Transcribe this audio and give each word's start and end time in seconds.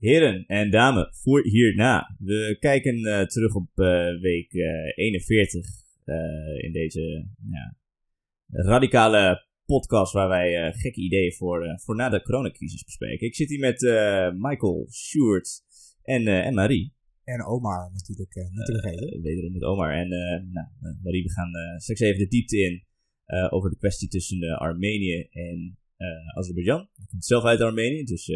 Heren 0.00 0.46
en 0.46 0.70
dames, 0.70 1.08
voor 1.22 1.42
hierna. 1.42 2.16
We 2.18 2.56
kijken 2.60 2.98
uh, 2.98 3.22
terug 3.22 3.54
op 3.54 3.68
uh, 3.74 4.20
week 4.20 4.52
uh, 4.52 4.92
41 4.94 5.66
in 6.56 6.72
deze 6.72 7.26
ja, 7.50 7.76
radicale 8.46 9.46
podcast 9.64 10.12
waar 10.12 10.28
wij 10.28 10.72
gekke 10.72 11.00
ideeën 11.00 11.32
voor, 11.32 11.80
voor 11.80 11.96
na 11.96 12.08
de 12.08 12.22
coronacrisis 12.22 12.84
bespreken. 12.84 13.26
Ik 13.26 13.34
zit 13.34 13.48
hier 13.48 13.58
met 13.58 13.80
Michael, 14.36 14.86
Sjoerd 14.90 15.62
en, 16.02 16.26
en 16.26 16.54
Marie. 16.54 16.92
En 17.24 17.44
Omar 17.44 17.90
natuurlijk, 17.92 18.34
niet 18.34 18.66
te 18.66 18.72
vergeten. 18.72 19.22
wederom 19.22 19.52
met 19.52 19.62
Omar. 19.62 19.92
En 19.92 20.08
nou, 20.52 20.66
Marie, 21.02 21.22
we 21.22 21.30
gaan 21.30 21.50
straks 21.76 22.00
even 22.00 22.18
de 22.18 22.28
diepte 22.28 22.58
in 22.58 22.84
over 23.50 23.70
de 23.70 23.76
kwestie 23.76 24.08
tussen 24.08 24.58
Armenië 24.58 25.28
en 25.30 25.78
Azerbeidzjan. 26.34 26.80
Ik 26.80 27.08
kom 27.08 27.20
zelf 27.20 27.44
uit 27.44 27.60
Armenië, 27.60 28.04
dus 28.04 28.30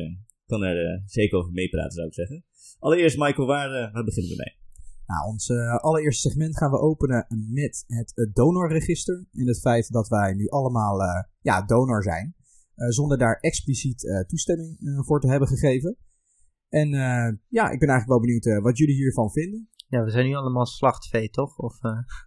kan 0.46 0.62
er 0.62 0.92
uh, 0.92 1.02
zeker 1.06 1.38
over 1.38 1.52
meepraten, 1.52 1.92
zou 1.92 2.06
ik 2.06 2.14
zeggen. 2.14 2.45
Allereerst, 2.79 3.18
Michael, 3.18 3.46
waar, 3.46 3.69
uh, 3.69 3.92
waar 3.92 4.05
beginnen 4.05 4.37
we 4.37 4.42
mee? 4.45 4.62
Nou, 5.06 5.27
ons 5.27 5.48
uh, 5.48 5.77
allereerste 5.77 6.28
segment 6.28 6.56
gaan 6.56 6.70
we 6.70 6.78
openen 6.78 7.27
met 7.52 7.84
het 7.86 8.30
donorregister. 8.32 9.27
En 9.33 9.46
het 9.46 9.60
feit 9.60 9.92
dat 9.92 10.09
wij 10.09 10.33
nu 10.33 10.48
allemaal 10.48 10.98
ja, 11.41 11.62
donor 11.62 12.02
zijn. 12.02 12.34
zonder 12.74 13.19
daar 13.19 13.38
expliciet 13.41 14.24
toestemming 14.28 14.78
voor 15.06 15.20
te 15.20 15.28
hebben 15.28 15.48
gegeven. 15.48 15.96
En 16.69 16.88
ja, 17.48 17.70
ik 17.70 17.78
ben 17.78 17.88
eigenlijk 17.88 18.08
wel 18.08 18.20
benieuwd 18.20 18.62
wat 18.62 18.78
jullie 18.78 18.95
hiervan 18.95 19.30
vinden. 19.30 19.69
Ja, 19.88 20.05
we 20.05 20.11
zijn 20.11 20.27
nu 20.27 20.34
allemaal 20.34 20.66
slachtvee, 20.66 21.30
toch? 21.30 21.58
Of, 21.58 21.78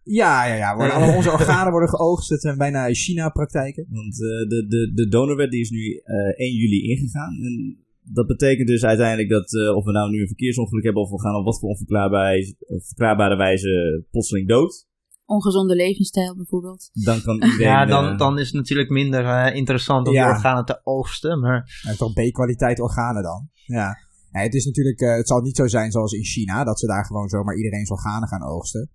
Ja, 0.03 0.45
ja, 0.45 0.55
ja. 0.55 0.75
Worden 0.75 0.95
alle 0.97 1.15
onze 1.15 1.31
organen 1.31 1.71
worden 1.71 1.89
geoogst. 1.89 2.29
Het 2.29 2.41
zijn 2.41 2.57
bijna 2.57 2.93
China-praktijken. 2.93 3.87
Want 3.89 4.15
de, 4.15 4.65
de, 4.67 4.91
de 4.93 5.07
donorwet 5.07 5.51
die 5.51 5.61
is 5.61 5.69
nu 5.69 6.01
1 6.35 6.53
juli 6.53 6.81
ingegaan. 6.81 7.33
En 7.33 7.85
dat 8.13 8.27
betekent 8.27 8.67
dus 8.67 8.85
uiteindelijk 8.85 9.29
dat 9.29 9.53
uh, 9.53 9.75
of 9.75 9.85
we 9.85 9.91
nou 9.91 10.09
nu 10.09 10.21
een 10.21 10.27
verkeersongeluk 10.27 10.83
hebben 10.83 11.01
of 11.01 11.09
we 11.09 11.21
gaan 11.21 11.35
op 11.35 11.45
wat 11.45 11.59
voor 11.59 11.69
onverklaarbare 11.69 13.35
wijze 13.35 14.05
plotseling 14.11 14.47
dood. 14.47 14.85
Ongezonde 15.25 15.75
levensstijl 15.75 16.35
bijvoorbeeld. 16.35 16.89
Dan 16.93 17.21
kan 17.21 17.35
iedereen... 17.43 17.59
Ja, 17.59 17.85
dan, 17.85 18.11
uh, 18.11 18.17
dan 18.17 18.39
is 18.39 18.45
het 18.45 18.55
natuurlijk 18.55 18.89
minder 18.89 19.23
uh, 19.23 19.55
interessant 19.55 20.07
om 20.07 20.13
ja. 20.13 20.25
die 20.25 20.33
organen 20.33 20.65
te 20.65 20.79
oogsten. 20.83 21.39
Maar... 21.39 21.81
Ja, 21.83 21.95
toch 21.95 22.13
B-kwaliteit 22.13 22.79
organen 22.79 23.23
dan. 23.23 23.49
Ja. 23.53 23.95
ja. 24.31 24.39
het 24.39 24.53
is 24.53 24.65
natuurlijk, 24.65 24.99
het 24.99 25.27
zal 25.27 25.41
niet 25.41 25.55
zo 25.55 25.67
zijn 25.67 25.91
zoals 25.91 26.11
in 26.11 26.23
China, 26.23 26.63
dat 26.63 26.79
ze 26.79 26.87
daar 26.87 27.05
gewoon 27.05 27.27
zomaar 27.27 27.55
iedereen's 27.55 27.91
organen 27.91 28.27
gaan 28.27 28.43
oogsten. 28.43 28.89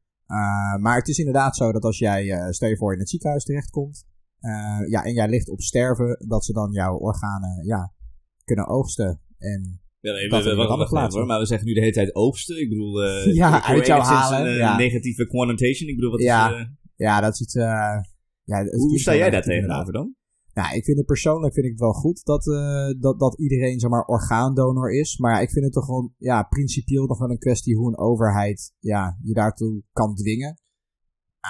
maar 0.80 0.96
het 0.96 1.08
is 1.08 1.18
inderdaad 1.18 1.56
zo 1.56 1.72
dat 1.72 1.84
als 1.84 1.98
jij, 1.98 2.52
stel 2.52 2.68
je 2.68 2.76
voor 2.76 2.92
in 2.92 2.98
het 2.98 3.08
ziekenhuis 3.08 3.44
terechtkomt, 3.44 4.04
ja, 4.88 5.04
en 5.04 5.12
jij 5.12 5.28
ligt 5.28 5.48
op 5.48 5.60
sterven, 5.60 6.26
dat 6.28 6.44
ze 6.44 6.52
dan 6.52 6.70
jouw 6.70 6.96
organen, 6.96 7.64
ja, 7.64 7.92
kunnen 8.54 8.68
oogsten. 8.68 9.20
En 9.38 9.80
ja, 10.00 10.12
nee, 10.12 10.28
we, 10.28 10.42
we, 10.42 10.54
we, 10.56 10.62
hoor, 11.08 11.26
maar 11.26 11.38
we 11.38 11.46
zeggen 11.46 11.66
nu 11.66 11.74
de 11.74 11.80
hele 11.80 11.92
tijd 11.92 12.14
oogsten. 12.14 12.60
Ik 12.60 12.68
bedoel, 12.68 13.04
uh, 13.04 13.34
ja, 13.42 13.64
uit 13.64 13.86
jou 13.86 14.02
halen. 14.02 14.46
Een, 14.46 14.56
ja. 14.56 14.76
negatieve 14.76 15.26
connotation. 15.26 15.88
Ik 15.88 15.94
bedoel, 15.94 16.10
wat 16.10 16.22
ja, 16.22 16.50
is... 16.50 16.60
Uh, 16.60 16.66
ja, 16.96 17.20
dat 17.20 17.32
is 17.32 17.40
iets... 17.40 17.54
Uh, 17.54 17.64
ja, 18.44 18.64
hoe, 18.64 18.88
hoe 18.88 18.98
sta 18.98 19.14
jij 19.14 19.30
daar 19.30 19.42
tegenover 19.42 19.92
dan? 19.92 20.14
Nou, 20.54 20.76
ik 20.76 20.84
vind 20.84 20.96
het 20.96 21.06
persoonlijk 21.06 21.54
vind 21.54 21.66
ik 21.66 21.72
het 21.72 21.80
wel 21.80 21.92
goed 21.92 22.24
dat, 22.24 22.46
uh, 22.46 23.00
dat, 23.00 23.18
dat 23.18 23.38
iedereen 23.38 23.80
zeg 23.80 23.90
maar, 23.90 24.04
orgaandonor 24.04 24.92
is. 24.94 25.18
Maar 25.18 25.34
ja, 25.34 25.40
ik 25.40 25.50
vind 25.50 25.64
het 25.64 25.74
toch 25.74 25.84
gewoon 25.84 26.14
ja, 26.18 26.42
principieel 26.42 27.06
nog 27.06 27.18
wel 27.18 27.30
een 27.30 27.38
kwestie 27.38 27.76
hoe 27.76 27.88
een 27.88 27.98
overheid 27.98 28.72
ja, 28.78 29.18
je 29.22 29.34
daartoe 29.34 29.82
kan 29.92 30.14
dwingen. 30.14 30.60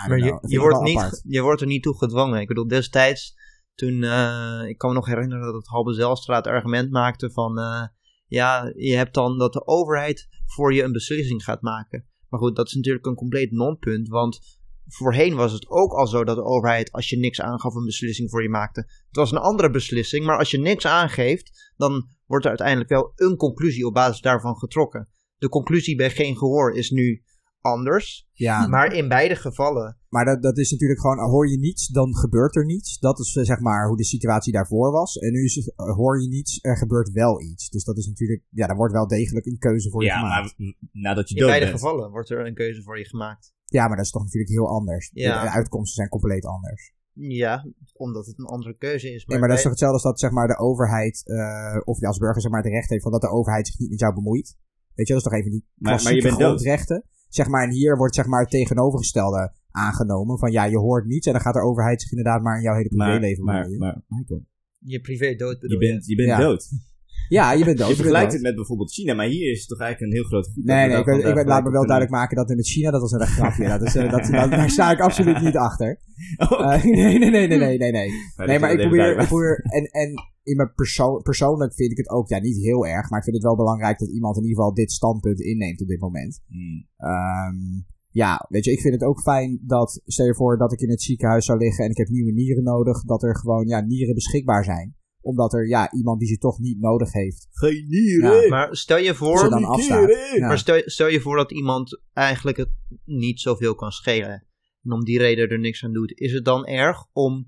Maar 0.08 0.18
je, 0.18 0.38
je, 0.46 0.58
wordt 0.58 0.82
niet, 0.82 1.22
je 1.26 1.42
wordt 1.42 1.60
er 1.60 1.66
niet 1.66 1.82
toe 1.82 1.96
gedwongen. 1.96 2.40
Ik 2.40 2.48
bedoel, 2.48 2.66
destijds 2.66 3.34
toen, 3.74 4.02
uh, 4.02 4.62
ik 4.68 4.78
kan 4.78 4.88
me 4.88 4.94
nog 4.94 5.06
herinneren 5.06 5.44
dat 5.44 5.54
het 5.54 5.66
Halbe 5.66 5.92
Zelstra 5.92 6.36
het 6.36 6.46
argument 6.46 6.90
maakte 6.90 7.30
van, 7.30 7.58
uh, 7.58 7.82
ja, 8.26 8.72
je 8.74 8.96
hebt 8.96 9.14
dan 9.14 9.38
dat 9.38 9.52
de 9.52 9.66
overheid 9.66 10.28
voor 10.46 10.74
je 10.74 10.82
een 10.82 10.92
beslissing 10.92 11.44
gaat 11.44 11.62
maken. 11.62 12.06
Maar 12.28 12.40
goed, 12.40 12.56
dat 12.56 12.66
is 12.66 12.74
natuurlijk 12.74 13.06
een 13.06 13.14
compleet 13.14 13.50
non-punt, 13.50 14.08
want 14.08 14.60
voorheen 14.86 15.34
was 15.34 15.52
het 15.52 15.68
ook 15.68 15.92
al 15.92 16.06
zo 16.06 16.24
dat 16.24 16.36
de 16.36 16.44
overheid, 16.44 16.92
als 16.92 17.08
je 17.08 17.18
niks 17.18 17.40
aangaf, 17.40 17.74
een 17.74 17.84
beslissing 17.84 18.30
voor 18.30 18.42
je 18.42 18.48
maakte. 18.48 18.80
Het 18.80 19.16
was 19.16 19.30
een 19.30 19.38
andere 19.38 19.70
beslissing, 19.70 20.24
maar 20.24 20.38
als 20.38 20.50
je 20.50 20.58
niks 20.58 20.86
aangeeft, 20.86 21.72
dan 21.76 22.08
wordt 22.26 22.44
er 22.44 22.50
uiteindelijk 22.50 22.90
wel 22.90 23.12
een 23.14 23.36
conclusie 23.36 23.86
op 23.86 23.94
basis 23.94 24.20
daarvan 24.20 24.56
getrokken. 24.56 25.08
De 25.36 25.48
conclusie 25.48 25.96
bij 25.96 26.10
geen 26.10 26.36
gehoor 26.36 26.74
is 26.74 26.90
nu 26.90 27.22
anders. 27.60 28.28
Ja. 28.32 28.66
Maar 28.66 28.92
in 28.92 29.08
beide 29.08 29.36
gevallen. 29.36 30.00
Maar 30.12 30.24
dat, 30.24 30.42
dat 30.42 30.58
is 30.58 30.70
natuurlijk 30.70 31.00
gewoon, 31.00 31.18
hoor 31.18 31.48
je 31.50 31.58
niets, 31.58 31.86
dan 31.86 32.16
gebeurt 32.16 32.56
er 32.56 32.64
niets. 32.64 32.98
Dat 32.98 33.18
is 33.18 33.36
eh, 33.36 33.44
zeg 33.44 33.60
maar 33.60 33.86
hoe 33.86 33.96
de 33.96 34.04
situatie 34.04 34.52
daarvoor 34.52 34.90
was. 34.90 35.18
En 35.18 35.32
nu 35.32 35.44
is 35.44 35.54
het, 35.54 35.72
eh, 35.76 35.94
hoor 35.94 36.22
je 36.22 36.28
niets, 36.28 36.58
er 36.62 36.76
gebeurt 36.76 37.10
wel 37.10 37.42
iets. 37.42 37.68
Dus 37.68 37.84
dat 37.84 37.96
is 37.96 38.06
natuurlijk, 38.06 38.42
ja, 38.48 38.66
daar 38.66 38.76
wordt 38.76 38.92
wel 38.92 39.06
degelijk 39.06 39.46
een 39.46 39.58
keuze 39.58 39.90
voor 39.90 40.02
je 40.04 40.10
gemaakt. 40.10 40.54
Ja, 40.56 40.64
maar 40.64 40.74
nadat 40.92 41.28
je 41.28 41.34
In 41.34 41.46
beide 41.46 41.66
gevallen 41.66 42.10
wordt 42.10 42.30
er 42.30 42.46
een 42.46 42.54
keuze 42.54 42.82
voor 42.82 42.98
je 42.98 43.04
gemaakt. 43.04 43.52
Ja, 43.64 43.86
maar 43.86 43.96
dat 43.96 44.04
is 44.04 44.10
toch 44.10 44.22
natuurlijk 44.22 44.52
heel 44.52 44.68
anders. 44.68 45.10
Ja. 45.12 45.42
De, 45.42 45.50
uitkomsten 45.50 45.94
zijn 45.94 46.08
compleet 46.08 46.44
anders. 46.44 46.92
Ja, 47.12 47.66
omdat 47.92 48.26
het 48.26 48.38
een 48.38 48.44
andere 48.44 48.76
keuze 48.76 49.06
is. 49.06 49.26
Maar 49.26 49.26
nee, 49.26 49.38
maar 49.38 49.48
dat 49.48 49.56
is 49.56 49.62
toch 49.62 49.72
hetzelfde 49.72 49.98
als 49.98 50.06
dat 50.06 50.20
zeg 50.20 50.30
maar, 50.30 50.48
de 50.48 50.58
overheid, 50.58 51.22
uh, 51.24 51.80
of 51.84 52.00
je 52.00 52.06
als 52.06 52.18
burger 52.18 52.40
zeg 52.40 52.50
maar, 52.50 52.62
het 52.62 52.72
recht 52.72 52.90
heeft 52.90 53.02
van 53.02 53.12
dat 53.12 53.20
de 53.20 53.30
overheid 53.30 53.66
zich 53.66 53.78
niet 53.78 53.90
met 53.90 54.00
jou 54.00 54.14
bemoeit. 54.14 54.56
Weet 54.94 55.06
je, 55.06 55.14
dat 55.14 55.22
is 55.22 55.28
toch 55.30 55.38
even 55.38 55.50
die 55.50 55.66
maar, 55.74 56.02
maar 56.02 56.14
je 56.14 56.22
bent 56.22 56.34
grondrechten 56.34 57.04
zeg 57.34 57.48
maar, 57.48 57.62
en 57.62 57.70
hier 57.70 57.96
wordt 57.96 58.14
zeg 58.14 58.26
maar 58.26 58.40
het 58.40 58.50
tegenovergestelde 58.50 59.52
aangenomen. 59.72 60.38
Van 60.38 60.52
ja, 60.52 60.64
je 60.64 60.78
hoort 60.78 61.06
niets 61.06 61.26
en 61.26 61.32
dan 61.32 61.42
gaat 61.42 61.54
de 61.54 61.60
overheid 61.60 62.00
zich 62.00 62.10
inderdaad 62.10 62.42
maar 62.42 62.56
in 62.56 62.62
jouw 62.62 62.74
hele 62.74 62.88
privéleven 62.88 63.44
maar, 63.44 63.68
maar, 63.68 63.78
maar, 63.78 64.02
Michael. 64.06 64.44
Je 64.78 65.00
privé 65.00 65.34
dood 65.34 65.56
Je 65.60 65.78
bent, 65.78 66.06
je 66.06 66.16
bent 66.16 66.38
dood. 66.38 66.68
Ja, 67.28 67.52
je 67.52 67.64
bent 67.64 67.78
dood. 67.78 67.88
Je 67.88 67.94
vergelijkt 67.94 68.32
het 68.32 68.42
met 68.42 68.54
bijvoorbeeld 68.54 68.92
China, 68.92 69.14
maar 69.14 69.26
hier 69.26 69.50
is 69.50 69.58
het 69.58 69.68
toch 69.68 69.80
eigenlijk 69.80 70.12
een 70.12 70.18
heel 70.18 70.28
groot 70.28 70.46
goed. 70.52 70.64
Nee, 70.64 70.88
nee, 70.88 70.98
ik, 70.98 71.06
ik, 71.06 71.36
ik 71.36 71.46
laat 71.46 71.64
me 71.64 71.70
wel 71.70 71.86
duidelijk 71.86 72.10
maken 72.10 72.36
dat 72.36 72.50
in 72.50 72.56
het 72.56 72.68
China, 72.68 72.90
dat 72.90 73.00
was 73.00 73.12
een 73.12 73.26
grapje. 73.26 73.68
dat 73.68 73.82
is, 73.82 73.96
uh, 73.96 74.10
dat, 74.10 74.26
dat, 74.26 74.50
daar 74.50 74.70
sta 74.70 74.90
ik 74.90 75.00
absoluut 75.00 75.40
niet 75.40 75.56
achter. 75.56 75.98
Okay. 76.38 76.80
Uh, 76.80 76.84
nee, 76.84 77.18
nee, 77.18 77.30
nee, 77.30 77.46
nee, 77.46 77.58
nee, 77.58 77.78
nee. 77.78 77.90
Nee, 77.90 78.46
nee 78.46 78.58
maar 78.58 78.72
ik 78.72 78.78
probeer, 78.78 79.18
ik 79.18 79.26
probeer 79.26 79.60
en, 79.62 79.84
en 79.84 80.14
in 80.42 80.56
mijn 80.56 80.72
persoon, 80.74 81.22
persoonlijk 81.22 81.74
vind 81.74 81.90
ik 81.90 81.96
het 81.96 82.08
ook, 82.08 82.28
ja, 82.28 82.38
niet 82.38 82.56
heel 82.56 82.86
erg, 82.86 83.10
maar 83.10 83.18
ik 83.18 83.24
vind 83.24 83.36
het 83.36 83.44
wel 83.44 83.56
belangrijk 83.56 83.98
dat 83.98 84.08
iemand 84.08 84.36
in 84.36 84.42
ieder 84.42 84.56
geval 84.56 84.74
dit 84.74 84.92
standpunt 84.92 85.40
inneemt 85.40 85.80
op 85.80 85.88
dit 85.88 86.00
moment. 86.00 86.42
Mm. 86.48 86.86
Um, 86.98 87.86
ja, 88.12 88.46
weet 88.48 88.64
je, 88.64 88.72
ik 88.72 88.80
vind 88.80 88.94
het 88.94 89.02
ook 89.02 89.20
fijn 89.20 89.58
dat, 89.62 90.00
stel 90.04 90.26
je 90.26 90.34
voor 90.34 90.58
dat 90.58 90.72
ik 90.72 90.80
in 90.80 90.90
het 90.90 91.02
ziekenhuis 91.02 91.44
zou 91.44 91.58
liggen 91.58 91.84
en 91.84 91.90
ik 91.90 91.96
heb 91.96 92.08
nieuwe 92.08 92.32
nieren 92.32 92.64
nodig, 92.64 93.04
dat 93.04 93.22
er 93.22 93.36
gewoon, 93.36 93.66
ja, 93.66 93.80
nieren 93.80 94.14
beschikbaar 94.14 94.64
zijn 94.64 94.96
omdat 95.22 95.52
er 95.52 95.68
ja, 95.68 95.92
iemand 95.92 96.18
die 96.18 96.28
ze 96.28 96.38
toch 96.38 96.58
niet 96.58 96.80
nodig 96.80 97.12
heeft. 97.12 97.46
Geen 97.50 97.86
nieren! 97.88 98.42
Ja, 98.42 98.48
maar 98.48 98.76
stel 98.76 98.96
je 98.96 99.14
voor, 99.14 99.50
dan 99.50 99.64
afstaat. 99.64 100.38
Maar 100.38 100.58
stel, 100.58 100.82
stel 100.84 101.08
je 101.08 101.20
voor 101.20 101.36
dat 101.36 101.52
iemand 101.52 102.00
eigenlijk 102.12 102.56
het 102.56 102.70
niet 103.04 103.40
zoveel 103.40 103.74
kan 103.74 103.90
schelen. 103.90 104.46
En 104.82 104.92
om 104.92 105.04
die 105.04 105.18
reden 105.18 105.48
er 105.48 105.58
niks 105.58 105.84
aan 105.84 105.92
doet. 105.92 106.12
Is 106.18 106.32
het 106.32 106.44
dan 106.44 106.66
erg 106.66 107.04
om 107.12 107.46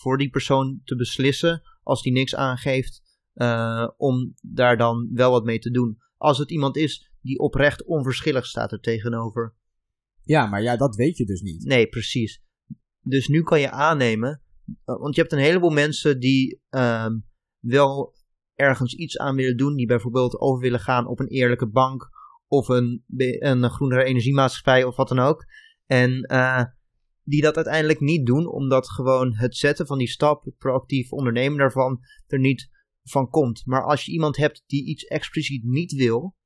voor 0.00 0.18
die 0.18 0.30
persoon 0.30 0.80
te 0.84 0.96
beslissen, 0.96 1.62
als 1.82 2.02
die 2.02 2.12
niks 2.12 2.34
aangeeft, 2.34 3.02
uh, 3.34 3.88
om 3.96 4.34
daar 4.40 4.76
dan 4.76 5.10
wel 5.12 5.30
wat 5.30 5.44
mee 5.44 5.58
te 5.58 5.70
doen? 5.70 5.98
Als 6.16 6.38
het 6.38 6.50
iemand 6.50 6.76
is 6.76 7.07
die 7.20 7.38
oprecht 7.38 7.84
onverschillig 7.84 8.46
staat 8.46 8.72
er 8.72 8.80
tegenover. 8.80 9.54
Ja, 10.22 10.46
maar 10.46 10.62
ja, 10.62 10.76
dat 10.76 10.96
weet 10.96 11.16
je 11.16 11.24
dus 11.24 11.40
niet. 11.40 11.64
Nee, 11.64 11.86
precies. 11.86 12.42
Dus 13.00 13.28
nu 13.28 13.42
kan 13.42 13.60
je 13.60 13.70
aannemen 13.70 14.42
eh, 14.84 14.98
want 14.98 15.14
je 15.14 15.20
hebt 15.20 15.32
een 15.32 15.38
heleboel 15.38 15.70
mensen 15.70 16.20
die 16.20 16.62
um, 16.70 17.24
wel 17.58 18.14
ergens 18.54 18.94
iets 18.94 19.18
aan 19.18 19.36
willen 19.36 19.56
doen. 19.56 19.76
Die 19.76 19.86
bijvoorbeeld 19.86 20.40
over 20.40 20.60
willen 20.60 20.80
gaan 20.80 21.06
op 21.06 21.20
een 21.20 21.28
eerlijke 21.28 21.68
bank. 21.68 22.16
Of 22.46 22.68
een, 22.68 23.04
een 23.38 23.70
groenere 23.70 24.04
energiemaatschappij 24.04 24.84
of 24.84 24.96
wat 24.96 25.08
dan 25.08 25.18
ook. 25.18 25.44
En 25.86 26.32
uh, 26.32 26.64
die 27.22 27.42
dat 27.42 27.56
uiteindelijk 27.56 28.00
niet 28.00 28.26
doen. 28.26 28.46
Omdat 28.46 28.90
gewoon 28.90 29.34
het 29.34 29.56
zetten 29.56 29.86
van 29.86 29.98
die 29.98 30.08
stap, 30.08 30.44
het 30.44 30.58
proactief 30.58 31.12
ondernemen 31.12 31.58
daarvan, 31.58 32.00
er 32.26 32.38
niet 32.38 32.70
van 33.02 33.30
komt. 33.30 33.66
Maar 33.66 33.84
als 33.84 34.04
je 34.04 34.12
iemand 34.12 34.36
hebt 34.36 34.62
die 34.66 34.86
iets 34.86 35.04
expliciet 35.04 35.64
niet 35.64 35.92
wil. 35.92 36.36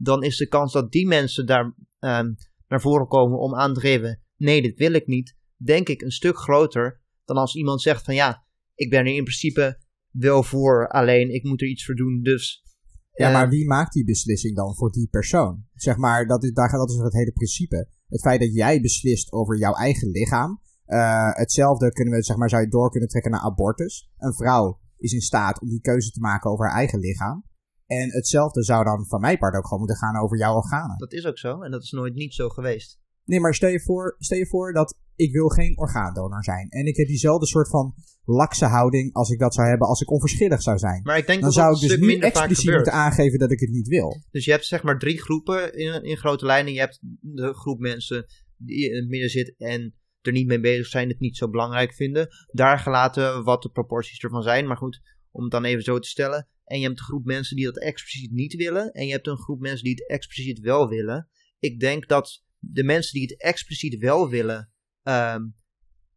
Dan 0.00 0.22
is 0.22 0.36
de 0.36 0.48
kans 0.48 0.72
dat 0.72 0.92
die 0.92 1.06
mensen 1.06 1.46
daar 1.46 1.64
um, 2.00 2.36
naar 2.68 2.80
voren 2.80 3.08
komen 3.08 3.38
om 3.38 3.54
aan 3.54 3.74
te 3.74 3.80
geven. 3.80 4.20
Nee, 4.36 4.62
dit 4.62 4.78
wil 4.78 4.92
ik 4.92 5.06
niet. 5.06 5.36
Denk 5.56 5.88
ik 5.88 6.02
een 6.02 6.10
stuk 6.10 6.36
groter 6.36 7.00
dan 7.24 7.36
als 7.36 7.54
iemand 7.54 7.82
zegt 7.82 8.04
van 8.04 8.14
ja, 8.14 8.44
ik 8.74 8.90
ben 8.90 9.00
er 9.00 9.14
in 9.14 9.24
principe 9.24 9.78
wel 10.10 10.42
voor, 10.42 10.88
alleen 10.88 11.34
ik 11.34 11.44
moet 11.44 11.60
er 11.60 11.68
iets 11.68 11.84
voor 11.84 11.94
doen, 11.94 12.22
dus... 12.22 12.66
Ja, 13.12 13.28
uh, 13.28 13.34
maar 13.34 13.48
wie 13.48 13.66
maakt 13.66 13.92
die 13.92 14.04
beslissing 14.04 14.56
dan 14.56 14.74
voor 14.74 14.92
die 14.92 15.08
persoon? 15.08 15.64
Zeg 15.74 15.96
maar, 15.96 16.26
dat 16.26 16.44
is, 16.44 16.52
daar 16.52 16.68
gaat 16.68 16.78
dat 16.78 16.90
is 16.90 16.96
het 16.96 17.12
hele 17.12 17.32
principe. 17.32 17.88
Het 18.08 18.20
feit 18.20 18.40
dat 18.40 18.54
jij 18.54 18.80
beslist 18.80 19.32
over 19.32 19.58
jouw 19.58 19.74
eigen 19.74 20.10
lichaam. 20.10 20.60
Uh, 20.86 21.34
hetzelfde 21.34 21.92
kunnen 21.92 22.14
we, 22.14 22.22
zeg 22.22 22.36
maar, 22.36 22.48
zou 22.48 22.62
je 22.62 22.68
door 22.68 22.90
kunnen 22.90 23.08
trekken 23.08 23.30
naar 23.30 23.40
abortus. 23.40 24.10
Een 24.16 24.34
vrouw 24.34 24.80
is 24.96 25.12
in 25.12 25.20
staat 25.20 25.60
om 25.60 25.68
die 25.68 25.80
keuze 25.80 26.10
te 26.10 26.20
maken 26.20 26.50
over 26.50 26.66
haar 26.66 26.76
eigen 26.76 26.98
lichaam. 26.98 27.44
En 27.88 28.10
hetzelfde 28.10 28.64
zou 28.64 28.84
dan 28.84 29.06
van 29.06 29.20
mijn 29.20 29.38
part 29.38 29.54
ook 29.56 29.62
gewoon 29.62 29.78
moeten 29.78 29.96
gaan 29.96 30.22
over 30.22 30.38
jouw 30.38 30.54
organen. 30.54 30.98
Dat 30.98 31.12
is 31.12 31.26
ook 31.26 31.38
zo 31.38 31.62
en 31.62 31.70
dat 31.70 31.82
is 31.82 31.90
nooit 31.90 32.14
niet 32.14 32.34
zo 32.34 32.48
geweest. 32.48 32.98
Nee, 33.24 33.40
maar 33.40 33.54
stel 33.54 33.68
je 33.68 33.80
voor, 33.80 34.16
stel 34.18 34.38
je 34.38 34.46
voor 34.46 34.72
dat 34.72 34.98
ik 35.16 35.32
wil 35.32 35.48
geen 35.48 35.78
orgaandonor 35.78 36.44
zijn. 36.44 36.68
En 36.68 36.86
ik 36.86 36.96
heb 36.96 37.06
diezelfde 37.06 37.46
soort 37.46 37.68
van 37.68 37.94
lakse 38.24 38.64
houding 38.64 39.14
als 39.14 39.30
ik 39.30 39.38
dat 39.38 39.54
zou 39.54 39.68
hebben 39.68 39.88
als 39.88 40.00
ik 40.00 40.10
onverschillig 40.10 40.62
zou 40.62 40.78
zijn. 40.78 41.02
Maar 41.02 41.18
ik 41.18 41.26
denk 41.26 41.40
Dan 41.40 41.48
dat 41.48 41.58
zou 41.58 41.72
dat 41.72 41.82
ik 41.82 41.88
dus 41.88 41.98
nu 41.98 42.12
vaak 42.12 42.22
expliciet 42.22 42.74
moeten 42.74 42.92
aangeven 42.92 43.38
dat 43.38 43.50
ik 43.50 43.60
het 43.60 43.70
niet 43.70 43.88
wil. 43.88 44.16
Dus 44.30 44.44
je 44.44 44.50
hebt 44.50 44.64
zeg 44.64 44.82
maar 44.82 44.98
drie 44.98 45.20
groepen 45.20 45.74
in, 45.74 46.02
in 46.02 46.16
grote 46.16 46.46
lijnen. 46.46 46.72
Je 46.72 46.78
hebt 46.78 46.98
de 47.20 47.54
groep 47.54 47.78
mensen 47.78 48.26
die 48.56 48.90
in 48.90 48.96
het 48.96 49.08
midden 49.08 49.30
zit 49.30 49.54
en 49.58 49.94
er 50.20 50.32
niet 50.32 50.46
mee 50.46 50.60
bezig 50.60 50.86
zijn, 50.86 51.08
het 51.08 51.20
niet 51.20 51.36
zo 51.36 51.50
belangrijk 51.50 51.94
vinden. 51.94 52.28
Daar 52.52 52.78
gelaten 52.78 53.44
wat 53.44 53.62
de 53.62 53.70
proporties 53.70 54.18
ervan 54.18 54.42
zijn. 54.42 54.66
Maar 54.66 54.76
goed, 54.76 55.00
om 55.30 55.42
het 55.42 55.52
dan 55.52 55.64
even 55.64 55.82
zo 55.82 55.98
te 55.98 56.08
stellen. 56.08 56.48
En 56.68 56.78
je 56.78 56.86
hebt 56.86 56.98
een 56.98 57.04
groep 57.04 57.24
mensen 57.24 57.56
die 57.56 57.64
dat 57.64 57.78
expliciet 57.78 58.30
niet 58.30 58.54
willen. 58.54 58.92
En 58.92 59.06
je 59.06 59.12
hebt 59.12 59.26
een 59.26 59.38
groep 59.38 59.60
mensen 59.60 59.84
die 59.84 59.94
het 59.94 60.08
expliciet 60.08 60.58
wel 60.58 60.88
willen. 60.88 61.28
Ik 61.58 61.80
denk 61.80 62.08
dat 62.08 62.44
de 62.58 62.84
mensen 62.84 63.12
die 63.12 63.22
het 63.22 63.40
expliciet 63.40 63.98
wel 63.98 64.28
willen, 64.28 64.72
ehm, 65.02 65.42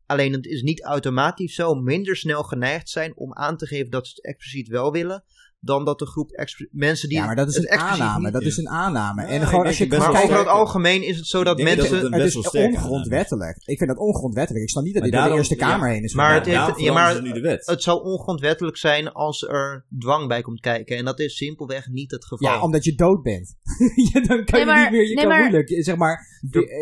alleen 0.05 0.33
het 0.33 0.45
is 0.45 0.61
niet 0.61 0.83
automatisch 0.83 1.55
zo, 1.55 1.73
minder 1.73 2.15
snel 2.15 2.43
geneigd 2.43 2.89
zijn 2.89 3.17
om 3.17 3.33
aan 3.33 3.57
te 3.57 3.67
geven 3.67 3.89
dat 3.89 4.07
ze 4.07 4.13
het 4.15 4.25
expliciet 4.25 4.67
wel 4.67 4.91
willen. 4.91 5.23
Dan 5.63 5.85
dat 5.85 5.99
de 5.99 6.05
groep 6.07 6.29
mensen 6.71 7.09
die 7.09 7.17
Ja, 7.17 7.25
maar 7.25 7.35
dat 7.35 7.47
is 7.47 7.55
een 7.57 7.69
aanname. 7.69 8.31
Dat 8.31 8.41
is 8.41 8.57
een 8.57 8.69
aanname. 8.69 9.21
Ja, 9.21 9.27
en 9.27 9.47
gewoon 9.47 9.65
als 9.65 9.77
je 9.77 9.87
best 9.87 10.01
kan 10.01 10.11
maar 10.13 10.21
wel 10.21 10.29
over 10.31 10.39
het 10.45 10.47
algemeen 10.55 11.03
is 11.03 11.17
het 11.17 11.27
zo 11.27 11.43
dat 11.43 11.57
denk 11.57 11.69
dat 11.77 11.89
mensen. 11.89 12.13
het 12.13 12.25
is 12.25 12.35
ongrondwettelijk. 12.51 13.57
Ik 13.65 13.77
vind 13.77 13.89
dat 13.89 13.99
ongrondwettelijk. 13.99 14.63
Ik 14.63 14.69
snap 14.69 14.83
niet 14.83 14.93
dat 14.93 15.03
dit 15.03 15.11
door 15.13 15.23
de 15.23 15.29
Eerste 15.35 15.55
Kamer 15.55 15.87
ja. 15.87 15.93
heen 15.93 16.03
is 16.03 16.13
Maar 16.13 16.33
het 16.33 16.45
heeft- 16.45 16.57
ja, 16.57 16.65
maar- 16.65 16.75
veranderen 16.75 17.15
ze 17.15 17.21
nu 17.21 17.31
de 17.33 17.41
wet. 17.41 17.65
Het 17.65 17.81
zou 17.83 18.03
ongrondwettelijk 18.03 18.77
zijn 18.77 19.11
als 19.11 19.41
er 19.43 19.85
dwang 19.99 20.27
bij 20.27 20.41
komt 20.41 20.59
kijken. 20.59 20.97
En 20.97 21.05
dat 21.05 21.19
is 21.19 21.35
simpelweg 21.37 21.87
niet 21.87 22.11
het 22.11 22.25
geval. 22.25 22.49
Ja, 22.53 22.61
omdat 22.61 22.83
je 22.83 22.95
dood 22.95 23.21
bent. 23.23 23.55
ja, 24.13 24.21
dan 24.21 24.45
kan 24.45 24.65
Nee, 24.65 24.75
je 24.75 24.81
niet 24.81 24.91
meer, 24.91 25.01
je 25.07 25.15
nee, 25.15 25.15
kan 25.15 25.27
maar- 25.27 25.39
moeilijk, 25.39 25.83
zeg 25.83 25.95
maar, 25.95 26.19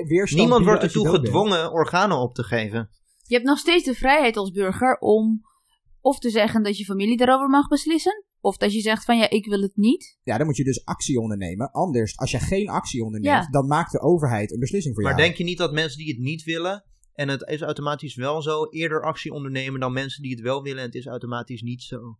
weerstand 0.08 0.42
Niemand 0.42 0.66
wordt 0.66 0.84
ertoe 0.84 1.10
gedwongen 1.10 1.72
organen 1.72 2.18
op 2.18 2.34
te 2.34 2.44
geven. 2.44 2.90
Je 3.24 3.36
hebt 3.36 3.48
nog 3.48 3.58
steeds 3.58 3.84
de 3.86 3.94
vrijheid 3.96 4.38
als 4.38 4.52
burger 4.52 4.98
om 5.00 5.42
of 6.02 6.20
te 6.20 6.30
zeggen 6.30 6.64
dat 6.64 6.78
je 6.78 6.86
familie 6.86 7.18
daarover 7.18 7.50
mag 7.50 7.68
beslissen. 7.68 8.24
Of 8.42 8.58
dat 8.58 8.74
je 8.74 8.82
zegt 8.82 9.06
van 9.06 9.18
ja, 9.18 9.30
ik 9.30 9.46
wil 9.46 9.62
het 9.62 9.76
niet. 9.76 10.18
Ja, 10.24 10.38
dan 10.38 10.46
moet 10.46 10.58
je 10.58 10.64
dus 10.64 10.86
actie 10.86 11.20
ondernemen. 11.20 11.72
Anders, 11.72 12.18
als 12.18 12.32
je 12.32 12.40
geen 12.40 12.70
actie 12.70 13.04
onderneemt, 13.04 13.44
Ja. 13.44 13.50
dan 13.52 13.68
maakt 13.68 13.92
de 13.92 14.00
overheid 14.02 14.52
een 14.52 14.60
beslissing 14.60 14.94
voor 14.96 15.04
Maar 15.04 15.12
jou. 15.14 15.24
denk 15.26 15.38
je 15.38 15.44
niet 15.44 15.58
dat 15.58 15.72
mensen 15.74 15.98
die 15.98 16.08
het 16.14 16.20
niet 16.20 16.44
willen, 16.44 16.84
en 17.14 17.28
het 17.28 17.42
is 17.50 17.62
automatisch 17.62 18.16
wel 18.16 18.42
zo, 18.42 18.66
eerder 18.70 19.02
actie 19.04 19.32
ondernemen 19.32 19.80
dan 19.80 19.94
mensen 19.94 20.22
die 20.22 20.32
het 20.32 20.42
wel 20.42 20.62
willen 20.62 20.80
en 20.80 20.86
het 20.86 20.96
is 20.96 21.06
automatisch 21.08 21.62
niet 21.62 21.82
zo? 21.82 22.18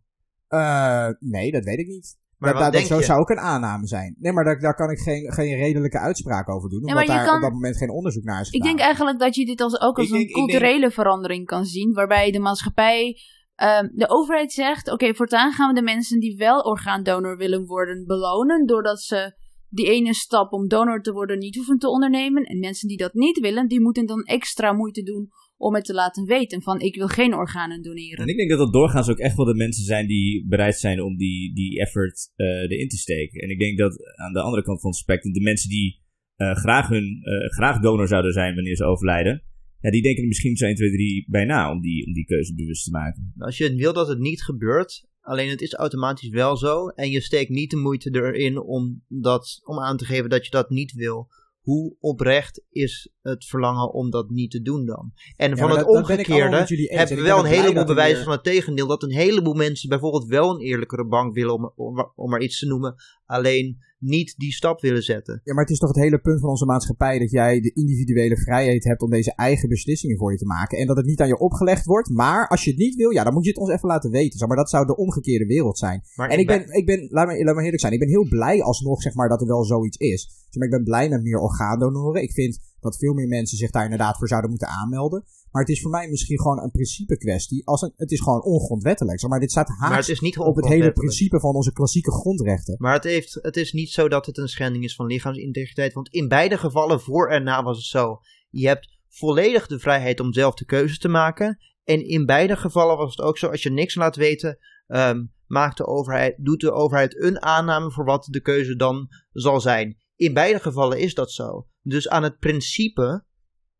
Eh, 0.48 1.08
nee, 1.18 1.50
dat 1.52 1.64
weet 1.64 1.78
ik 1.78 1.86
niet. 1.86 2.18
Maar 2.38 2.52
dat, 2.52 2.62
wat 2.62 2.72
dat, 2.72 2.80
denk 2.80 2.92
zo 2.92 2.98
je? 2.98 3.04
zou 3.04 3.20
ook 3.20 3.28
een 3.30 3.38
aanname 3.38 3.86
zijn. 3.86 4.16
Nee, 4.18 4.32
maar 4.32 4.44
daar, 4.44 4.60
daar 4.60 4.74
kan 4.74 4.90
ik 4.90 4.98
geen, 4.98 5.32
geen 5.32 5.56
redelijke 5.56 5.98
uitspraak 5.98 6.48
over 6.48 6.68
doen. 6.70 6.80
Ja, 6.80 6.86
Omdat 6.86 7.06
maar 7.06 7.16
daar 7.16 7.26
kan- 7.26 7.34
op 7.36 7.42
dat 7.42 7.52
moment 7.52 7.76
geen 7.76 7.90
onderzoek 7.90 8.24
naar 8.24 8.40
is 8.40 8.46
Ik 8.46 8.52
gedaan. 8.52 8.68
denk 8.68 8.80
eigenlijk 8.80 9.18
dat 9.18 9.34
je 9.34 9.46
dit 9.46 9.60
als, 9.60 9.80
ook 9.80 9.96
als 9.98 10.06
Ik 10.06 10.12
een 10.12 10.18
denk- 10.18 10.28
ik 10.30 10.34
denk- 10.36 10.48
culturele 10.50 10.90
verandering 10.90 11.46
kan 11.46 11.64
zien. 11.64 11.92
Waarbij 11.92 12.30
de 12.30 12.38
maatschappij, 12.38 13.16
ehm, 13.60 13.88
de 13.92 14.08
overheid 14.08 14.52
zegt: 14.52 14.90
Oké, 14.92 15.14
voortaan 15.14 15.52
gaan 15.52 15.68
we 15.68 15.80
de 15.80 15.86
mensen 15.86 16.20
die 16.20 16.36
wel 16.36 16.60
orgaandonor 16.60 17.36
willen 17.36 17.66
worden 17.66 18.06
belonen. 18.06 18.66
Doordat 18.66 19.00
ze 19.02 19.34
die 19.68 19.90
ene 19.90 20.14
stap 20.14 20.52
om 20.52 20.68
donor 20.68 21.02
te 21.02 21.12
worden 21.12 21.38
niet 21.38 21.56
hoeven 21.56 21.78
te 21.78 21.88
ondernemen. 21.88 22.44
En 22.44 22.58
mensen 22.58 22.88
die 22.88 22.96
dat 22.96 23.14
niet 23.14 23.38
willen, 23.38 23.68
die 23.68 23.80
moeten 23.80 24.06
dan 24.06 24.22
extra 24.22 24.72
moeite 24.72 25.02
doen 25.02 25.28
om 25.56 25.74
het 25.74 25.84
te 25.84 25.94
laten 25.94 26.24
weten. 26.24 26.62
Van 26.62 26.80
ik 26.80 26.94
wil 26.94 27.06
geen 27.06 27.34
organen 27.34 27.82
doneren. 27.82 28.18
En 28.18 28.28
ik 28.28 28.36
denk 28.36 28.50
dat 28.50 28.58
dat 28.58 28.72
doorgaans 28.72 29.08
ook 29.08 29.18
echt 29.18 29.36
wel 29.36 29.46
de 29.46 29.54
mensen 29.54 29.84
zijn 29.84 30.06
die 30.06 30.46
bereid 30.48 30.76
zijn 30.76 31.02
om 31.02 31.16
die, 31.16 31.54
die 31.54 31.80
effort 31.80 32.32
eh, 32.36 32.46
erin 32.46 32.88
te 32.88 32.96
steken. 32.96 33.40
En 33.40 33.50
ik 33.50 33.58
denk 33.58 33.78
dat 33.78 34.16
aan 34.16 34.32
de 34.32 34.40
andere 34.40 34.62
kant 34.62 34.80
van 34.80 34.90
het 34.90 34.98
spectrum, 34.98 35.32
de 35.32 35.40
mensen 35.40 35.68
die 35.68 36.00
eh, 36.36 36.54
graag, 36.54 36.88
hun, 36.88 37.20
eh, 37.22 37.50
graag 37.50 37.80
donor 37.80 38.08
zouden 38.08 38.32
zijn 38.32 38.54
wanneer 38.54 38.76
ze 38.76 38.84
overlijden, 38.84 39.42
ja, 39.80 39.90
die 39.90 40.02
denken 40.02 40.22
er 40.22 40.28
misschien 40.28 40.56
zo 40.56 40.64
1, 40.64 40.74
2, 40.74 40.90
3 40.90 41.26
bij 41.28 41.44
na 41.44 41.70
om 41.70 41.80
die, 41.80 42.06
om 42.06 42.12
die 42.12 42.24
keuze 42.24 42.54
bewust 42.54 42.84
te 42.84 42.90
maken. 42.90 43.32
Als 43.38 43.58
je 43.58 43.74
wil 43.74 43.92
dat 43.92 44.08
het 44.08 44.18
niet 44.18 44.42
gebeurt, 44.42 45.08
alleen 45.20 45.48
het 45.48 45.60
is 45.60 45.74
automatisch 45.74 46.28
wel 46.28 46.56
zo, 46.56 46.88
en 46.88 47.10
je 47.10 47.20
steekt 47.20 47.50
niet 47.50 47.70
de 47.70 47.76
moeite 47.76 48.10
erin 48.12 48.58
om, 48.58 49.04
dat, 49.08 49.60
om 49.64 49.78
aan 49.78 49.96
te 49.96 50.04
geven 50.04 50.30
dat 50.30 50.44
je 50.44 50.50
dat 50.50 50.70
niet 50.70 50.92
wil, 50.92 51.28
hoe 51.60 51.96
oprecht 52.00 52.64
is 52.70 53.12
het 53.22 53.44
verlangen 53.44 53.92
om 53.92 54.10
dat 54.10 54.30
niet 54.30 54.50
te 54.50 54.62
doen 54.62 54.86
dan? 54.86 55.12
En 55.36 55.50
Ja, 55.50 55.56
van 55.56 55.70
het 55.70 55.78
dat- 55.78 55.88
omgekeerde 55.88 56.32
hebben 56.32 56.88
En 56.88 57.16
we 57.16 57.22
wel 57.22 57.38
een 57.38 57.44
heleboel 57.44 57.84
bewijzen 57.84 58.24
van 58.24 58.32
het 58.32 58.44
tegendeel, 58.44 58.86
dat 58.86 59.02
een 59.02 59.12
heleboel 59.12 59.54
mensen 59.54 59.88
bijvoorbeeld 59.88 60.26
wel 60.26 60.50
een 60.50 60.60
eerlijkere 60.60 61.06
bank 61.06 61.34
willen, 61.34 61.54
om, 61.54 61.72
om, 61.76 62.12
om 62.14 62.30
maar 62.30 62.40
iets 62.42 62.58
te 62.58 62.66
noemen, 62.66 62.94
alleen 63.26 63.78
niet 63.98 64.34
die 64.36 64.52
stap 64.52 64.80
willen 64.80 65.02
zetten. 65.02 65.40
Ja, 65.44 65.52
maar 65.54 65.62
het 65.62 65.72
is 65.72 65.78
toch 65.78 65.88
het 65.88 66.02
hele 66.02 66.18
punt 66.20 66.40
van 66.40 66.48
onze 66.48 66.64
maatschappij 66.64 67.18
dat 67.18 67.30
jij 67.30 67.60
de 67.60 67.72
individuele 67.72 68.36
vrijheid 68.36 68.84
hebt 68.84 69.02
om 69.02 69.10
deze 69.10 69.34
eigen 69.34 69.68
beslissingen 69.68 70.18
voor 70.18 70.32
je 70.32 70.38
te 70.38 70.46
maken. 70.46 70.78
En 70.78 70.86
dat 70.86 70.96
het 70.96 71.06
niet 71.06 71.20
aan 71.20 71.28
je 71.28 71.38
opgelegd 71.38 71.84
wordt. 71.84 72.08
Maar 72.08 72.48
als 72.48 72.64
je 72.64 72.70
het 72.70 72.78
niet 72.78 72.94
wil, 72.94 73.10
ja, 73.10 73.24
dan 73.24 73.32
moet 73.32 73.44
je 73.44 73.50
het 73.50 73.58
ons 73.58 73.70
even 73.70 73.88
laten 73.88 74.10
weten. 74.10 74.48
Maar 74.48 74.56
dat 74.56 74.70
zou 74.70 74.86
de 74.86 74.96
omgekeerde 74.96 75.46
wereld 75.46 75.78
zijn. 75.78 76.02
Maar 76.14 76.28
En 76.28 76.38
ik 76.38 76.46
ben, 76.46 76.72
ik 76.72 76.86
ben 76.86 77.08
laat, 77.10 77.26
me, 77.26 77.44
laat 77.44 77.54
me 77.54 77.62
eerlijk 77.62 77.80
zijn, 77.80 77.92
ik 77.92 77.98
ben 77.98 78.08
heel 78.08 78.28
blij 78.28 78.62
alsnog 78.62 79.02
zeg 79.02 79.14
maar, 79.14 79.28
dat 79.28 79.40
er 79.40 79.46
wel 79.46 79.64
zoiets 79.64 79.96
is. 79.96 80.48
Maar, 80.50 80.64
ik 80.68 80.74
ben 80.74 80.84
blij 80.84 81.08
met 81.08 81.22
meer 81.22 81.38
orgaandonoren. 81.38 82.22
Ik 82.22 82.32
vind 82.32 82.58
dat 82.80 82.96
veel 82.96 83.14
meer 83.14 83.28
mensen 83.28 83.58
zich 83.58 83.70
daar 83.70 83.84
inderdaad 83.84 84.16
voor 84.16 84.28
zouden 84.28 84.50
moeten 84.50 84.68
aanmelden. 84.68 85.24
Maar 85.50 85.62
het 85.62 85.70
is 85.70 85.80
voor 85.80 85.90
mij 85.90 86.08
misschien 86.08 86.40
gewoon 86.40 86.62
een 86.62 86.70
principe 86.70 87.16
kwestie. 87.16 87.66
Als 87.66 87.82
een, 87.82 87.92
het 87.96 88.10
is 88.10 88.20
gewoon 88.20 88.42
ongrondwettelijk. 88.42 89.28
Maar, 89.28 89.40
dit 89.40 89.50
staat 89.50 89.68
maar 89.68 89.76
het 89.76 89.88
haaks 89.88 90.08
is 90.08 90.20
niet 90.20 90.38
op 90.38 90.56
het 90.56 90.68
hele 90.68 90.92
principe 90.92 91.40
van 91.40 91.54
onze 91.54 91.72
klassieke 91.72 92.12
grondrechten. 92.12 92.74
Maar 92.78 92.94
het, 92.94 93.04
heeft, 93.04 93.38
het 93.42 93.56
is 93.56 93.72
niet 93.72 93.90
zo 93.90 94.08
dat 94.08 94.26
het 94.26 94.38
een 94.38 94.48
schending 94.48 94.84
is 94.84 94.94
van 94.94 95.06
lichaamsintegriteit. 95.06 95.92
Want 95.92 96.08
in 96.08 96.28
beide 96.28 96.58
gevallen, 96.58 97.00
voor 97.00 97.28
en 97.28 97.42
na, 97.42 97.62
was 97.62 97.76
het 97.76 97.86
zo. 97.86 98.20
Je 98.50 98.66
hebt 98.66 98.88
volledig 99.08 99.66
de 99.66 99.78
vrijheid 99.78 100.20
om 100.20 100.32
zelf 100.32 100.54
de 100.54 100.64
keuze 100.64 100.98
te 100.98 101.08
maken. 101.08 101.58
En 101.84 102.06
in 102.06 102.26
beide 102.26 102.56
gevallen 102.56 102.96
was 102.96 103.10
het 103.10 103.26
ook 103.26 103.38
zo, 103.38 103.46
als 103.46 103.62
je 103.62 103.70
niks 103.70 103.94
laat 103.94 104.16
weten, 104.16 104.58
ehm, 104.86 105.24
maakt 105.46 105.76
de 105.76 105.86
overheid, 105.86 106.34
doet 106.38 106.60
de 106.60 106.72
overheid 106.72 107.22
een 107.22 107.42
aanname 107.42 107.90
voor 107.90 108.04
wat 108.04 108.26
de 108.30 108.40
keuze 108.40 108.76
dan 108.76 109.08
zal 109.32 109.60
zijn. 109.60 109.96
In 110.16 110.34
beide 110.34 110.60
gevallen 110.60 110.98
is 110.98 111.14
dat 111.14 111.32
zo. 111.32 111.66
Dus 111.82 112.08
aan 112.08 112.22
het 112.22 112.38
principe 112.38 113.24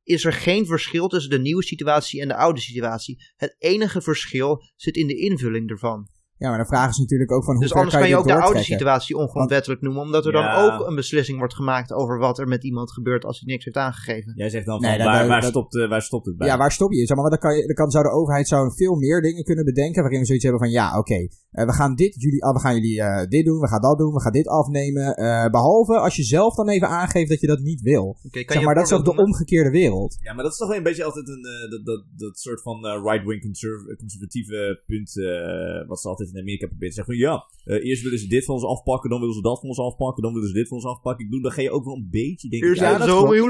is 0.03 0.25
er 0.25 0.33
geen 0.33 0.67
verschil 0.67 1.09
tussen 1.09 1.31
de 1.31 1.39
nieuwe 1.39 1.63
situatie 1.63 2.21
en 2.21 2.29
de 2.29 2.37
oude 2.37 2.61
situatie. 2.61 3.25
Het 3.37 3.57
enige 3.59 4.03
verschil 4.03 4.63
zit 4.77 4.97
in 4.97 5.07
de 5.07 5.17
invulling 5.17 5.71
ervan. 5.71 6.09
Ja, 6.43 6.49
maar 6.49 6.59
de 6.59 6.67
vraag 6.75 6.89
is 6.91 6.97
natuurlijk 6.99 7.33
ook 7.33 7.45
van 7.45 7.53
hoe 7.55 7.63
Dus 7.63 7.73
ver 7.73 7.81
anders 7.81 7.99
kan 7.99 8.09
je 8.09 8.17
ook 8.17 8.27
de 8.27 8.41
oude 8.47 8.63
situatie 8.63 9.17
ongrondwettelijk 9.17 9.81
noemen, 9.81 10.03
omdat 10.03 10.27
er 10.27 10.33
Ja. 10.35 10.41
dan 10.65 10.65
ook 10.81 10.87
een 10.89 10.95
beslissing 10.95 11.39
wordt 11.39 11.55
gemaakt 11.55 11.93
over 11.93 12.19
wat 12.19 12.39
er 12.39 12.49
met 12.49 12.65
iemand 12.65 12.93
gebeurt 12.93 13.25
als 13.25 13.41
hij 13.41 13.49
niks 13.53 13.65
heeft 13.65 13.77
aangegeven. 13.77 14.33
Jij 14.37 14.49
zegt 14.49 14.67
dan 14.67 14.81
Nee, 14.81 14.91
van, 14.91 14.99
dat- 14.99 15.07
waar, 15.07 15.19
dat- 15.19 15.29
waar, 15.29 15.41
dat- 15.41 15.51
stopt, 15.51 15.77
eh, 15.77 15.89
waar 15.89 16.03
stopt 16.03 16.27
het 16.27 16.37
bij? 16.37 16.47
Ja, 16.49 16.57
waar 16.57 16.73
stop 16.73 16.93
je? 16.93 17.07
Zeg 17.07 17.17
maar, 17.17 17.31
dan, 17.31 17.39
kan 17.39 17.57
je, 17.57 17.67
dan 17.67 17.75
kan, 17.75 17.91
zou 17.91 18.05
de 18.05 18.11
overheid 18.11 18.49
zou 18.49 18.73
veel 18.75 18.95
meer 18.95 19.21
dingen 19.23 19.45
kunnen 19.45 19.65
bedenken 19.65 20.01
waarin 20.03 20.21
we 20.21 20.27
zoiets 20.27 20.45
hebben 20.45 20.63
van 20.63 20.71
ja, 20.71 20.99
oké, 20.99 21.15
eh, 21.51 21.65
we 21.67 21.73
gaan 21.73 21.95
dit, 21.95 22.15
jullie, 22.23 22.39
we 22.39 22.61
gaan 22.61 22.75
jullie 22.75 23.01
eh, 23.03 23.27
dit 23.29 23.45
doen, 23.45 23.61
we 23.61 23.69
gaan 23.69 23.81
dat 23.81 23.99
doen, 23.99 24.13
we 24.13 24.21
gaan 24.21 24.33
dit 24.33 24.49
afnemen. 24.49 25.15
eh, 25.15 25.51
behalve 25.51 25.99
als 25.99 26.17
je 26.17 26.23
zelf 26.23 26.55
dan 26.55 26.69
even 26.69 26.89
aangeeft 26.89 27.29
dat 27.29 27.41
je 27.41 27.47
dat 27.47 27.59
niet 27.61 27.81
wil. 27.81 28.17
Kan 28.31 28.45
Zeg 28.47 28.63
maar, 28.63 28.75
dat 28.75 28.85
is 28.87 28.93
ook 28.93 29.05
de 29.05 29.17
omgekeerde 29.17 29.71
wereld. 29.71 30.19
Ja, 30.23 30.33
maar 30.35 30.43
dat 30.43 30.53
is 30.53 30.59
toch 30.59 30.69
wel 30.69 30.77
een 30.77 30.83
beetje 30.83 31.05
altijd 31.05 31.29
een, 31.29 31.45
eh, 31.45 31.71
dat, 31.71 31.85
dat, 31.87 32.05
dat 32.17 32.39
soort 32.39 32.63
van 32.63 32.87
eh, 32.87 33.03
right-wing 33.05 33.43
conserv- 33.43 33.97
conservatieve 33.99 34.83
punt, 34.87 35.19
eh, 35.19 35.89
wat 35.89 36.01
ze 36.01 36.09
altijd 36.09 36.30
in 36.35 36.41
Amerika 36.41 36.67
proberen 36.67 36.89
te 36.95 36.95
zeggen. 36.95 37.15
Van, 37.15 37.23
ja, 37.27 37.35
eh, 37.65 37.89
eerst 37.89 38.03
willen 38.03 38.19
ze 38.19 38.27
dit 38.27 38.45
van 38.45 38.55
ons 38.55 38.65
afpakken, 38.65 39.11
dan 39.11 39.19
willen 39.21 39.35
ze 39.35 39.41
dat 39.41 39.61
van 39.61 39.69
ons 39.69 39.79
afpakken, 39.79 40.23
dan 40.23 40.33
willen 40.33 40.49
ze 40.49 40.55
dit 40.55 40.69
van 40.69 40.77
ons 40.77 40.87
afpakken. 40.87 41.25
Ik 41.25 41.31
bedoel, 41.31 41.45
dan 41.45 41.53
ga 41.53 41.63
je 41.63 41.71
ook 41.71 41.85
wel 41.85 41.95
een 41.95 42.09
beetje 42.11 42.49
denken. 42.49 42.69
Eerst 42.69 42.81
Ja, 42.81 42.89
Nee, 42.91 43.09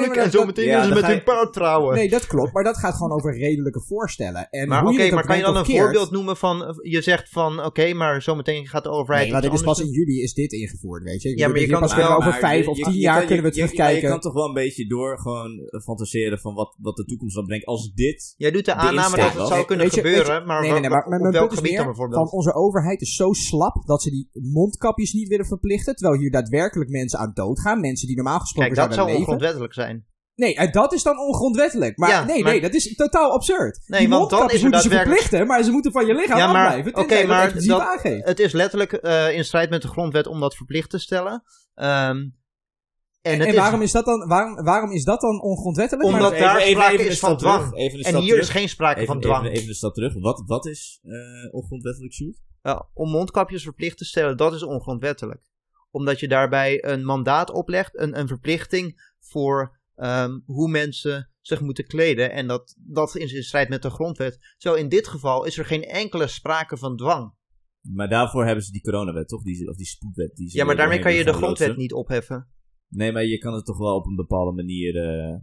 maar 0.09 0.17
en 0.17 0.31
zo 0.31 0.45
meteen 0.47 0.65
ja, 0.67 0.81
willen 0.81 0.97
ze 0.97 1.03
met 1.03 1.11
hun 1.11 1.23
paard 1.23 1.53
trouwen. 1.53 1.95
Nee, 1.95 2.09
dat 2.09 2.27
klopt, 2.27 2.53
maar 2.53 2.65
dat 2.65 2.77
gaat 2.77 2.95
gewoon 2.95 3.13
over 3.13 3.39
redelijke 3.39 3.81
voorstellen. 3.83 4.49
En 4.51 4.69
maar 4.69 4.83
hoe 4.83 4.93
oké, 4.93 5.11
maar 5.15 5.27
kan 5.27 5.37
je 5.37 5.43
dan 5.43 5.57
een 5.57 5.65
keert- 5.65 5.83
voorbeeld 5.83 6.11
noemen 6.11 6.37
van, 6.37 6.79
je 6.83 7.03
zegt 7.03 7.29
van, 7.29 7.65
oké, 7.65 7.93
maar 7.93 8.23
zometeen 8.23 8.67
gaat 8.67 8.83
de 8.83 8.91
overheid 8.91 9.27
Nee, 9.27 9.37
iets 9.37 9.47
dit 9.47 9.53
is 9.59 9.63
pas 9.63 9.81
in 9.81 9.91
juli 9.91 10.23
is 10.23 10.35
dit 10.35 10.53
ingevoerd, 10.53 11.03
weet 11.03 11.23
je. 11.23 11.29
Ik 11.29 11.39
Ja, 11.39 11.49
maar 11.49 11.61
je 11.61 11.67
kan 11.67 11.81
pas 11.81 11.95
wel- 11.95 12.09
over 12.17 12.31
Maar 12.31 12.39
vijf 12.39 12.69
of 12.69 12.77
tien 12.79 12.93
jaar 12.93 13.25
kunnen 13.25 13.45
we 13.45 13.51
terugkijken. 13.51 14.03
Je, 14.03 14.09
kan 14.09 14.21
toch 14.21 14.33
wel 14.33 14.47
een 14.47 14.55
beetje 14.55 14.87
door 14.87 15.19
gewoon 15.19 15.59
eh, 15.59 15.81
fantaseren 15.81 16.39
van 16.39 16.55
wat, 16.55 16.77
wat 16.79 16.97
de 16.97 17.05
toekomst 17.05 17.35
dan 17.35 17.45
brengt. 17.47 17.67
Als 17.67 17.93
dit... 17.95 18.35
Jij 18.37 18.51
doet 18.51 18.65
de 18.65 18.75
aanname 18.75 19.17
dat 19.17 19.25
het 19.33 19.47
zou 19.47 19.55
Nee, 19.55 19.65
kunnen 19.65 19.91
gebeuren, 19.91 20.47
maar, 20.47 20.63
maar 20.63 21.21
op 21.21 21.33
welk 21.33 21.55
gebied 21.55 21.77
dan 21.77 21.85
bijvoorbeeld? 21.87 22.29
van 22.29 22.39
onze 22.39 22.53
overheid 22.55 22.70
is 22.97 23.15
zo 23.15 23.33
slap 23.33 23.87
dat 23.87 24.03
ze 24.03 24.11
die 24.11 24.29
mondkapjes 24.33 25.13
niet 25.13 25.29
willen 25.29 25.47
verplichten, 25.47 25.97
terwijl 25.97 26.21
hier 26.21 26.31
daadwerkelijk 26.31 26.91
mensen 26.91 27.19
aan 27.19 27.31
dood 27.35 27.61
gaan. 27.61 27.81
Mensen 27.81 28.07
die 28.07 28.17
normaal 28.17 28.39
gesproken 28.39 28.73
Kijk, 28.75 28.87
dat 28.87 28.95
zou 28.95 29.07
leven. 29.07 29.21
ongrondwettelijk 29.23 29.75
zijn. 29.75 30.09
Nee, 30.35 30.55
en 30.55 30.73
dat 30.73 30.93
is 30.93 31.03
dan 31.03 31.19
ongrondwettelijk. 31.19 31.97
Maar 31.99 32.09
Ja, 32.11 32.25
nee, 32.25 32.43
maar- 32.43 32.53
nee, 32.53 32.61
dat 32.61 32.75
is 32.75 32.95
totaal 32.95 33.33
absurd. 33.33 33.81
Nee, 33.87 34.01
die 34.01 34.09
want 34.09 34.21
dan 34.31 34.39
mondkapjes 34.39 34.57
is 34.57 34.63
moeten 34.63 34.81
ze 34.91 34.97
verplichten, 34.97 35.47
maar 35.47 35.63
ze 35.63 35.71
moeten 35.71 35.93
van 35.93 36.07
je 36.07 36.15
lichaam 36.15 36.39
Ja, 36.39 36.53
maar- 36.53 36.67
afblijven. 36.67 36.97
oké, 36.97 37.17
dat 37.17 37.27
maar 37.27 37.53
dat-. 37.67 38.03
Het 38.27 38.41
is 38.41 38.53
letterlijk 38.53 38.93
eh, 38.93 39.37
in 39.37 39.45
strijd 39.45 39.71
met 39.71 39.83
de 39.83 39.89
grondwet 39.89 40.27
om 40.27 40.41
dat 40.41 40.57
verplicht 40.57 40.91
te 40.91 40.99
stellen. 40.99 41.43
Ehm, 41.75 42.17
en 43.23 43.41
En 43.41 43.47
is, 43.47 43.55
waarom 43.55 43.83
is 43.83 43.93
dat 43.93 44.05
dan, 44.05 44.29
waarom, 44.29 44.65
waarom 44.65 44.91
is 44.91 45.05
dat 45.05 45.21
dan 45.21 45.43
ongrondwettelijk? 45.43 46.07
Omdat 46.09 46.21
Maar- 46.21 46.33
Even- 46.33 46.47
daar 46.47 46.57
even- 46.57 46.71
sprake 46.71 46.99
even 46.99 47.11
is 47.11 47.19
van 47.19 47.37
dwang. 47.37 47.75
En 47.75 48.17
hier 48.17 48.29
terug. 48.29 48.39
is 48.39 48.49
geen 48.49 48.69
sprake 48.69 49.05
van 49.05 49.21
dwang. 49.21 49.45
even, 49.45 49.57
even 49.57 49.69
een 49.69 49.75
stap 49.75 49.95
terug. 49.95 50.15
Wat, 50.21 50.43
wat 50.47 50.67
is 50.67 51.01
eh 51.03 51.55
ongrondwettelijk, 51.55 52.13
Sjoerd? 52.13 52.39
Ja, 52.63 52.89
om 52.95 53.11
mondkapjes 53.11 53.63
verplicht 53.63 53.99
te 53.99 54.05
stellen, 54.05 54.37
dat 54.37 54.55
is 54.55 54.63
ongrondwettelijk. 54.63 55.49
Omdat 55.91 56.21
je 56.21 56.29
daarbij 56.29 56.85
een 56.85 57.05
mandaat 57.05 57.51
oplegt, 57.51 57.99
een, 57.99 58.19
een 58.19 58.29
verplichting 58.29 59.15
voor 59.19 59.79
ehm, 59.95 60.39
hoe 60.45 60.71
mensen 60.71 61.31
zich 61.41 61.61
moeten 61.61 61.87
kleden. 61.87 62.33
En 62.33 62.47
dat, 62.47 62.77
dat 62.79 63.17
is 63.17 63.33
in 63.33 63.43
strijd 63.43 63.69
met 63.69 63.83
de 63.83 63.91
grondwet. 63.91 64.55
Zo 64.57 64.75
in 64.75 64.89
dit 64.89 65.09
geval 65.09 65.45
is 65.45 65.59
er 65.59 65.65
geen 65.65 65.85
enkele 65.85 66.27
sprake 66.27 66.77
van 66.77 66.97
dwang. 66.97 67.35
Maar 67.81 68.09
daarvoor 68.09 68.45
hebben 68.45 68.65
ze 68.65 68.73
die 68.73 68.83
coronawet, 68.83 69.29
toch? 69.29 69.43
Die, 69.43 69.69
of 69.69 69.77
die 69.77 69.87
spoedwet. 69.87 70.37
Die 70.37 70.51
ze 70.51 70.57
Ja, 70.57 70.65
maar 70.65 70.77
daarmee 70.77 70.99
kan 70.99 71.15
je 71.15 71.25
de 71.25 71.33
grondwet 71.33 71.77
niet 71.77 71.93
opheffen. 71.93 72.49
Nee, 72.89 73.13
maar 73.13 73.25
je 73.25 73.39
kan 73.39 73.55
het 73.55 73.65
toch 73.65 73.79
wel 73.79 73.97
op 73.97 74.07
een 74.07 74.17
bepaalde 74.17 74.53
manier 74.53 74.97
eh 74.97 75.37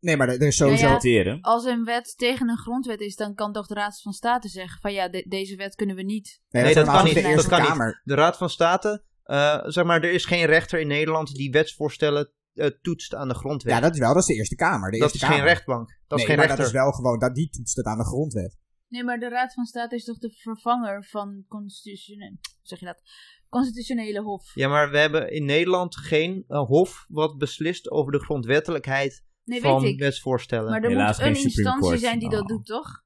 Nee, 0.00 0.16
maar 0.16 0.28
er 0.28 0.42
is 0.42 0.56
sowieso... 0.56 0.86
Ja, 0.86 0.98
ja. 1.00 1.38
Als 1.40 1.64
een 1.64 1.84
wet 1.84 2.14
tegen 2.16 2.48
een 2.48 2.58
grondwet 2.58 3.00
is, 3.00 3.16
dan 3.16 3.34
kan 3.34 3.52
toch 3.52 3.66
de 3.66 3.74
Raad 3.74 4.00
van 4.02 4.12
State 4.12 4.48
zeggen 4.48 4.80
van 4.80 4.92
ja, 4.92 5.08
de- 5.08 5.26
deze 5.28 5.56
wet 5.56 5.74
kunnen 5.74 5.96
we 5.96 6.02
niet. 6.02 6.40
Nee, 6.48 6.64
is 6.64 6.74
dat 6.74 6.86
kan 6.86 7.04
de 7.04 7.14
niet, 7.14 7.16
Eerste 7.16 7.34
dat 7.34 7.46
kan 7.46 7.60
niet. 7.60 7.68
Kamer. 7.68 8.00
De 8.04 8.14
Raad 8.14 8.36
van 8.36 8.50
State, 8.50 9.04
eh, 9.22 9.62
zeg 9.64 9.84
maar, 9.84 10.02
er 10.02 10.12
is 10.12 10.24
geen 10.24 10.46
rechter 10.46 10.80
in 10.80 10.86
Nederland 10.86 11.34
die 11.34 11.50
wetsvoorstellen 11.50 12.32
eh, 12.54 12.66
toetst 12.66 13.14
aan 13.14 13.28
de 13.28 13.34
grondwet. 13.34 13.74
Ja, 13.74 13.80
dat 13.80 13.92
is 13.92 13.98
wel, 13.98 14.08
dat 14.12 14.22
is 14.22 14.26
de 14.28 14.34
Eerste 14.34 14.54
Kamer. 14.54 14.90
De 14.90 14.98
dat 14.98 15.12
Eerste 15.12 15.26
is 15.26 15.32
geen 15.34 15.44
rechtbank. 15.44 15.88
Dat 16.06 16.18
is 16.18 16.24
nee, 16.24 16.26
geen 16.26 16.36
maar 16.36 16.46
rechter. 16.46 16.64
dat 16.64 16.74
is 16.74 16.80
wel 16.80 16.92
gewoon, 16.92 17.18
dat, 17.18 17.34
die 17.34 17.50
toetst 17.50 17.76
het 17.76 17.86
aan 17.86 17.98
de 17.98 18.04
grondwet. 18.04 18.58
Nee, 18.88 19.04
maar 19.04 19.18
de 19.18 19.28
Raad 19.28 19.54
van 19.54 19.64
State 19.64 19.94
is 19.94 20.04
toch 20.04 20.18
de 20.18 20.30
vervanger 20.30 21.04
van 21.04 21.44
constitutionele, 21.48 22.30
hoe 22.30 22.38
zeg 22.62 22.78
je 22.78 22.86
dat? 22.86 23.02
Constitutionele 23.48 24.22
Hof. 24.22 24.54
Ja, 24.54 24.68
maar 24.68 24.90
we 24.90 24.98
hebben 24.98 25.30
in 25.32 25.44
Nederland 25.44 25.96
geen 25.96 26.44
eh, 26.48 26.58
hof 26.66 27.04
wat 27.08 27.38
beslist 27.38 27.90
over 27.90 28.12
de 28.12 28.24
grondwettelijkheid 28.24 29.24
Nee, 29.46 29.60
van 29.60 29.82
weet 29.82 29.92
ik. 29.92 29.98
wetsvoorstellen. 29.98 30.70
Maar 30.70 30.82
er 30.82 30.88
Helaas 30.90 31.18
moet 31.18 31.26
een 31.36 31.42
instantie 31.42 31.80
Court. 31.80 32.00
zijn 32.00 32.18
die 32.18 32.30
dat 32.30 32.40
Oh. 32.42 32.46
doet, 32.48 32.66
toch? 32.66 33.04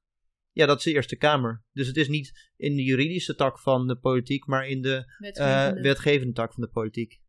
Ja, 0.51 0.65
dat 0.65 0.77
is 0.77 0.83
de 0.83 0.91
Eerste 0.91 1.15
Kamer. 1.15 1.63
Dus 1.73 1.87
het 1.87 1.97
is 1.97 2.07
niet 2.07 2.51
in 2.57 2.75
de 2.75 2.83
juridische 2.83 3.35
tak 3.35 3.59
van 3.59 3.87
de 3.87 3.95
politiek, 3.95 4.45
maar 4.45 4.67
in 4.67 4.81
de 4.81 4.95
eh, 4.95 5.03
Wetgevende. 5.19 5.81
wetgevende 5.81 6.33
tak 6.33 6.53
van 6.53 6.63
de 6.63 6.69
politiek. 6.69 7.19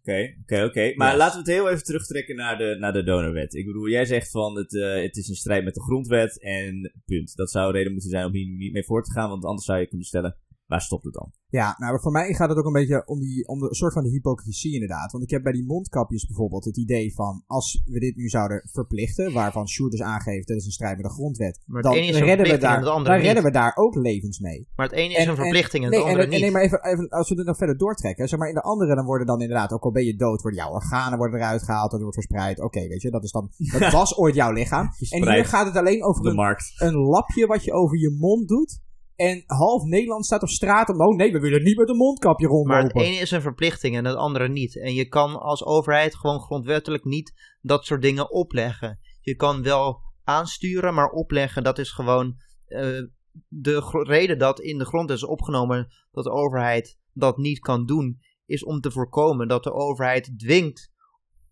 Oké, 0.00 0.34
oké, 0.42 0.64
oké. 0.64 0.92
Maar 0.94 1.10
Ja. 1.10 1.16
laten 1.16 1.32
we 1.44 1.50
het 1.50 1.60
heel 1.60 1.70
even 1.70 1.84
terugtrekken 1.84 2.36
naar 2.36 2.58
de, 2.58 2.76
naar 2.78 2.92
de 2.92 3.02
donorwet. 3.02 3.54
Ik 3.54 3.66
bedoel, 3.66 3.88
jij 3.88 4.04
zegt 4.04 4.30
van 4.30 4.56
het, 4.56 4.74
eh, 4.76 5.02
het 5.02 5.16
is 5.16 5.28
in 5.28 5.34
strijd 5.34 5.64
met 5.64 5.74
de 5.74 5.82
grondwet 5.82 6.40
en 6.42 6.92
punt. 7.04 7.36
Dat 7.36 7.50
zou 7.50 7.66
een 7.66 7.72
reden 7.72 7.92
moeten 7.92 8.10
zijn 8.10 8.24
om 8.26 8.32
hier 8.32 8.56
niet 8.56 8.72
mee 8.72 8.84
voor 8.84 9.02
te 9.04 9.12
gaan, 9.12 9.28
want 9.28 9.44
anders 9.44 9.66
zou 9.66 9.78
je 9.78 9.86
kunnen 9.88 10.06
stellen, 10.06 10.36
waar 10.66 10.80
stopt 10.80 11.04
het 11.04 11.14
dan? 11.14 11.32
Ja, 11.50 11.74
nou, 11.78 11.92
maar 11.92 12.00
voor 12.00 12.12
mij 12.12 12.34
gaat 12.34 12.48
het 12.48 12.58
ook 12.58 12.66
een 12.66 12.72
beetje 12.72 13.06
om, 13.06 13.20
die, 13.20 13.48
om 13.48 13.58
de 13.58 13.74
soort 13.74 13.92
van 13.92 14.02
de 14.02 14.08
hypocrisie 14.08 14.72
inderdaad. 14.72 15.12
Want 15.12 15.24
ik 15.24 15.30
heb 15.30 15.42
bij 15.42 15.52
die 15.52 15.64
mondkapjes 15.66 16.26
bijvoorbeeld 16.26 16.64
het 16.64 16.76
idee 16.76 17.14
van, 17.14 17.42
als 17.46 17.82
we 17.84 17.98
dit 17.98 18.16
nu 18.16 18.28
zouden 18.28 18.62
verplichten, 18.72 19.32
waarvan 19.32 19.68
Sjoerd 19.68 19.90
dus 19.90 20.02
aangeeft, 20.02 20.48
dat 20.48 20.56
is 20.56 20.64
een 20.64 20.70
strijd 20.72 20.96
met 20.96 21.06
de 21.06 21.12
grondwet, 21.12 21.62
Maar 21.66 21.82
dan 21.82 21.92
redden 21.94 22.46
we 22.46 22.58
daar, 22.58 22.76
en 22.78 22.84
dan 22.84 23.04
redden 23.04 23.42
we 23.42 23.50
daar 23.50 23.72
ook 23.76 23.94
levens 23.94 24.38
mee. 24.38 24.68
Maar 24.76 24.86
het 24.86 24.94
ene 24.94 25.08
is 25.12 25.16
En- 25.16 25.22
een 25.22 25.28
en- 25.28 25.36
verplichting 25.36 25.84
en, 25.84 25.90
het 25.90 26.00
en, 26.00 26.06
andere 26.06 26.24
en- 26.24 26.30
niet. 26.30 26.40
nee, 26.40 26.50
maar 26.50 26.62
even, 26.62 26.84
even, 26.84 27.08
als 27.08 27.28
we 27.28 27.34
dit 27.34 27.46
nog 27.46 27.56
verder 27.56 27.78
doortrekken, 27.78 28.28
zeg 28.28 28.38
maar 28.38 28.48
in 28.48 28.54
de 28.54 28.62
andere 28.62 28.94
dan 28.94 29.04
worden 29.04 29.26
dan 29.26 29.40
inderdaad, 29.40 29.72
ook 29.72 29.84
al 29.84 29.92
ben 29.92 30.04
je 30.04 30.16
dood, 30.16 30.42
worden 30.42 30.60
jouw 30.60 30.72
organen 30.72 31.18
worden 31.18 31.40
eruit 31.40 31.62
gehaald, 31.62 31.90
dat 31.90 32.00
wordt 32.00 32.14
verspreid. 32.14 32.60
Oké, 32.60 32.88
weet 32.88 33.02
je, 33.02 33.10
dat 33.10 33.24
is 33.24 33.30
dan, 33.30 33.50
dat 33.78 33.92
was 33.92 34.16
ooit 34.16 34.34
jouw 34.34 34.52
lichaam. 34.52 34.88
En 35.10 35.32
hier 35.32 35.44
gaat 35.44 35.66
het 35.66 35.76
alleen 35.76 36.04
over 36.04 36.26
een 36.26 36.56
een 36.78 36.94
lapje 36.94 37.46
wat 37.46 37.64
je 37.64 37.72
over 37.72 37.98
je 37.98 38.16
mond 38.18 38.48
doet. 38.48 38.80
En 39.18 39.42
half 39.46 39.82
Nederland 39.82 40.26
staat 40.26 40.42
op 40.42 40.48
straat 40.48 40.88
om, 40.88 41.00
oh 41.00 41.16
nee, 41.16 41.32
we 41.32 41.38
willen 41.38 41.62
niet 41.62 41.76
met 41.76 41.88
een 41.88 41.96
mondkapje 41.96 42.46
Maar 42.46 42.56
rondlopen. 42.56 42.86
het 42.86 43.08
ene 43.08 43.20
is 43.20 43.30
een 43.30 43.40
verplichting 43.40 43.96
en 43.96 44.04
het 44.04 44.16
andere 44.16 44.48
niet. 44.48 44.80
En 44.80 44.94
je 44.94 45.08
kan 45.08 45.40
als 45.40 45.64
overheid 45.64 46.16
gewoon 46.16 46.40
grondwettelijk 46.40 47.04
niet 47.04 47.32
dat 47.60 47.84
soort 47.84 48.02
dingen 48.02 48.30
opleggen. 48.30 48.98
Je 49.20 49.34
kan 49.34 49.62
wel 49.62 50.00
aansturen, 50.24 50.94
maar 50.94 51.10
opleggen, 51.10 51.62
dat 51.62 51.78
is 51.78 51.90
gewoon 51.90 52.36
eh, 52.66 53.02
de 53.48 54.02
reden 54.06 54.38
dat 54.38 54.60
in 54.60 54.78
de 54.78 54.86
grondwet 54.86 55.16
is 55.16 55.24
opgenomen 55.24 55.88
dat 56.10 56.24
de 56.24 56.30
overheid 56.30 56.98
dat 57.12 57.36
niet 57.36 57.58
kan 57.58 57.86
doen, 57.86 58.20
is 58.46 58.64
om 58.64 58.80
te 58.80 58.90
voorkomen 58.90 59.48
dat 59.48 59.64
de 59.64 59.72
overheid 59.72 60.38
dwingt 60.38 60.90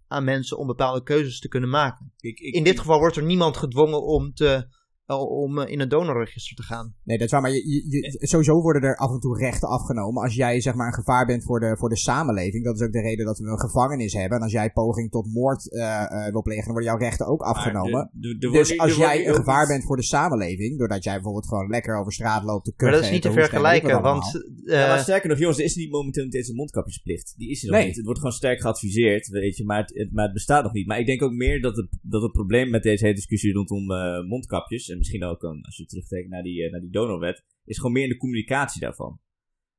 aan 0.06 0.24
mensen 0.24 0.58
om 0.58 0.66
bepaalde 0.66 1.02
keuzes 1.02 1.40
te 1.40 1.48
kunnen 1.48 1.70
maken. 1.70 2.12
Ik, 2.18 2.38
ik, 2.38 2.54
In 2.54 2.64
dit 2.64 2.78
geval 2.78 2.98
wordt 2.98 3.16
er 3.16 3.22
niemand 3.24 3.56
gedwongen 3.56 4.02
om, 4.02 4.32
te, 4.32 4.68
om 5.14 5.58
eh, 5.58 5.72
in 5.72 5.80
een 5.80 5.88
donorregister 5.88 6.56
te 6.56 6.62
gaan. 6.62 6.94
Nee, 7.04 7.16
dat 7.18 7.26
is 7.26 7.32
waar, 7.32 7.40
maar 7.42 7.50
je, 7.50 7.68
je, 7.68 7.84
je- 7.88 8.26
sowieso 8.26 8.60
worden 8.60 8.82
er 8.82 8.96
af 8.96 9.10
en 9.10 9.20
toe 9.20 9.38
rechten 9.38 9.68
afgenomen. 9.68 10.22
Als 10.22 10.34
jij 10.34 10.60
zeg 10.60 10.74
maar 10.74 10.86
een 10.86 10.92
gevaar 11.04 11.26
bent 11.26 11.44
voor 11.44 11.60
de, 11.60 11.76
voor 11.78 11.88
de 11.88 11.96
samenleving, 11.96 12.64
dat 12.64 12.74
is 12.80 12.86
ook 12.86 12.92
de 12.92 13.00
reden 13.00 13.26
dat 13.26 13.38
we 13.38 13.46
een 13.48 13.60
gevangenis 13.60 14.12
hebben. 14.12 14.36
En 14.38 14.42
als 14.44 14.52
jij 14.52 14.70
poging 14.72 15.10
tot 15.10 15.32
moord 15.32 15.72
eh, 15.72 16.02
eh, 16.26 16.32
wil 16.32 16.42
plegen, 16.42 16.64
dan 16.64 16.72
worden 16.72 16.90
jouw 16.90 17.00
rechten 17.00 17.26
ook 17.26 17.40
afgenomen. 17.42 18.10
dus 18.38 18.78
als 18.78 18.96
jij 18.96 19.28
een 19.28 19.34
gevaar 19.34 19.66
bent 19.66 19.84
voor 19.84 19.96
de 19.96 20.02
samenleving, 20.02 20.78
doordat 20.78 21.04
jij 21.04 21.14
bijvoorbeeld 21.14 21.46
gewoon 21.48 21.68
lekker 21.68 21.98
over 21.98 22.12
straat 22.12 22.44
loopt 22.44 22.64
te 22.64 22.70
Maar 22.70 22.78
kuchen... 22.78 22.94
dat 22.96 23.04
is 23.04 23.10
niet 23.10 23.22
te 23.22 23.32
vergelijken, 23.40 24.02
want 24.02 24.24
eh, 24.64 24.78
Ja, 24.80 24.86
maar 24.88 24.98
sterker 24.98 25.28
nog, 25.28 25.38
jongens, 25.38 25.58
er 25.58 25.64
is 25.64 25.74
niet 25.76 25.90
momenteel 25.90 26.24
niet 26.24 26.34
eens 26.34 26.48
een 26.48 26.54
mondkapjesplicht. 26.54 27.34
Die 27.36 27.50
is 27.50 27.62
er 27.62 27.68
nog 27.70 27.78
Nee. 27.78 27.86
niet. 27.86 27.96
Het 27.96 28.04
wordt 28.04 28.20
gewoon 28.20 28.34
sterk 28.34 28.60
geadviseerd, 28.60 29.28
weet 29.28 29.56
je, 29.56 29.64
maar 29.64 29.78
het, 29.80 29.90
het- 29.94 30.12
maar 30.12 30.24
het 30.24 30.32
bestaat 30.32 30.62
nog 30.62 30.72
niet. 30.72 30.86
Maar 30.86 30.98
ik 30.98 31.06
denk 31.06 31.22
ook 31.22 31.32
meer 31.32 31.60
dat 31.60 31.76
het, 31.76 31.88
dat 32.02 32.22
het 32.22 32.32
probleem 32.32 32.70
met 32.70 32.82
deze 32.82 33.02
hele 33.04 33.16
discussie 33.16 33.52
rondom 33.52 33.90
eh, 33.92 34.22
mondkapjes, 34.28 34.88
en 34.96 35.02
misschien 35.02 35.24
ook 35.24 35.42
een, 35.42 35.62
als 35.64 35.76
je 35.76 35.86
terugtrekt 35.86 36.28
naar 36.28 36.42
die, 36.42 36.64
eh, 36.64 36.70
naar 36.70 36.80
die 36.80 36.90
donorwet, 36.90 37.44
is 37.64 37.76
gewoon 37.76 37.92
meer 37.92 38.02
in 38.02 38.08
de 38.08 38.16
communicatie 38.16 38.80
daarvan. 38.80 39.20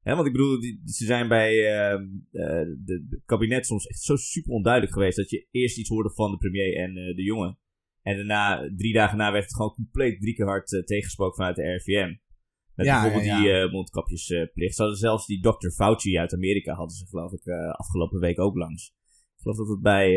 Want 0.03 0.25
ik 0.25 0.31
bedoel, 0.31 0.59
die- 0.59 0.81
ze 0.85 1.05
zijn 1.05 1.27
bij 1.27 1.51
ehm, 1.75 2.03
eh, 2.31 2.75
de, 2.85 3.05
de 3.09 3.21
kabinet 3.25 3.65
soms 3.65 3.87
echt 3.87 4.01
zo 4.01 4.15
super 4.15 4.51
onduidelijk 4.51 4.93
geweest 4.93 5.17
dat 5.17 5.29
je 5.29 5.47
eerst 5.51 5.77
iets 5.77 5.89
hoorde 5.89 6.11
van 6.13 6.31
de 6.31 6.37
premier 6.37 6.75
en 6.75 6.97
eh, 6.97 7.15
de 7.15 7.23
jongen. 7.23 7.57
En 8.01 8.15
daarna, 8.15 8.71
drie 8.75 8.93
dagen 8.93 9.17
na, 9.17 9.31
werd 9.31 9.43
het 9.43 9.55
gewoon 9.55 9.73
compleet 9.73 10.19
drie 10.21 10.35
keer 10.35 10.45
hard 10.45 10.67
tegengesproken 10.85 11.35
vanuit 11.35 11.55
de 11.55 11.61
RIVM. 11.63 12.15
Met 12.75 12.85
Ja, 12.85 13.01
bijvoorbeeld 13.01 13.25
ja, 13.31 13.61
die 13.61 13.71
mondkapjesplicht. 13.71 14.75
Ze 14.75 14.81
hadden 14.81 14.99
zelfs 14.99 15.25
die 15.25 15.41
Dr. 15.41 15.69
Fauci 15.69 16.17
uit 16.17 16.33
Amerika, 16.33 16.73
hadden 16.73 16.95
ze 16.95 17.05
geloof 17.07 17.31
ik 17.31 17.47
afgelopen 17.71 18.19
week 18.19 18.39
ook 18.39 18.55
langs. 18.55 18.87
Ik 19.35 19.41
geloof 19.41 19.57
dat 19.57 19.67
het 19.67 19.81
bij, 19.81 20.09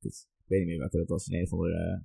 ik 0.00 0.46
weet 0.46 0.58
niet 0.58 0.66
meer 0.68 0.78
welke 0.78 0.96
dat 0.96 1.08
was, 1.08 1.26
in 1.26 1.40
een 1.40 1.48
van 1.48 1.58
de 1.58 2.02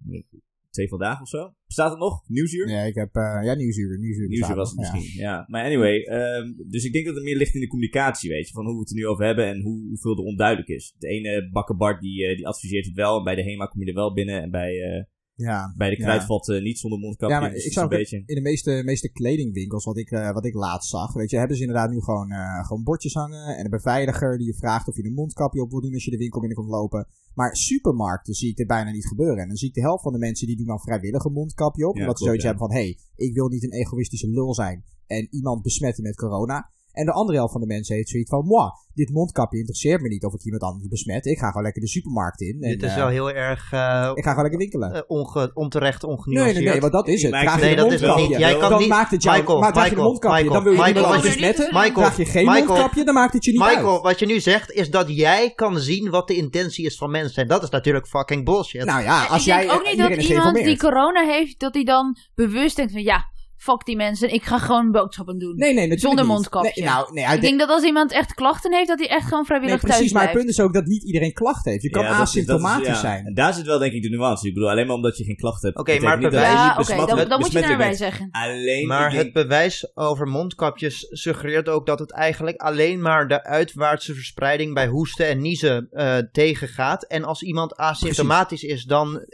twee 0.77 0.89
vandaag 0.95 1.21
of 1.21 1.27
zo. 1.27 1.53
Bestaat 1.65 1.89
het 1.89 1.99
nog? 1.99 2.23
Nieuwsuur? 2.27 2.69
Ja, 2.69 2.81
ik 2.81 2.95
heb... 2.95 3.15
eh 3.15 3.39
ja, 3.43 3.53
Nieuwsuur. 3.53 3.99
Nieuwsuur, 3.99 4.27
Nieuwsuur 4.27 4.55
was 4.55 4.69
het 4.71 4.79
nog, 4.79 4.93
misschien, 4.93 5.21
ja. 5.21 5.45
Maar 5.47 5.63
anyway, 5.65 5.97
ehm, 6.01 6.53
dus 6.73 6.83
ik 6.83 6.93
denk 6.93 7.05
dat 7.05 7.15
het 7.15 7.23
meer 7.23 7.35
ligt 7.37 7.55
in 7.55 7.61
de 7.61 7.67
communicatie, 7.67 8.29
weet 8.29 8.47
je. 8.47 8.53
Van 8.53 8.65
hoe 8.65 8.73
we 8.73 8.79
het 8.79 8.89
er 8.89 8.95
nu 8.95 9.07
over 9.07 9.25
hebben 9.25 9.45
en 9.45 9.61
hoe, 9.61 9.87
hoeveel 9.87 10.17
er 10.17 10.23
onduidelijk 10.23 10.67
is. 10.67 10.95
De 10.97 11.07
ene 11.07 11.49
bakkenbart 11.51 12.01
die, 12.01 12.25
eh, 12.25 12.35
die 12.35 12.47
adviseert 12.47 12.85
het 12.85 12.95
wel. 12.95 13.23
Bij 13.23 13.35
de 13.35 13.43
HEMA 13.43 13.65
kom 13.65 13.81
je 13.81 13.87
er 13.87 13.93
wel 13.93 14.13
binnen. 14.13 14.41
En 14.41 14.51
bij, 14.51 14.81
eh, 14.81 15.03
Ja. 15.37 15.73
bij 15.77 15.89
de 15.89 15.97
Ja. 15.97 16.03
kruidvat 16.03 16.49
eh, 16.49 16.61
niet 16.61 16.79
zonder 16.79 16.99
mondkapje. 16.99 17.35
Ja, 17.35 17.41
maar 17.41 17.51
Dus 17.51 17.63
ik 17.63 17.69
is 17.69 17.75
een 17.75 17.87
beetje... 17.87 18.23
in 18.25 18.35
de 18.35 18.41
meeste, 18.41 18.81
meeste 18.85 19.11
kledingwinkels, 19.11 19.85
wat 19.85 19.97
ik, 19.97 20.11
eh, 20.11 20.31
wat 20.31 20.45
ik 20.45 20.53
laatst 20.53 20.89
zag, 20.89 21.13
weet 21.13 21.29
je, 21.29 21.37
hebben 21.37 21.55
ze 21.57 21.63
inderdaad 21.63 21.89
nu 21.89 22.01
gewoon, 22.01 22.31
eh, 22.31 22.65
gewoon 22.65 22.83
bordjes 22.83 23.13
hangen 23.13 23.57
en 23.57 23.63
een 23.63 23.69
beveiliger 23.69 24.37
die 24.37 24.47
je 24.47 24.53
vraagt 24.53 24.87
of 24.87 24.95
je 24.95 25.05
een 25.05 25.13
mondkapje 25.13 25.61
op 25.61 25.71
wil 25.71 25.81
doen 25.81 25.93
als 25.93 26.05
je 26.05 26.11
de 26.11 26.17
winkel 26.17 26.39
binnen 26.39 26.57
komt 26.57 26.69
lopen. 26.69 27.07
Maar 27.33 27.55
supermarkten 27.55 28.33
zie 28.33 28.49
ik 28.49 28.55
dit 28.55 28.67
bijna 28.67 28.91
niet 28.91 29.07
gebeuren. 29.07 29.37
En 29.37 29.47
dan 29.47 29.57
zie 29.57 29.67
ik 29.67 29.73
de 29.73 29.81
helft 29.81 30.03
van 30.03 30.13
de 30.13 30.19
mensen 30.19 30.47
die 30.47 30.57
doen 30.57 30.65
dan 30.65 30.79
vrijwillig 30.79 31.23
een 31.23 31.33
mondkapje 31.33 31.87
op, 31.87 31.95
Ja, 31.95 32.01
omdat 32.01 32.17
ze 32.17 32.23
zoiets 32.23 32.43
ja. 32.43 32.49
hebben 32.49 32.67
van, 32.67 32.77
hé, 32.77 32.83
hey, 32.83 32.97
ik 33.15 33.33
wil 33.33 33.47
niet 33.47 33.63
een 33.63 33.73
egoïstische 33.73 34.29
lul 34.29 34.53
zijn 34.53 34.83
en 35.07 35.27
iemand 35.31 35.61
besmetten 35.61 36.03
met 36.03 36.15
corona. 36.15 36.69
En 36.97 37.05
de 37.05 37.11
andere 37.11 37.37
helft 37.37 37.51
van 37.51 37.61
de 37.61 37.67
mensen 37.67 37.95
heeft 37.95 38.09
zoiets 38.09 38.29
van, 38.29 38.45
moi, 38.45 38.69
dit 38.93 39.09
mondkapje 39.09 39.57
interesseert 39.57 40.01
me 40.01 40.07
niet 40.07 40.23
of 40.25 40.33
ik 40.33 40.43
iemand 40.43 40.63
anders 40.63 40.87
besmet. 40.87 41.25
Ik 41.25 41.37
ga 41.37 41.47
gewoon 41.47 41.63
lekker 41.63 41.81
de 41.81 41.87
supermarkt 41.87 42.41
in. 42.41 42.57
En, 42.61 42.69
dit 42.69 42.83
is 42.83 42.89
eh, 42.89 42.95
wel 42.95 43.07
heel 43.07 43.31
erg 43.31 43.71
eh, 43.71 44.11
ik 44.13 44.23
ga 44.23 44.29
gewoon 44.29 44.41
lekker 44.49 44.57
winkelen. 44.59 44.93
eh, 44.93 45.01
onge, 45.07 45.51
onterecht 45.53 46.01
Nee, 46.01 46.11
ongenuanceerd. 46.11 46.55
nee, 46.63 46.69
nee, 46.71 46.79
want 46.81 46.93
dat 46.93 47.07
is 47.07 47.21
het. 47.23 47.33
Ik 47.33 47.39
Draag 47.39 47.55
je 47.59 47.65
Nee, 47.65 47.75
dat 47.75 47.85
is 47.85 47.91
het 47.91 48.01
mondkapje. 48.01 48.29
niet. 48.29 48.39
Jij 48.39 48.57
kan 48.57 48.69
dan 48.69 48.79
niet... 48.79 48.89
maakt 48.89 49.11
het 49.11 49.23
jou, 49.23 49.37
Michael, 49.37 49.59
maar 49.59 49.73
draag 49.73 49.83
je 49.83 49.89
een 49.89 49.95
Michael, 49.95 50.11
mondkapje, 50.11 50.43
Michael, 50.43 50.53
dan 50.53 50.63
wil 50.63 50.71
je 50.71 50.77
Michael, 50.77 50.95
iemand 51.03 51.15
anders 51.15 51.33
je- 51.33 51.39
besmetten. 51.39 51.73
Michael, 51.73 51.93
draag 51.93 52.17
je 52.17 52.25
geen 52.25 52.45
Michael, 52.45 52.65
mondkapje, 52.67 53.03
dan 53.03 53.13
maakt 53.13 53.33
het 53.33 53.45
je 53.45 53.51
niet 53.51 53.59
Michael, 53.59 53.93
uit. 53.93 54.01
wat 54.01 54.19
je 54.19 54.25
nu 54.25 54.39
zegt 54.39 54.71
is 54.71 54.89
dat 54.89 55.09
jij 55.15 55.51
kan 55.55 55.79
zien 55.79 56.09
wat 56.09 56.27
de 56.27 56.35
intentie 56.35 56.85
is 56.85 56.97
van 56.97 57.11
mensen. 57.11 57.41
En 57.41 57.47
dat 57.47 57.63
is 57.63 57.69
natuurlijk 57.69 58.07
fucking 58.07 58.45
bullshit. 58.45 58.85
Nou 58.85 59.01
ja, 59.03 59.25
als 59.25 59.39
ik 59.39 59.45
jij 59.45 59.59
denk 59.59 59.71
ook 59.71 59.85
niet 59.85 59.97
dat 59.97 60.09
is 60.09 60.29
iemand 60.29 60.55
die 60.55 60.77
corona 60.77 61.21
heeft, 61.25 61.59
dat 61.59 61.73
hij 61.73 61.83
dan 61.83 62.17
bewust 62.35 62.75
denkt 62.75 62.91
van 62.91 63.03
ja, 63.03 63.25
fuck 63.57 63.85
die 63.85 63.95
mensen, 63.95 64.33
ik 64.33 64.43
ga 64.43 64.57
gewoon 64.57 64.91
boodschappen 64.91 65.37
doen. 65.37 65.55
Nee, 65.55 65.73
nee, 65.73 65.97
Zonder 65.99 66.23
niet. 66.25 66.33
mondkapje. 66.33 66.71
Nee, 66.75 66.89
nou, 66.89 67.13
nee, 67.13 67.25
ik 67.35 67.41
denk 67.41 67.59
dat 67.59 67.69
als 67.69 67.83
iemand 67.83 68.11
echt 68.11 68.33
klachten 68.33 68.73
heeft, 68.73 68.87
dat 68.87 68.99
hij 68.99 69.07
echt 69.09 69.23
gewoon 69.23 69.37
nee, 69.37 69.45
vrijwillig 69.47 69.79
precies, 69.79 69.97
thuis 69.99 70.11
maar 70.11 70.21
het 70.21 70.31
blijft. 70.31 70.47
punt 70.47 70.59
is 70.59 70.65
ook 70.65 70.73
dat 70.73 70.85
niet 70.85 71.03
iedereen 71.03 71.33
klachten 71.33 71.71
heeft. 71.71 71.83
Je 71.83 71.89
kan 71.89 72.03
Ja, 72.03 72.17
dat 72.17 72.27
is- 72.27 72.33
dat 72.33 72.35
is- 72.35 72.41
asymptomatisch 72.41 72.87
ja. 72.87 72.95
zijn. 72.99 73.25
En 73.25 73.33
daar 73.33 73.53
zit 73.53 73.65
wel 73.65 73.79
denk 73.79 73.93
ik 73.93 74.01
de 74.01 74.09
nuance. 74.09 74.47
Ik 74.47 74.53
bedoel, 74.53 74.69
alleen 74.69 74.87
maar 74.87 74.95
omdat 74.95 75.17
je 75.17 75.23
geen 75.23 75.35
klachten 75.35 75.67
hebt. 75.67 75.79
Oké, 75.79 75.99
maar 75.99 76.13
niet 76.13 76.21
dat 76.23 76.31
bewijs- 76.31 76.51
je 76.51 76.57
Ja, 76.57 76.63
niet 76.63 76.71
oké, 76.71 76.79
besmettelijk- 76.79 77.19
dan, 77.19 77.29
dan 77.29 77.39
moet 77.39 77.51
je 77.51 77.77
bent. 77.77 77.97
zeggen. 77.97 78.27
Alleen, 78.31 78.87
Maar 78.87 79.13
het 79.13 79.33
bewijs 79.33 79.91
over 79.95 80.27
mondkapjes 80.27 81.07
suggereert 81.09 81.69
ook 81.69 81.85
dat 81.85 81.99
het 81.99 82.11
eigenlijk 82.11 82.57
alleen 82.61 83.01
maar 83.01 83.27
de 83.27 83.43
uitwaartse 83.43 84.13
verspreiding 84.13 84.73
bij 84.73 84.87
hoesten 84.87 85.27
en 85.27 85.41
niezen 85.41 85.87
eh, 85.91 86.17
tegengaat. 86.31 87.03
En 87.03 87.23
als 87.23 87.41
iemand 87.43 87.75
asymptomatisch 87.75 88.63
is, 88.63 88.83
dan 88.83 89.25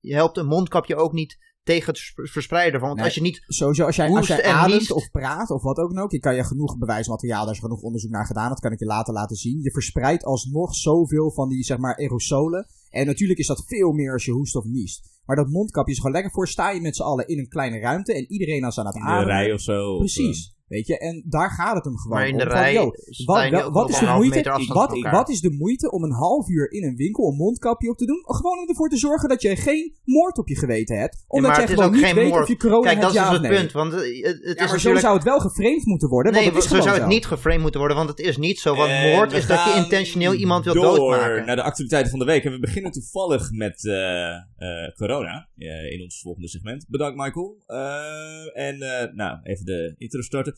helpt 0.00 0.36
een 0.36 0.46
mondkapje 0.46 0.96
ook 0.96 1.12
niet 1.12 1.38
tegen 1.64 1.86
het 1.92 1.98
vers- 2.14 2.32
verspreiden. 2.32 2.80
Want 2.80 2.94
Nee. 2.96 3.04
als 3.04 3.14
je 3.14 3.20
niet 3.20 3.44
Sowieso, 3.46 3.84
als 3.84 3.96
jij, 3.96 4.08
als 4.10 4.26
jij 4.26 4.44
ademt 4.44 4.78
niest. 4.78 4.92
of 4.92 5.10
praat 5.10 5.50
of 5.50 5.62
wat 5.62 5.78
ook 5.78 5.98
ook, 5.98 6.10
je 6.10 6.18
kan 6.18 6.34
je 6.34 6.44
genoeg 6.44 6.78
bewijsmateriaal, 6.78 7.44
daar 7.44 7.54
is 7.54 7.60
genoeg 7.60 7.80
onderzoek 7.82 8.10
naar 8.10 8.26
gedaan, 8.26 8.48
dat 8.48 8.60
kan 8.60 8.72
ik 8.72 8.78
je 8.78 8.84
later 8.84 9.14
laten 9.14 9.36
zien. 9.36 9.60
Je 9.62 9.70
verspreidt 9.70 10.24
alsnog 10.24 10.74
zoveel 10.74 11.30
van 11.32 11.48
die, 11.48 11.64
zeg 11.64 11.78
maar, 11.78 11.96
aerosolen. 11.96 12.66
En 12.90 13.06
natuurlijk 13.06 13.38
is 13.38 13.46
dat 13.46 13.64
veel 13.66 13.92
meer 13.92 14.12
als 14.12 14.24
je 14.24 14.30
hoest 14.32 14.56
of 14.56 14.64
niest. 14.64 15.12
Maar 15.24 15.36
dat 15.36 15.48
mondkapje 15.48 15.92
is 15.92 15.98
gewoon 15.98 16.12
lekker 16.12 16.32
voor, 16.32 16.48
sta 16.48 16.70
je 16.70 16.80
met 16.80 16.96
z'n 16.96 17.02
allen 17.02 17.26
in 17.28 17.38
een 17.38 17.48
kleine 17.48 17.78
ruimte 17.78 18.14
en 18.14 18.32
iedereen 18.32 18.64
als 18.64 18.78
aan 18.78 18.86
het 18.86 18.94
in 18.94 19.00
de 19.00 19.06
ademen. 19.06 19.34
rij 19.34 19.52
of 19.52 19.60
zo. 19.60 19.90
of, 19.92 19.98
Precies. 19.98 20.54
Weet 20.68 20.86
je, 20.86 20.98
en 20.98 21.24
daar 21.26 21.50
gaat 21.50 21.74
het 21.74 21.84
hem 21.84 21.98
gewoon 21.98 22.18
Maar 22.18 22.26
in 22.28 22.32
om. 22.32 22.38
de 22.38 22.44
Van, 22.44 22.52
rij 22.54 22.72
yo, 22.72 22.90
wat, 23.24 23.70
wat 23.70 23.90
is 23.90 23.98
de 23.98 24.06
moeite? 24.06 24.64
Wat, 24.66 24.98
wat 25.10 25.28
is 25.28 25.40
de 25.40 25.50
moeite 25.50 25.90
om 25.90 26.02
een 26.04 26.12
half 26.12 26.48
uur 26.48 26.70
in 26.72 26.84
een 26.84 26.96
winkel 26.96 27.28
een 27.28 27.36
mondkapje 27.36 27.90
op 27.90 27.96
te 27.96 28.06
doen? 28.06 28.22
Gewoon 28.24 28.58
om 28.58 28.68
ervoor 28.68 28.88
te 28.88 28.96
zorgen 28.96 29.28
dat 29.28 29.42
je 29.42 29.56
geen 29.56 29.94
moord 30.04 30.38
op 30.38 30.48
je 30.48 30.56
geweten 30.58 30.98
hebt. 30.98 31.24
Omdat 31.28 31.50
jij 31.50 31.60
het 31.60 31.68
is 31.70 31.74
gewoon 31.76 31.90
ook 31.90 31.96
niet 31.96 32.04
geen 32.04 32.14
weet 32.14 32.28
moord. 32.28 32.42
of 32.42 32.48
je 32.48 32.56
corona 32.56 32.80
Kijk, 32.90 33.00
dat 33.00 33.12
hebt, 33.12 33.14
is 33.14 33.20
ja 33.22 33.28
dus 33.30 33.38
het 33.40 33.48
nee. 33.50 33.58
punt. 33.60 33.72
Want 33.72 33.92
eh, 33.92 33.98
het, 34.24 34.38
het 34.44 34.58
Ja, 34.58 34.64
is 34.64 34.70
maar 34.70 34.80
zo 34.80 34.96
zou 34.96 35.14
het 35.14 35.24
wel 35.24 35.40
geframed 35.40 35.84
moeten 35.84 36.08
worden, 36.08 36.32
Nee, 36.32 36.42
want 36.42 36.54
het 36.54 36.64
is 36.64 36.70
zo 36.70 36.76
zou 36.76 36.94
het 36.94 37.02
zo. 37.02 37.08
niet 37.08 37.26
geframed 37.26 37.60
moeten 37.60 37.80
worden, 37.80 37.96
want 37.98 38.08
het 38.10 38.18
is 38.18 38.36
niet 38.36 38.58
zo. 38.58 38.74
Want 38.76 38.90
En 38.90 39.10
moord 39.12 39.32
is 39.32 39.46
dat 39.46 39.64
je 39.64 39.72
intentioneel 39.76 40.32
iemand 40.34 40.64
wil 40.64 40.74
door 40.74 40.96
doodmaken. 40.96 41.46
naar 41.46 41.56
de 41.56 41.62
actualiteiten 41.62 42.10
van 42.10 42.18
de 42.18 42.24
week. 42.24 42.44
En 42.44 42.52
we 42.52 42.58
beginnen 42.58 42.92
toevallig 42.92 43.50
met 43.50 43.86
eh, 43.86 44.30
eh, 44.34 44.94
corona 44.96 45.48
eh, 45.56 45.92
in 45.92 46.02
ons 46.02 46.20
volgende 46.20 46.48
segment. 46.48 46.84
Bedankt, 46.88 47.16
Michael. 47.18 47.56
Eh, 47.66 48.66
en 48.66 48.80
eh, 48.82 49.12
nou, 49.14 49.38
even 49.42 49.64
de 49.64 49.94
intro 49.98 50.20
starten. 50.22 50.52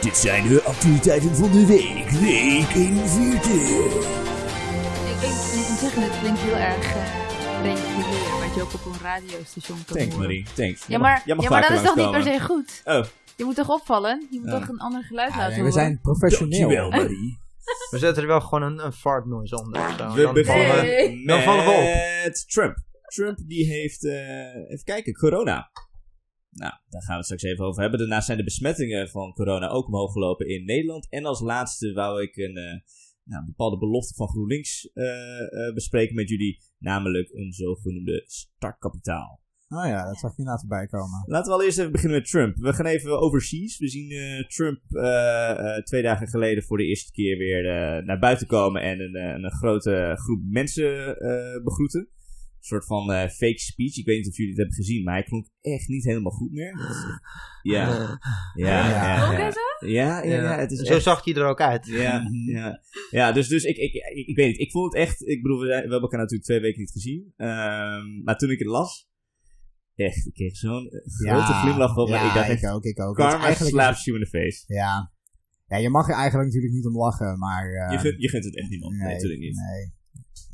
Dit 0.00 0.16
zijn 0.16 0.48
de 0.48 0.62
actualiteiten 0.62 1.36
van 1.36 1.50
de 1.52 1.66
week. 1.66 2.10
Week 2.10 2.74
41. 2.74 3.52
Ik, 3.52 5.20
ik, 5.20 5.36
ik 5.60 5.68
moet 5.68 5.78
zeggen, 5.78 6.02
het 6.02 6.18
klinkt 6.20 6.40
heel 6.40 6.56
erg 6.56 6.94
uh, 6.96 7.62
regulier, 7.62 8.46
wat 8.46 8.54
je 8.54 8.62
ook 8.62 8.72
op 8.74 8.84
een 8.84 9.00
radiostation 9.02 9.78
kan 9.84 9.96
Thanks, 9.96 10.14
horen. 10.14 10.28
Marie. 10.28 10.46
Thanks. 10.54 10.86
Ja, 10.86 10.98
maar, 10.98 11.22
ja, 11.24 11.34
maar 11.34 11.60
dat 11.60 11.70
is 11.70 11.82
toch 11.82 11.96
niet 11.96 12.10
per 12.10 12.22
se 12.22 12.40
goed? 12.40 12.82
Oh, 12.84 13.04
Je 13.36 13.44
moet 13.44 13.54
toch 13.54 13.68
opvallen? 13.70 14.26
Je 14.30 14.38
moet 14.40 14.50
Ja. 14.50 14.58
toch 14.58 14.68
een 14.68 14.78
ander 14.80 15.04
geluid 15.04 15.30
laten 15.30 15.42
nee, 15.46 15.54
we 15.54 15.58
horen? 15.58 15.72
zijn 15.72 16.00
professioneel. 16.02 16.58
dankjewel, 16.58 16.90
Marie. 16.90 17.38
We 17.90 17.98
zetten 17.98 18.22
er 18.22 18.28
wel 18.28 18.40
gewoon 18.40 18.62
een, 18.62 18.84
een 18.84 18.92
fart 18.92 19.26
noise 19.26 19.56
onder. 19.58 19.86
We 19.86 19.96
Dan 19.96 20.34
beginnen 20.34 20.66
vallen 20.68 20.84
we- 20.84 21.22
dan 21.26 21.42
vallen 21.42 21.64
we 21.64 21.70
op. 21.70 22.24
met 22.24 22.44
Trump. 22.48 22.76
Trump 23.06 23.38
die 23.46 23.66
heeft, 23.66 24.04
eh, 24.04 24.70
even 24.70 24.84
kijken, 24.84 25.12
corona. 25.14 25.70
Nou, 26.54 26.72
daar 26.88 27.02
gaan 27.02 27.10
we 27.10 27.16
het 27.16 27.24
straks 27.24 27.42
even 27.42 27.64
over 27.64 27.80
hebben. 27.82 27.98
Daarnaast 27.98 28.26
zijn 28.26 28.38
de 28.38 28.44
besmettingen 28.44 29.08
van 29.08 29.32
corona 29.32 29.68
ook 29.68 29.86
omhoog 29.86 30.12
gelopen 30.12 30.48
in 30.48 30.64
Nederland. 30.64 31.08
En 31.10 31.24
als 31.24 31.40
laatste 31.40 31.92
wou 31.92 32.22
ik 32.22 32.36
een, 32.36 32.56
eh, 32.56 32.80
nou, 33.24 33.40
een 33.40 33.46
bepaalde 33.46 33.78
belofte 33.78 34.14
van 34.14 34.28
GroenLinks 34.28 34.90
eh, 34.92 35.06
eh, 35.40 35.74
bespreken 35.74 36.14
met 36.14 36.28
jullie. 36.28 36.62
Namelijk 36.78 37.30
een 37.32 37.52
zogenoemde 37.52 38.24
startkapitaal. 38.26 39.42
Oh 39.68 39.86
ja, 39.86 40.04
dat 40.04 40.18
zag 40.18 40.30
je 40.30 40.38
inderdaad 40.38 40.60
voorbij 40.60 40.86
komen. 40.86 41.24
Laten 41.26 41.52
we 41.52 41.58
al 41.58 41.64
eerst 41.64 41.78
even 41.78 41.92
beginnen 41.92 42.18
met 42.18 42.28
Trump. 42.28 42.56
We 42.56 42.72
gaan 42.72 42.86
even 42.86 43.20
overseas. 43.20 43.78
We 43.78 43.88
zien 43.88 44.10
eh, 44.10 44.46
Trump 44.46 44.80
eh, 44.88 45.50
eh, 45.50 45.82
twee 45.82 46.02
dagen 46.02 46.28
geleden 46.28 46.62
voor 46.62 46.76
de 46.76 46.84
eerste 46.84 47.12
keer 47.12 47.38
weer 47.38 47.66
eh, 47.66 48.04
naar 48.04 48.18
buiten 48.18 48.46
komen 48.46 48.82
en 48.82 49.00
een, 49.00 49.44
een 49.44 49.52
grote 49.52 50.12
groep 50.14 50.40
mensen 50.44 51.18
eh, 51.18 51.62
begroeten. 51.64 52.08
Een 52.64 52.70
soort 52.70 52.86
van 52.86 53.12
eh, 53.12 53.28
fake 53.28 53.58
speech. 53.58 53.96
Ik 53.96 54.06
weet 54.06 54.16
niet 54.16 54.28
of 54.28 54.36
jullie 54.36 54.50
het 54.52 54.58
hebben 54.60 54.76
gezien, 54.76 55.04
maar 55.04 55.14
hij 55.14 55.22
klonk 55.22 55.46
echt 55.60 55.88
niet 55.88 56.04
helemaal 56.04 56.32
goed 56.32 56.52
meer. 56.52 56.72
Ja, 57.62 57.88
ja, 58.54 58.86
ja. 58.88 59.26
Ook 59.32 59.38
Ja, 59.38 59.48
ja, 59.80 60.22
ja, 60.22 60.22
ja, 60.22 60.42
ja. 60.42 60.58
het 60.58 60.70
is 60.70 60.78
Zo 60.80 60.94
echt- 60.94 61.02
zag 61.02 61.24
hij 61.24 61.34
er 61.34 61.44
ook 61.46 61.60
uit. 61.60 61.86
ja, 61.86 62.30
ja. 62.46 62.80
ja, 63.10 63.32
dus, 63.32 63.48
dus 63.48 63.64
ik, 63.64 63.76
ik, 63.76 63.92
ik, 63.94 64.26
ik 64.26 64.36
weet 64.36 64.46
niet. 64.46 64.58
Ik 64.58 64.70
vond 64.70 64.92
het 64.92 65.02
echt... 65.02 65.26
Ik 65.26 65.42
bedoel, 65.42 65.58
we, 65.60 65.66
zijn- 65.66 65.74
we 65.76 65.80
hebben 65.90 66.00
elkaar 66.00 66.18
natuurlijk 66.18 66.44
twee 66.48 66.60
weken 66.60 66.80
niet 66.80 66.90
gezien. 66.90 67.32
Ehm, 67.36 68.22
maar 68.22 68.36
toen 68.36 68.50
ik 68.50 68.58
het 68.58 68.68
las... 68.68 69.08
Echt, 69.94 70.26
ik 70.26 70.34
kreeg 70.34 70.56
zo'n 70.56 70.90
grote 71.04 71.52
glimlach 71.52 71.96
op. 71.96 72.08
me. 72.08 72.14
Ja, 72.14 72.28
ik 72.28 72.34
dacht 72.34 72.48
echt, 72.48 72.62
ik 72.62 72.70
ook, 72.70 72.84
ik 72.84 73.00
ook. 73.00 73.16
Het 73.16 73.26
karma 73.26 73.44
eigenlijk- 73.44 73.74
slaps 73.74 74.04
you 74.04 74.18
in 74.18 74.24
the 74.24 74.30
face. 74.30 74.64
Ja. 74.74 75.12
ja, 75.66 75.76
je 75.76 75.90
mag 75.90 76.08
er 76.08 76.14
eigenlijk 76.14 76.46
natuurlijk 76.48 76.72
niet 76.74 76.86
om 76.86 76.96
lachen, 76.96 77.38
maar... 77.38 77.64
eh, 77.72 77.92
Je, 77.92 77.98
gunt, 77.98 78.20
je 78.22 78.28
gunt 78.28 78.44
het 78.44 78.56
echt 78.56 78.68
niemand. 78.70 78.92
Nee, 78.92 79.02
nee, 79.02 79.12
natuurlijk 79.14 79.40
niet. 79.40 79.56
Nee, 79.56 79.92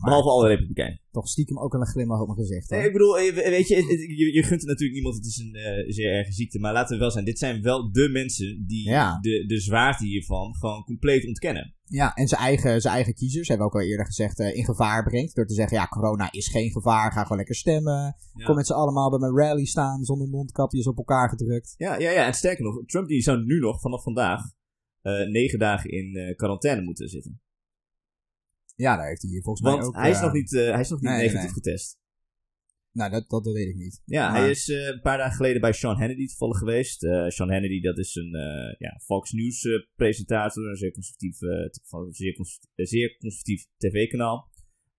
Behalve 0.05 0.29
alle 0.29 0.49
republikeinen. 0.49 1.01
toch 1.11 1.29
stiekem 1.29 1.59
ook 1.59 1.75
een 1.75 1.87
glimlach 1.87 2.21
op 2.21 2.27
mijn 2.27 2.39
gezicht. 2.39 2.71
Nee, 2.71 2.79
hoor. 2.79 2.89
ik 2.89 2.93
bedoel, 2.93 3.19
eh, 3.19 3.35
weet 3.35 3.69
je, 3.69 3.77
je, 4.17 4.33
je 4.33 4.43
gunt 4.43 4.61
het 4.61 4.69
natuurlijk 4.69 4.93
niemand. 4.95 5.15
Het 5.15 5.27
is 5.27 5.39
een 5.39 5.55
eh, 5.55 5.93
zeer 5.93 6.13
erge 6.13 6.33
ziekte. 6.33 6.59
Maar 6.59 6.73
laten 6.73 6.95
we 6.95 7.01
wel 7.01 7.11
zijn, 7.11 7.25
dit 7.25 7.39
zijn 7.39 7.63
wel 7.63 7.93
de 7.93 8.09
mensen 8.09 8.65
die 8.67 8.89
Ja. 8.89 9.19
de, 9.21 9.45
de 9.47 9.61
zwaarte 9.61 10.05
hiervan 10.05 10.55
gewoon 10.55 10.85
compleet 10.85 11.27
ontkennen. 11.27 11.75
Ja, 11.85 12.15
en 12.15 12.29
zijn 12.29 12.41
eigen, 12.41 12.81
zijn 12.81 12.95
eigen 12.95 13.15
kiezers, 13.15 13.49
hebben 13.49 13.67
we 13.67 13.73
ook 13.73 13.81
al 13.81 13.89
eerder 13.89 14.07
gezegd, 14.07 14.39
eh, 14.41 14.57
in 14.57 14.65
gevaar 14.65 15.05
brengt. 15.05 15.35
Door 15.35 15.47
te 15.47 15.55
zeggen, 15.55 15.77
ja, 15.77 15.87
corona 15.87 16.33
is 16.33 16.49
geen 16.49 16.71
gevaar, 16.71 17.13
ga 17.13 17.23
gewoon 17.23 17.37
lekker 17.37 17.55
stemmen. 17.55 18.17
Ja. 18.35 18.45
Kom 18.45 18.55
met 18.55 18.67
z'n 18.67 18.73
allemaal 18.73 19.11
bij 19.11 19.19
mijn 19.19 19.37
rally 19.37 19.65
staan, 19.65 20.05
zonder 20.05 20.29
mondkapjes 20.29 20.87
op 20.87 20.97
elkaar 20.97 21.29
gedrukt. 21.29 21.75
Ja, 21.77 21.99
ja, 21.99 22.11
ja, 22.11 22.27
en 22.27 22.35
sterker 22.35 22.65
nog, 22.65 22.85
Trump 22.87 23.09
die 23.09 23.23
zou 23.23 23.45
nu 23.45 23.59
nog 23.59 23.81
vanaf 23.81 24.03
vandaag 24.03 24.43
negen 25.31 25.59
dagen 25.59 25.91
in 25.91 26.35
quarantaine 26.37 26.83
moeten 26.83 27.09
zitten. 27.09 27.41
Ja, 28.81 28.97
daar 28.97 29.09
heeft 29.09 29.23
hij 29.23 29.31
hier 29.31 29.43
volgens 29.43 29.65
Want 29.67 29.79
mij 29.79 29.87
ook... 29.87 29.95
hij, 29.95 30.11
is 30.11 30.17
eh, 30.17 30.23
nog 30.23 30.33
niet, 30.33 30.55
eh, 30.55 30.71
hij 30.71 30.81
is 30.81 30.89
nog 30.89 31.01
niet 31.01 31.11
nee, 31.11 31.19
negatief 31.21 31.43
nee. 31.43 31.53
getest. 31.53 31.99
Nou, 32.93 33.11
dat, 33.11 33.29
dat 33.29 33.45
weet 33.45 33.69
ik 33.69 33.77
niet. 33.77 34.03
Ja, 34.05 34.31
Maar- 34.31 34.41
hij 34.41 34.51
is 34.51 34.69
eh, 34.69 34.87
een 34.87 35.01
paar 35.01 35.19
dagen 35.19 35.37
geleden 35.37 35.61
bij 35.61 35.73
Sean 35.73 35.99
Hannity 35.99 36.27
toevallig 36.27 36.59
geweest. 36.59 37.05
Eh, 37.05 37.29
Sean 37.29 37.51
Hannity, 37.51 37.81
dat 37.81 37.99
is 37.99 38.15
een 38.15 38.35
eh, 38.35 38.75
ja, 38.79 39.01
Fox 39.05 39.33
News 39.33 39.65
eh, 39.65 39.73
presentator, 39.97 40.69
een 40.69 40.77
zeer 40.77 40.93
conservatief, 40.93 41.43
eh, 41.43 41.67
van 41.83 42.07
een 42.07 42.13
zeer, 42.13 42.35
cons- 42.35 42.61
zeer 42.75 43.17
conservatief 43.19 43.67
tv-kanaal. 43.77 44.49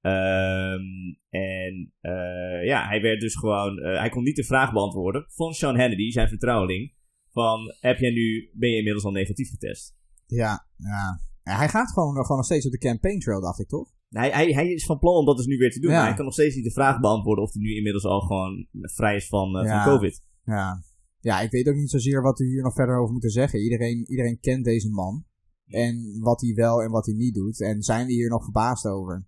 Ehm, 0.02 0.82
en 1.30 1.94
eh, 2.00 2.66
ja, 2.66 2.88
hij 2.88 3.02
werd 3.02 3.22
dus 3.22 3.36
gewoon, 3.36 3.80
eh, 3.80 4.00
hij 4.00 4.10
kon 4.10 4.24
niet 4.24 4.36
de 4.36 4.44
vraag 4.44 4.74
beantwoorden 4.74 5.26
van 5.30 5.54
Sean 5.54 5.80
Hannity, 5.80 6.10
zijn 6.12 6.28
vertrouweling, 6.28 6.94
van 7.32 7.76
heb 7.80 7.98
jij 8.00 8.12
nu, 8.12 8.50
ben 8.54 8.70
je 8.70 8.78
inmiddels 8.78 9.06
al 9.06 9.12
negatief 9.12 9.50
getest? 9.50 9.96
Ja, 10.26 10.68
ja. 10.78 11.22
Ja, 11.44 11.58
hij 11.58 11.70
gaat 11.70 11.92
gewoon, 11.92 12.14
gewoon 12.16 12.38
nog 12.38 12.46
steeds 12.46 12.66
op 12.66 12.72
de 12.72 12.78
campaign 12.78 13.20
trail, 13.20 13.42
dacht 13.42 13.60
ik, 13.60 13.68
toch? 13.68 13.90
Hij, 14.10 14.30
hij, 14.30 14.52
hij 14.52 14.68
is 14.68 14.86
van 14.86 15.00
plan 15.00 15.16
om 15.16 15.26
dat 15.26 15.38
dus 15.38 15.46
nu 15.46 15.58
weer 15.58 15.72
te 15.72 15.80
doen, 15.80 15.92
Ja. 15.92 15.98
maar 15.98 16.06
hij 16.08 16.16
kan 16.16 16.26
nog 16.26 16.34
steeds 16.34 16.56
niet 16.56 16.64
de 16.64 16.72
vraag 16.72 17.00
beantwoorden 17.00 17.44
of 17.44 17.54
hij 17.54 17.62
nu 17.62 17.76
inmiddels 17.76 18.04
al 18.06 18.20
gewoon 18.22 18.68
vrij 18.72 19.16
is 19.16 19.28
van, 19.28 19.58
eh, 19.58 19.66
Ja. 19.66 19.84
van 19.84 19.94
COVID. 19.94 20.24
Ja. 20.46 20.84
Ja, 21.20 21.40
ik 21.42 21.52
weet 21.52 21.68
ook 21.70 21.76
niet 21.76 21.90
zozeer 21.90 22.22
wat 22.22 22.40
we 22.40 22.46
hier 22.46 22.64
nog 22.64 22.74
verder 22.74 22.98
over 23.00 23.12
moeten 23.12 23.30
zeggen. 23.30 23.60
Iedereen, 23.60 24.06
iedereen 24.10 24.40
kent 24.40 24.64
deze 24.64 24.90
man. 24.90 25.26
En 25.66 26.18
wat 26.20 26.42
hij 26.42 26.54
wel 26.54 26.82
en 26.82 26.92
wat 26.92 27.06
hij 27.06 27.16
niet 27.16 27.34
doet. 27.34 27.62
En 27.62 27.82
zijn 27.82 28.06
we 28.06 28.12
hier 28.14 28.30
nog 28.30 28.44
verbaasd 28.44 28.86
over? 28.86 29.26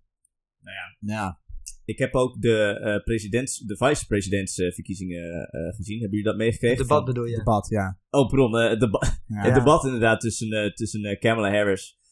Nou 0.60 0.76
ja, 0.76 1.14
Ja. 1.16 1.42
Ik 1.86 1.98
heb 2.00 2.14
ook 2.14 2.42
de, 2.42 2.80
eh 2.80 3.04
presidents, 3.04 3.58
de 3.60 3.78
vice-presidentsverkiezingen 3.78 5.50
eh, 5.50 5.76
gezien. 5.76 6.00
Hebben 6.00 6.18
jullie 6.18 6.32
dat 6.32 6.38
meegekregen? 6.38 6.78
Het 6.78 6.88
debat 6.88 7.06
bedoel 7.06 7.26
je? 7.26 7.36
Debat, 7.38 7.68
ja. 7.70 8.00
Oh, 8.10 8.30
pardon. 8.30 8.58
eh, 8.58 8.70
het, 8.70 8.80
deba- 8.80 9.18
Ja. 9.28 9.42
het 9.42 9.54
debat 9.54 9.84
inderdaad 9.86 10.20
tussen, 10.22 10.52
eh, 10.52 10.74
tussen 10.74 11.04
eh, 11.04 11.20
Kamala 11.20 11.50
Harris, 11.52 11.98
eh, 12.02 12.03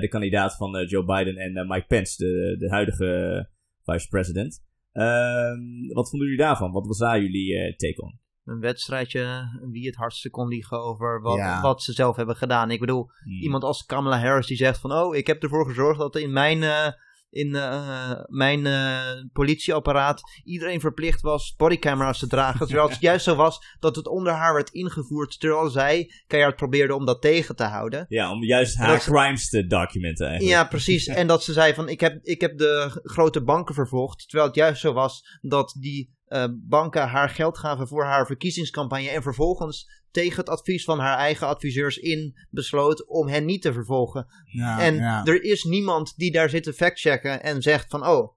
de 0.00 0.08
kandidaat 0.08 0.56
van 0.56 0.76
eh, 0.76 0.88
Joe 0.88 1.04
Biden, 1.04 1.36
en 1.36 1.56
eh, 1.56 1.68
Mike 1.68 1.86
Pence, 1.86 2.24
de, 2.24 2.56
de 2.58 2.68
huidige 2.70 3.06
eh, 3.14 3.94
vice-president. 3.94 4.62
Ehm, 4.92 5.58
wat 5.92 6.08
vonden 6.10 6.28
jullie 6.28 6.44
daarvan? 6.44 6.72
Wat 6.72 6.86
was 6.86 6.98
daar 6.98 7.20
jullie 7.20 7.58
eh, 7.58 7.76
take 7.76 8.02
on? 8.02 8.18
Een 8.44 8.60
wedstrijdje 8.60 9.42
wie 9.70 9.86
het 9.86 9.94
hardste 9.94 10.30
kon 10.30 10.48
liegen 10.48 10.82
over 10.82 11.20
wat, 11.22 11.36
Ja. 11.36 11.60
wat 11.62 11.82
ze 11.82 11.92
zelf 11.92 12.16
hebben 12.16 12.36
gedaan. 12.36 12.70
Ik 12.70 12.80
bedoel, 12.80 13.10
Hmm. 13.24 13.40
iemand 13.42 13.62
als 13.62 13.84
Kamala 13.86 14.18
Harris 14.18 14.46
die 14.46 14.56
zegt 14.56 14.80
van... 14.80 14.92
Oh, 14.92 15.16
ik 15.16 15.26
heb 15.26 15.42
ervoor 15.42 15.66
gezorgd 15.66 15.98
dat 15.98 16.16
in 16.16 16.32
mijn, 16.32 16.62
eh, 16.62 16.86
in, 17.34 17.54
eh, 17.54 18.10
mijn 18.26 18.66
eh, 18.66 19.00
politieapparaat 19.32 20.22
iedereen 20.44 20.80
verplicht 20.80 21.20
was 21.20 21.54
bodycamera's 21.56 22.18
te 22.18 22.26
dragen. 22.26 22.66
Terwijl 22.66 22.88
het 22.88 23.00
juist 23.10 23.24
zo 23.24 23.34
was 23.34 23.76
dat 23.80 23.96
het 23.96 24.06
onder 24.06 24.32
haar 24.32 24.54
werd 24.54 24.70
ingevoerd. 24.70 25.40
Terwijl 25.40 25.68
zij 25.68 26.10
keihard 26.26 26.56
probeerde 26.56 26.94
om 26.94 27.06
dat 27.06 27.22
tegen 27.22 27.56
te 27.56 27.64
houden. 27.64 28.06
Ja, 28.08 28.30
om 28.30 28.44
juist 28.44 28.76
haar 28.76 28.98
crimes 28.98 29.48
te 29.48 29.66
documenten 29.66 30.26
eigenlijk. 30.26 30.58
Ja, 30.58 30.64
precies. 30.68 31.06
En 31.24 31.26
dat 31.26 31.44
ze 31.44 31.52
zei 31.52 31.74
van 31.74 31.88
ik 31.88 32.00
heb, 32.00 32.18
ik 32.22 32.40
heb 32.40 32.58
de 32.58 33.00
grote 33.02 33.42
banken 33.42 33.74
vervolgd. 33.74 34.28
Terwijl 34.28 34.46
het 34.46 34.56
juist 34.56 34.80
zo 34.80 34.92
was 34.92 35.38
dat 35.40 35.76
die 35.80 36.14
eh, 36.24 36.44
banken 36.52 37.08
haar 37.08 37.28
geld 37.28 37.58
gaven 37.58 37.88
voor 37.88 38.04
haar 38.04 38.26
verkiezingscampagne. 38.26 39.08
En 39.08 39.22
vervolgens 39.22 40.03
tegen 40.14 40.36
het 40.36 40.48
advies 40.48 40.84
van 40.84 40.98
haar 40.98 41.18
eigen 41.18 41.46
adviseurs 41.46 41.96
in 41.96 42.34
besloot 42.50 43.06
om 43.06 43.28
hen 43.28 43.44
niet 43.44 43.62
te 43.62 43.72
vervolgen. 43.72 44.26
Ja, 44.44 44.80
en 44.80 44.94
ja. 44.94 45.24
er 45.24 45.42
is 45.42 45.64
niemand 45.64 46.12
die 46.16 46.32
daar 46.32 46.50
zit 46.50 46.62
te 46.62 46.72
factchecken 46.72 47.42
en 47.42 47.62
zegt 47.62 47.86
van 47.88 48.06
oh. 48.06 48.36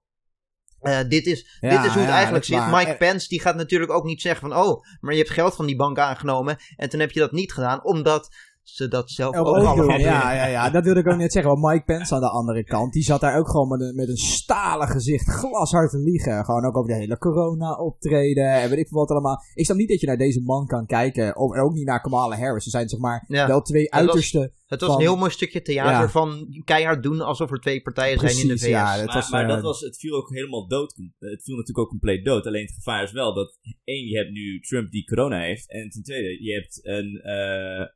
eh, 0.80 1.00
dit, 1.08 1.26
is, 1.26 1.58
Ja, 1.60 1.70
dit 1.70 1.84
is 1.84 1.92
hoe 1.92 2.02
het 2.02 2.10
eigenlijk 2.10 2.44
zit. 2.44 2.56
waar. 2.56 2.76
Mike 2.76 2.96
Pence 2.96 3.28
die 3.28 3.40
gaat 3.40 3.56
natuurlijk 3.56 3.92
ook 3.92 4.04
niet 4.04 4.20
zeggen 4.20 4.48
van 4.48 4.58
oh, 4.58 4.84
maar 5.00 5.12
je 5.12 5.18
hebt 5.18 5.32
geld 5.32 5.54
van 5.54 5.66
die 5.66 5.76
bank 5.76 5.98
aangenomen 5.98 6.56
en 6.76 6.88
toen 6.88 7.00
heb 7.00 7.10
je 7.10 7.20
dat 7.20 7.32
niet 7.32 7.52
gedaan 7.52 7.84
omdat 7.84 8.28
ze 8.68 8.88
dat 8.88 9.10
zelf 9.10 9.36
ook 9.36 9.46
ook 9.46 9.54
allemaal 9.56 9.98
ja, 9.98 10.32
ja, 10.32 10.46
ja, 10.46 10.70
dat 10.70 10.84
wilde 10.84 11.00
ik 11.00 11.08
ook 11.08 11.16
net 11.16 11.32
zeggen. 11.32 11.50
Want 11.60 11.72
Mike 11.72 11.84
Pence 11.84 12.14
aan 12.14 12.20
de 12.20 12.28
andere 12.30 12.64
kant, 12.64 12.92
die 12.92 13.02
zat 13.02 13.20
daar 13.20 13.38
ook 13.38 13.48
gewoon 13.48 13.68
met 13.68 13.80
een, 13.80 13.94
met 13.94 14.08
een 14.08 14.16
stalen 14.16 14.88
gezicht 14.88 15.28
glashard 15.28 15.90
te 15.90 15.98
liegen. 15.98 16.44
Gewoon 16.44 16.64
ook 16.66 16.76
over 16.76 16.90
de 16.92 16.98
hele 16.98 17.18
corona 17.18 17.72
optreden 17.76 18.52
en 18.52 18.68
weet 18.70 18.78
ik 18.78 18.88
veel 18.88 18.98
wat 18.98 19.10
allemaal. 19.10 19.42
Ik 19.54 19.64
snap 19.64 19.76
niet 19.76 19.88
dat 19.88 20.00
je 20.00 20.06
naar 20.06 20.16
deze 20.16 20.40
man 20.42 20.66
kan 20.66 20.86
kijken. 20.86 21.36
Of, 21.36 21.54
en 21.54 21.60
ook 21.62 21.72
niet 21.72 21.86
naar 21.86 22.00
Kamala 22.00 22.36
Harris. 22.36 22.64
Ze 22.64 22.70
zijn 22.70 22.88
zeg 22.88 23.00
maar 23.00 23.24
Ja. 23.28 23.46
wel 23.46 23.62
twee 23.62 23.88
was- 23.90 24.00
uiterste... 24.00 24.52
Het 24.66 24.80
was 24.80 24.88
van- 24.90 24.98
een 24.98 25.04
heel 25.06 25.16
mooi 25.16 25.30
stukje 25.30 25.62
theater 25.62 25.92
Ja. 26.02 26.08
van 26.08 26.46
keihard 26.64 27.02
doen 27.02 27.20
alsof 27.20 27.50
er 27.50 27.60
twee 27.60 27.82
partijen 27.82 28.18
zijn 28.18 28.38
in 28.38 28.48
de 28.48 28.58
VS. 28.58 28.66
ja. 28.66 28.96
Het 28.96 29.06
maar 29.06 29.14
was, 29.14 29.30
maar 29.30 29.42
eh, 29.42 29.48
dat 29.48 29.62
was, 29.62 29.80
het 29.80 29.96
viel 29.98 30.16
ook 30.16 30.30
helemaal 30.30 30.68
dood. 30.68 30.94
Het 31.18 31.42
viel 31.42 31.56
natuurlijk 31.56 31.78
ook 31.78 31.88
compleet 31.88 32.24
dood. 32.24 32.46
Alleen 32.46 32.64
het 32.66 32.74
gevaar 32.74 33.02
is 33.02 33.12
wel 33.12 33.34
dat, 33.34 33.58
één, 33.84 34.06
je 34.06 34.16
hebt 34.16 34.30
nu 34.30 34.60
Trump 34.60 34.90
die 34.90 35.04
corona 35.04 35.40
heeft. 35.40 35.70
En 35.70 35.88
ten 35.90 36.02
tweede, 36.02 36.42
je 36.44 36.52
hebt 36.52 36.80
een 36.82 37.20
eh, 37.22 37.86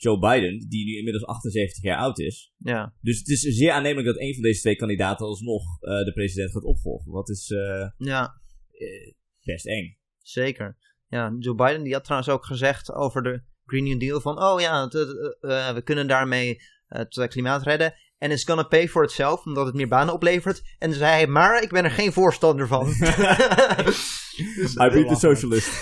Joe 0.00 0.18
Biden, 0.18 0.68
die 0.68 0.84
nu 0.84 0.96
inmiddels 0.96 1.26
78 1.26 1.82
jaar 1.82 1.98
oud 1.98 2.18
is. 2.18 2.52
Ja. 2.56 2.94
Dus 3.00 3.18
het 3.18 3.28
is 3.28 3.40
zeer 3.40 3.72
aannemelijk 3.72 4.06
dat 4.06 4.20
een 4.20 4.34
van 4.34 4.42
deze 4.42 4.60
twee 4.60 4.76
kandidaten 4.76 5.26
alsnog 5.26 5.62
eh, 5.80 6.04
de 6.04 6.12
president 6.14 6.52
gaat 6.52 6.64
opvolgen. 6.64 7.12
Wat 7.12 7.28
is 7.28 7.50
eh, 7.50 7.88
ja, 7.96 8.40
eh, 8.70 9.12
best 9.42 9.66
eng. 9.66 9.96
zeker. 10.18 10.76
ja, 11.08 11.36
Joe 11.38 11.54
Biden 11.54 11.82
die 11.82 11.92
had 11.92 12.04
trouwens 12.04 12.30
ook 12.30 12.44
gezegd 12.44 12.92
over 12.92 13.22
de 13.22 13.42
Green 13.66 13.84
New 13.84 14.00
Deal 14.00 14.20
van, 14.20 14.42
oh 14.42 14.60
ja, 14.60 14.88
we 15.74 15.80
kunnen 15.84 16.06
daarmee 16.06 16.60
het 16.86 17.26
klimaat 17.28 17.62
redden. 17.62 17.94
En 18.18 18.30
it's 18.30 18.44
gonna 18.44 18.62
pay 18.62 18.88
for 18.88 19.02
itself, 19.02 19.44
omdat 19.44 19.66
het 19.66 19.74
meer 19.74 19.88
banen 19.88 20.14
oplevert. 20.14 20.62
En 20.78 20.94
zei 20.94 21.10
hij, 21.10 21.26
maar 21.26 21.62
ik 21.62 21.70
ben 21.70 21.84
er 21.84 21.90
geen 21.90 22.12
voorstander 22.12 22.66
van. 22.66 22.86
dus, 24.56 24.74
I 24.74 24.88
beat 24.90 25.08
the 25.08 25.16
socialist. 25.18 25.80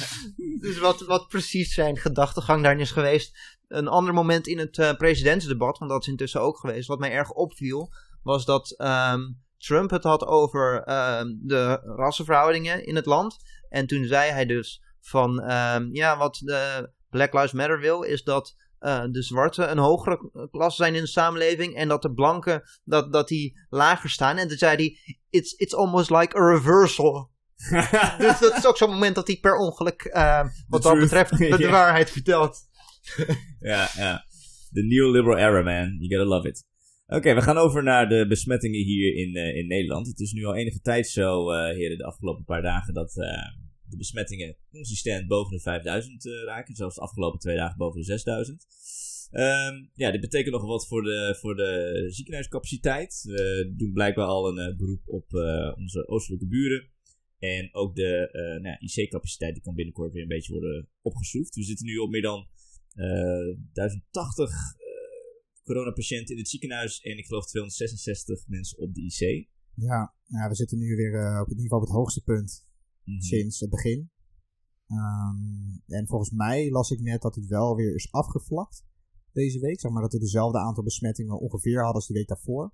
dus 0.64 0.78
wat, 0.78 1.00
wat 1.00 1.28
precies 1.28 1.74
zijn 1.74 1.96
gedachtegang 1.96 2.62
daarin 2.62 2.80
is 2.80 2.90
geweest. 2.90 3.53
Een 3.74 3.88
ander 3.88 4.14
moment 4.14 4.46
in 4.46 4.58
het 4.58 4.78
uh, 4.78 4.92
presidentsdebat, 4.92 5.78
want 5.78 5.90
dat 5.90 6.00
is 6.00 6.08
intussen 6.08 6.40
ook 6.40 6.58
geweest, 6.58 6.88
wat 6.88 6.98
mij 6.98 7.12
erg 7.12 7.30
opviel, 7.30 7.92
was 8.22 8.44
dat 8.44 8.74
um, 8.78 9.42
Trump 9.58 9.90
het 9.90 10.04
had 10.04 10.26
over 10.26 10.74
um, 11.18 11.40
de 11.42 11.80
rassenverhoudingen 11.96 12.86
in 12.86 12.96
het 12.96 13.06
land. 13.06 13.36
En 13.68 13.86
toen 13.86 14.04
zei 14.04 14.30
hij 14.30 14.46
dus 14.46 14.82
van, 15.00 15.50
um, 15.52 15.88
ja, 15.92 16.16
wat 16.16 16.40
de 16.44 16.90
Black 17.10 17.32
Lives 17.32 17.52
Matter 17.52 17.80
wil, 17.80 18.02
is 18.02 18.22
dat 18.22 18.54
uh, 18.80 19.04
de 19.10 19.22
zwarte 19.22 19.64
een 19.66 19.78
hogere 19.78 20.48
klasse 20.50 20.82
zijn 20.82 20.94
in 20.94 21.00
de 21.00 21.08
samenleving 21.08 21.74
en 21.74 21.88
dat 21.88 22.02
de 22.02 22.12
blanken 22.12 22.62
dat, 22.84 23.12
dat 23.12 23.28
die 23.28 23.66
lager 23.68 24.10
staan. 24.10 24.36
En 24.36 24.48
toen 24.48 24.58
zei 24.58 24.76
hij, 24.76 25.16
it's, 25.30 25.52
it's 25.52 25.74
almost 25.74 26.10
like 26.10 26.38
a 26.38 26.40
reversal. 26.40 27.30
dus 28.18 28.38
dat 28.38 28.56
is 28.56 28.66
ook 28.66 28.76
zo'n 28.76 28.90
moment 28.90 29.14
dat 29.14 29.26
hij 29.26 29.38
per 29.40 29.56
ongeluk, 29.56 30.10
uh, 30.14 30.44
wat 30.68 30.82
dat 30.82 30.98
betreft, 30.98 31.38
de, 31.38 31.68
waarheid 31.70 32.10
vertelt. 32.10 32.58
ja, 33.72 33.90
ja. 33.96 34.24
De 34.70 34.82
neoliberal 34.82 35.38
era, 35.38 35.62
man. 35.62 35.96
You 35.98 36.08
gotta 36.08 36.36
love 36.36 36.48
it. 36.48 36.64
Oké, 37.06 37.34
we 37.34 37.42
gaan 37.42 37.56
over 37.56 37.82
naar 37.82 38.08
de 38.08 38.26
besmettingen 38.26 38.84
hier 38.84 39.14
in, 39.14 39.36
uh, 39.36 39.56
in 39.56 39.66
Nederland. 39.66 40.06
Het 40.06 40.20
is 40.20 40.32
nu 40.32 40.44
al 40.44 40.54
enige 40.54 40.80
tijd 40.80 41.06
zo, 41.08 41.52
uh, 41.52 41.74
heren, 41.74 41.98
de 41.98 42.04
afgelopen 42.04 42.44
paar 42.44 42.62
dagen, 42.62 42.94
dat 42.94 43.12
de 43.88 43.96
besmettingen 43.96 44.56
consistent 44.70 45.26
boven 45.26 45.56
de 45.56 45.60
5000 45.60 46.24
uh, 46.24 46.44
raken. 46.44 46.74
Zelfs 46.74 46.94
de 46.94 47.00
afgelopen 47.00 47.38
twee 47.38 47.56
dagen 47.56 47.76
boven 47.76 48.00
de 48.00 48.06
6000. 48.06 48.66
Um, 49.32 49.90
ja, 49.94 50.10
dit 50.10 50.20
betekent 50.20 50.54
nog 50.54 50.64
wat 50.64 50.86
voor 50.86 51.02
de, 51.02 51.36
voor 51.40 51.56
de 51.56 52.04
ziekenhuiscapaciteit. 52.08 53.22
We 53.26 53.72
doen 53.76 53.92
blijkbaar 53.92 54.26
al 54.26 54.58
een 54.58 54.76
beroep 54.76 55.02
op 55.04 55.32
onze 55.76 56.08
oostelijke 56.08 56.46
buren. 56.46 56.92
En 57.38 57.74
ook 57.74 57.94
de 57.94 58.28
nou, 58.62 58.76
IC-capaciteit 58.80 59.60
kan 59.60 59.74
binnenkort 59.74 60.12
weer 60.12 60.22
een 60.22 60.28
beetje 60.28 60.52
worden 60.52 60.88
opgeschroefd. 61.02 61.54
We 61.54 61.62
zitten 61.62 61.86
nu 61.86 61.96
op 61.96 62.10
meer 62.10 62.22
dan 62.22 62.48
1080 62.94 64.50
coronapatiënten 65.64 66.34
in 66.34 66.40
het 66.40 66.48
ziekenhuis. 66.48 67.00
En 67.00 67.18
ik 67.18 67.26
geloof 67.26 67.46
266 67.46 68.48
mensen 68.48 68.78
op 68.78 68.94
de 68.94 69.00
IC. 69.00 69.48
Ja, 70.26 70.48
we 70.48 70.54
zitten 70.54 70.78
nu 70.78 70.96
weer 70.96 71.40
op 71.40 71.50
in 71.50 71.56
ieder 71.56 71.62
geval 71.62 71.78
op 71.78 71.86
het 71.86 71.96
hoogste 71.96 72.22
punt 72.22 72.66
mm 73.04 73.12
-hmm. 73.12 73.22
sinds 73.22 73.60
het 73.60 73.70
begin. 73.70 74.10
Um, 74.88 75.82
en 75.86 76.06
volgens 76.06 76.30
mij 76.30 76.70
las 76.70 76.90
ik 76.90 77.00
net 77.00 77.22
dat 77.22 77.34
het 77.34 77.46
wel 77.46 77.76
weer 77.76 77.94
is 77.94 78.12
afgevlakt 78.12 78.84
deze 79.32 79.60
week. 79.60 79.80
Zeg 79.80 79.90
maar 79.90 80.02
dat 80.02 80.12
we 80.12 80.18
dezelfde 80.18 80.58
aantal 80.58 80.84
besmettingen 80.84 81.40
ongeveer 81.40 81.76
hadden 81.76 81.94
als 81.94 82.06
de 82.06 82.14
week 82.14 82.28
daarvoor. 82.28 82.72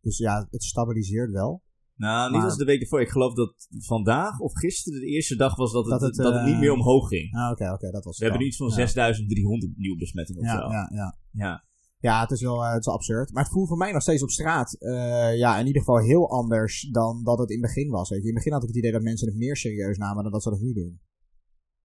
Dus 0.00 0.18
ja, 0.18 0.46
het 0.50 0.62
stabiliseert 0.62 1.30
wel. 1.30 1.62
Nou, 1.96 2.32
niet 2.32 2.42
als 2.42 2.56
de 2.56 2.64
week 2.64 2.80
ervoor. 2.80 3.00
Ik 3.00 3.08
geloof 3.08 3.34
dat 3.34 3.68
vandaag 3.68 4.38
of 4.40 4.52
gisteren 4.52 5.00
de 5.00 5.06
eerste 5.06 5.36
dag 5.36 5.56
was 5.56 5.72
dat 5.72 5.84
het, 5.84 5.92
dat 5.92 6.00
het, 6.00 6.14
dat 6.14 6.34
het 6.34 6.44
niet 6.44 6.58
meer 6.58 6.72
omhoog 6.72 7.08
ging. 7.08 7.34
Ah, 7.34 7.50
oké, 7.50 7.72
oké, 7.72 7.90
dat 7.90 8.04
was 8.04 8.18
We 8.18 8.24
hebben 8.24 8.46
iets 8.46 8.56
van 8.56 8.70
6300 8.70 9.76
nieuwe 9.76 9.98
besmettingen 9.98 10.42
of 10.42 10.48
ja, 10.48 10.56
zo. 10.56 10.70
Ja, 10.70 10.90
ja. 10.94 11.18
ja. 11.30 11.64
Ja, 11.98 12.20
het 12.20 12.30
is 12.30 12.42
wel 12.42 12.62
uh, 12.62 12.72
het 12.72 12.86
is 12.86 12.92
absurd. 12.92 13.32
Maar 13.32 13.42
het 13.42 13.52
voelt 13.52 13.68
voor 13.68 13.76
mij 13.76 13.92
nog 13.92 14.02
steeds 14.02 14.22
op 14.22 14.30
straat. 14.30 14.76
Uh, 14.78 15.36
ja, 15.36 15.58
in 15.58 15.66
ieder 15.66 15.82
geval 15.82 15.98
heel 15.98 16.30
anders 16.30 16.88
dan 16.90 17.24
dat 17.24 17.38
het 17.38 17.50
in 17.50 17.62
het 17.62 17.66
begin 17.66 17.90
was. 17.90 18.08
Weet 18.08 18.22
je. 18.22 18.28
In 18.28 18.34
het 18.34 18.44
begin 18.44 18.52
had 18.52 18.62
ik 18.62 18.68
het 18.68 18.78
idee 18.78 18.92
dat 18.92 19.02
mensen 19.02 19.28
het 19.28 19.36
meer 19.36 19.56
serieus 19.56 19.96
namen 19.96 20.22
dan 20.22 20.32
dat 20.32 20.42
ze 20.42 20.50
dat 20.50 20.60
nu 20.60 20.72
doen. 20.72 21.00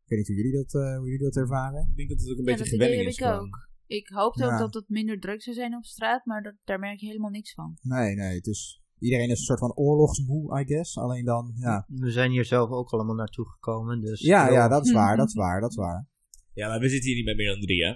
Ik 0.04 0.08
weet 0.08 0.18
niet 0.18 0.28
hoe 0.28 0.36
jullie 0.36 0.54
dat, 0.64 0.74
uh, 0.74 0.98
hoe 0.98 1.10
jullie 1.10 1.24
dat 1.24 1.36
ervaren. 1.36 1.88
Ik 1.90 1.96
denk 1.96 2.10
dat 2.10 2.20
het 2.20 2.30
ook 2.30 2.38
een 2.38 2.46
beetje 2.46 2.66
gewenning 2.66 3.08
is. 3.08 3.18
Ik 3.18 3.26
ook. 3.26 3.70
Ik 3.86 4.08
hoopte 4.08 4.46
ook 4.46 4.58
dat 4.58 4.74
het 4.74 4.90
minder 4.90 5.20
druk 5.20 5.42
zou 5.42 5.56
zijn 5.56 5.76
op 5.76 5.86
straat, 5.86 6.26
maar 6.26 6.44
dat, 6.44 6.56
daar 6.64 6.80
merk 6.80 7.00
je 7.00 7.08
helemaal 7.08 7.30
niks 7.30 7.54
van. 7.54 7.78
Nee, 7.82 8.16
nee, 8.16 8.36
het 8.36 8.48
is... 8.48 8.81
Iedereen 9.02 9.30
is 9.30 9.40
een 9.40 9.46
soort 9.46 9.60
van 9.60 9.74
oorlogsmoe, 9.74 10.60
I 10.60 10.66
guess. 10.66 10.98
Alleen 10.98 11.26
dan, 11.26 11.52
ja. 11.56 11.86
We 11.88 12.12
zijn 12.12 12.32
hier 12.32 12.46
zelf 12.46 12.70
ook 12.70 12.90
allemaal 12.90 13.16
naartoe 13.16 13.50
gekomen, 13.50 14.02
dus... 14.02 14.20
Ja, 14.20 14.50
ja, 14.50 14.68
dat 14.68 14.86
is 14.86 14.92
waar, 14.92 15.18
dat 15.18 15.28
is 15.28 15.34
waar, 15.34 15.62
dat 15.62 15.70
is 15.70 15.76
waar. 15.76 16.08
Ja, 16.54 16.68
maar 16.68 16.80
we 16.80 16.90
zitten 16.90 17.08
hier 17.08 17.16
niet 17.16 17.26
met 17.26 17.36
meer 17.36 17.52
dan 17.52 17.62
drie, 17.62 17.86
hè? 17.86 17.94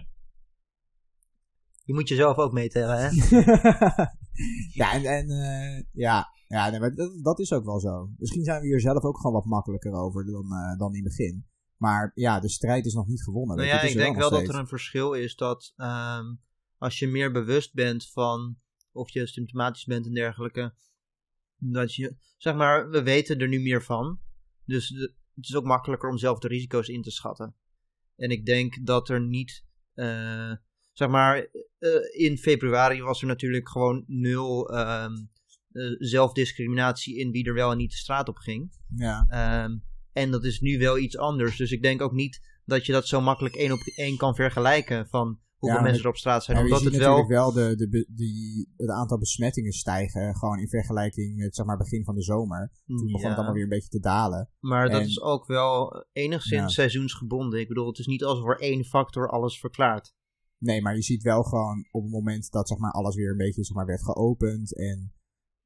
Je 1.83 1.93
moet 1.93 2.07
jezelf 2.07 2.37
ook 2.37 2.51
meetellen, 2.51 2.97
hè? 2.97 3.09
ja, 4.81 4.93
en, 4.93 5.05
en 5.05 5.29
uh, 5.29 5.83
ja, 5.91 6.27
ja 6.47 6.69
nee, 6.69 6.79
maar 6.79 6.95
dat, 6.95 7.23
dat, 7.23 7.39
is 7.39 7.53
ook 7.53 7.65
wel 7.65 7.79
zo. 7.79 8.09
Misschien 8.17 8.43
zijn 8.43 8.61
we 8.61 8.67
hier 8.67 8.79
zelf 8.79 9.03
ook 9.03 9.17
gewoon 9.17 9.33
wat 9.35 9.45
makkelijker 9.45 9.93
over 9.93 10.25
dan, 10.25 10.45
uh, 10.45 10.77
dan 10.77 10.95
in 10.95 11.03
het 11.03 11.15
begin. 11.15 11.45
Maar 11.77 12.11
ja, 12.13 12.39
de 12.39 12.49
strijd 12.49 12.85
is 12.85 12.93
nog 12.93 13.07
niet 13.07 13.23
gewonnen. 13.23 13.55
Nou 13.55 13.67
ja, 13.67 13.81
ik 13.81 13.93
denk 13.93 14.15
wel, 14.15 14.29
dat 14.29 14.47
er 14.47 14.55
een 14.55 14.67
verschil 14.67 15.13
is 15.13 15.35
dat 15.35 15.73
um, 15.77 16.41
als 16.77 16.99
je 16.99 17.07
meer 17.07 17.31
bewust 17.31 17.73
bent 17.73 18.09
van 18.11 18.57
of 18.91 19.09
je 19.09 19.27
symptomatisch 19.27 19.85
bent 19.85 20.05
en 20.05 20.13
dergelijke, 20.13 20.73
dat 21.71 21.95
je, 21.95 22.15
zeg 22.37 22.55
maar, 22.55 22.89
we 22.89 23.03
weten 23.03 23.39
er 23.39 23.47
nu 23.47 23.59
meer 23.59 23.83
van. 23.83 24.19
Dus 24.65 24.87
de, 24.87 25.13
het 25.35 25.45
is 25.45 25.55
ook 25.55 25.65
makkelijker 25.65 26.09
om 26.09 26.17
zelf 26.17 26.39
de 26.39 26.47
risico's 26.47 26.87
in 26.87 27.01
te 27.01 27.11
schatten. 27.11 27.55
En 28.15 28.29
ik 28.29 28.45
denk 28.45 28.85
dat 28.85 29.09
er 29.09 29.21
niet, 29.21 29.65
uh, 29.95 30.53
zeg 30.93 31.07
maar, 31.07 31.47
uh, 31.79 31.91
in 32.11 32.37
februari 32.37 33.01
was 33.01 33.21
er 33.21 33.27
natuurlijk 33.27 33.69
gewoon 33.69 34.03
nul 34.07 34.77
um, 34.77 35.29
uh, 35.71 35.95
zelfdiscriminatie 35.97 37.17
in 37.17 37.31
wie 37.31 37.45
er 37.45 37.53
wel 37.53 37.71
en 37.71 37.77
niet 37.77 37.91
de 37.91 37.97
straat 37.97 38.27
op 38.27 38.37
ging. 38.37 38.71
Ja. 38.95 39.63
Um, 39.63 39.83
en 40.13 40.31
dat 40.31 40.43
is 40.43 40.59
nu 40.59 40.77
wel 40.77 40.97
iets 40.97 41.17
anders. 41.17 41.57
Dus 41.57 41.71
ik 41.71 41.81
denk 41.81 42.01
ook 42.01 42.13
niet 42.13 42.59
dat 42.65 42.85
je 42.85 42.91
dat 42.91 43.07
zo 43.07 43.21
makkelijk 43.21 43.55
één 43.55 43.71
op 43.71 43.79
één 43.95 44.17
kan 44.17 44.35
vergelijken 44.35 45.07
van 45.07 45.39
hoeveel 45.65 45.83
ja, 45.83 45.89
mensen 45.89 46.03
er 46.03 46.09
op 46.09 46.17
straat 46.17 46.43
zijn. 46.43 46.57
Omdat 46.57 46.79
je 46.79 46.83
ziet 46.83 46.93
het 46.93 47.01
natuurlijk 47.01 47.29
wel, 47.29 47.51
de, 47.51 47.75
de, 47.75 48.07
die, 48.09 48.73
het 48.77 48.89
aantal 48.89 49.17
besmettingen 49.17 49.71
stijgen. 49.71 50.35
Gewoon 50.35 50.59
in 50.59 50.69
vergelijking 50.69 51.35
met 51.35 51.55
zeg 51.55 51.65
maar 51.65 51.77
begin 51.77 52.03
van 52.03 52.15
de 52.15 52.21
zomer. 52.21 52.71
Toen 52.85 53.11
begon 53.11 53.29
het 53.29 53.37
allemaal 53.37 53.53
weer 53.53 53.63
een 53.63 53.69
beetje 53.69 53.89
te 53.89 53.99
dalen. 53.99 54.49
Maar 54.59 54.85
en, 54.85 54.91
dat 54.91 55.01
is 55.01 55.21
ook 55.21 55.45
wel 55.45 56.05
enigszins 56.11 56.73
seizoensgebonden. 56.73 57.59
Ik 57.59 57.67
bedoel, 57.67 57.87
het 57.87 57.99
is 57.99 58.05
niet 58.05 58.23
alsof 58.23 58.47
er 58.47 58.59
één 58.59 58.83
factor 58.83 59.29
alles 59.29 59.59
verklaart. 59.59 60.15
Nee, 60.57 60.81
maar 60.81 60.95
je 60.95 61.01
ziet 61.01 61.23
wel 61.23 61.43
gewoon 61.43 61.87
op 61.91 62.01
het 62.01 62.11
moment 62.11 62.51
dat 62.51 62.67
zeg 62.67 62.77
maar, 62.77 62.91
alles 62.91 63.15
weer 63.15 63.31
een 63.31 63.37
beetje 63.37 63.63
zeg 63.63 63.75
maar, 63.75 63.85
werd 63.85 64.03
geopend. 64.03 64.75
En 64.75 65.13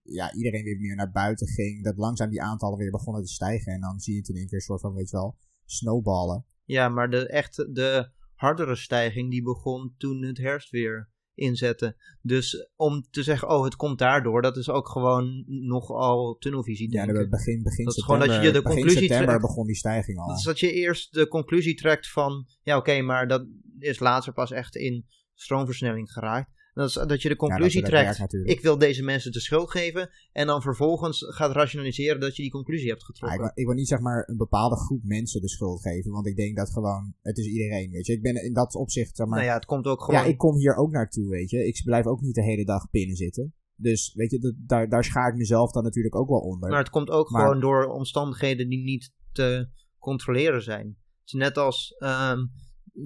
ja, 0.01 0.33
iedereen 0.33 0.63
weer 0.63 0.79
meer 0.79 0.95
naar 0.95 1.12
buiten 1.12 1.47
ging. 1.47 1.83
Dat 1.83 1.97
langzaam 1.97 2.29
die 2.29 2.41
aantallen 2.41 2.77
weer 2.77 2.91
begonnen 2.91 3.23
te 3.23 3.31
stijgen. 3.31 3.73
En 3.73 3.81
dan 3.81 3.99
zie 3.99 4.13
je 4.13 4.19
het 4.19 4.29
in 4.29 4.35
één 4.35 4.47
keer 4.47 4.57
een 4.57 4.63
soort 4.63 4.81
van, 4.81 4.93
weet 4.93 5.09
je 5.09 5.17
wel, 5.17 5.38
snowballen. 5.65 6.45
Ja, 6.63 6.89
maar 6.89 7.09
de 7.09 7.27
echte, 7.27 7.71
de 7.71 8.12
hardere 8.39 8.75
stijging 8.75 9.32
die 9.32 9.43
begon 9.43 9.93
toen 9.97 10.23
het 10.23 10.38
herfst 10.38 10.69
weer 10.69 11.10
inzette. 11.34 11.95
Dus 12.21 12.69
om 12.75 13.06
te 13.10 13.23
zeggen, 13.23 13.49
oh, 13.49 13.63
het 13.63 13.75
komt 13.75 13.97
daardoor, 13.97 14.41
dat 14.41 14.58
is 14.58 14.69
ook 14.69 14.89
gewoon 14.89 15.43
nogal 15.47 16.36
tunnelvisie. 16.36 16.91
Ja, 16.91 17.06
denken. 17.06 17.30
begin, 17.30 17.63
begin 17.63 17.86
dat 17.86 17.93
september, 17.93 18.23
is 18.23 18.28
gewoon 18.30 18.41
dat 18.41 18.54
je 18.54 18.62
de 18.62 18.67
conclusie 18.67 18.99
september 18.99 19.28
trekt. 19.28 19.41
begon 19.41 19.65
die 19.65 19.75
stijging 19.75 20.17
al. 20.17 20.28
Dat 20.28 20.38
is 20.38 20.43
dat 20.43 20.60
je 20.60 20.71
eerst 20.71 21.13
de 21.13 21.28
conclusie 21.28 21.75
trekt 21.75 22.12
van, 22.12 22.45
ja 22.62 22.78
oké, 22.78 22.89
okay, 22.89 23.02
maar 23.02 23.28
dat 23.28 23.45
is 23.80 23.99
later 23.99 24.34
pas 24.34 24.52
echt 24.52 24.75
in 24.75 25.06
stroomversnelling 25.34 26.12
geraakt. 26.12 26.52
Dat, 26.79 26.89
is, 26.89 26.93
dat 26.93 27.21
je 27.21 27.29
de 27.29 27.35
conclusie 27.35 27.81
ja, 27.81 27.87
trekt, 27.87 28.17
werkt, 28.17 28.49
ik 28.49 28.61
wil 28.61 28.77
deze 28.77 29.03
mensen 29.03 29.31
de 29.31 29.39
schuld 29.39 29.71
geven. 29.71 30.09
En 30.31 30.47
dan 30.47 30.61
vervolgens 30.61 31.25
gaat 31.29 31.51
rationaliseren 31.51 32.19
dat 32.19 32.35
je 32.35 32.41
die 32.41 32.51
conclusie 32.51 32.89
hebt 32.89 33.03
getrokken. 33.03 33.39
Ja, 33.39 33.45
ik, 33.45 33.51
wil, 33.53 33.63
ik, 33.63 33.65
wil, 33.65 33.75
niet 33.75 33.87
zeg 33.87 33.99
maar 33.99 34.23
een 34.27 34.37
bepaalde 34.37 34.75
groep 34.75 35.03
mensen 35.03 35.41
de 35.41 35.49
schuld 35.49 35.81
geven. 35.81 36.11
Want 36.11 36.27
ik 36.27 36.35
denk 36.35 36.55
dat 36.55 36.69
gewoon, 36.69 37.13
het 37.21 37.37
is 37.37 37.45
iedereen, 37.45 37.91
weet 37.91 38.05
je. 38.05 38.13
Ik 38.13 38.21
ben 38.21 38.43
in 38.43 38.53
dat 38.53 38.75
opzicht, 38.75 39.15
zeg 39.15 39.27
maar... 39.27 39.37
Nou 39.37 39.49
ja, 39.49 39.55
het 39.55 39.65
komt 39.65 39.85
ook 39.85 40.03
gewoon... 40.03 40.21
Ja, 40.21 40.27
ik 40.27 40.37
kom 40.37 40.55
hier 40.55 40.75
ook 40.75 40.91
naartoe, 40.91 41.29
weet 41.29 41.49
je. 41.49 41.67
Ik 41.67 41.81
blijf 41.83 42.05
ook 42.05 42.21
niet 42.21 42.35
de 42.35 42.43
hele 42.43 42.65
dag 42.65 42.89
binnen 42.89 43.15
zitten. 43.15 43.53
Dus 43.75 44.13
weet 44.13 44.31
je, 44.31 44.39
dat, 44.39 44.53
daar, 44.57 44.89
daar 44.89 45.03
schaar 45.03 45.29
ik 45.31 45.37
mezelf 45.37 45.71
dan 45.71 45.83
natuurlijk 45.83 46.15
ook 46.15 46.29
wel 46.29 46.39
onder. 46.39 46.69
Maar 46.69 46.79
het 46.79 46.89
komt 46.89 47.09
ook 47.09 47.29
maar, 47.29 47.41
gewoon 47.41 47.59
door 47.59 47.85
omstandigheden 47.85 48.69
die 48.69 48.83
niet 48.83 49.11
te 49.31 49.69
controleren 49.97 50.63
zijn. 50.63 50.87
Het 50.87 51.25
is 51.25 51.33
net 51.33 51.57
als... 51.57 51.95
Um, 51.99 52.51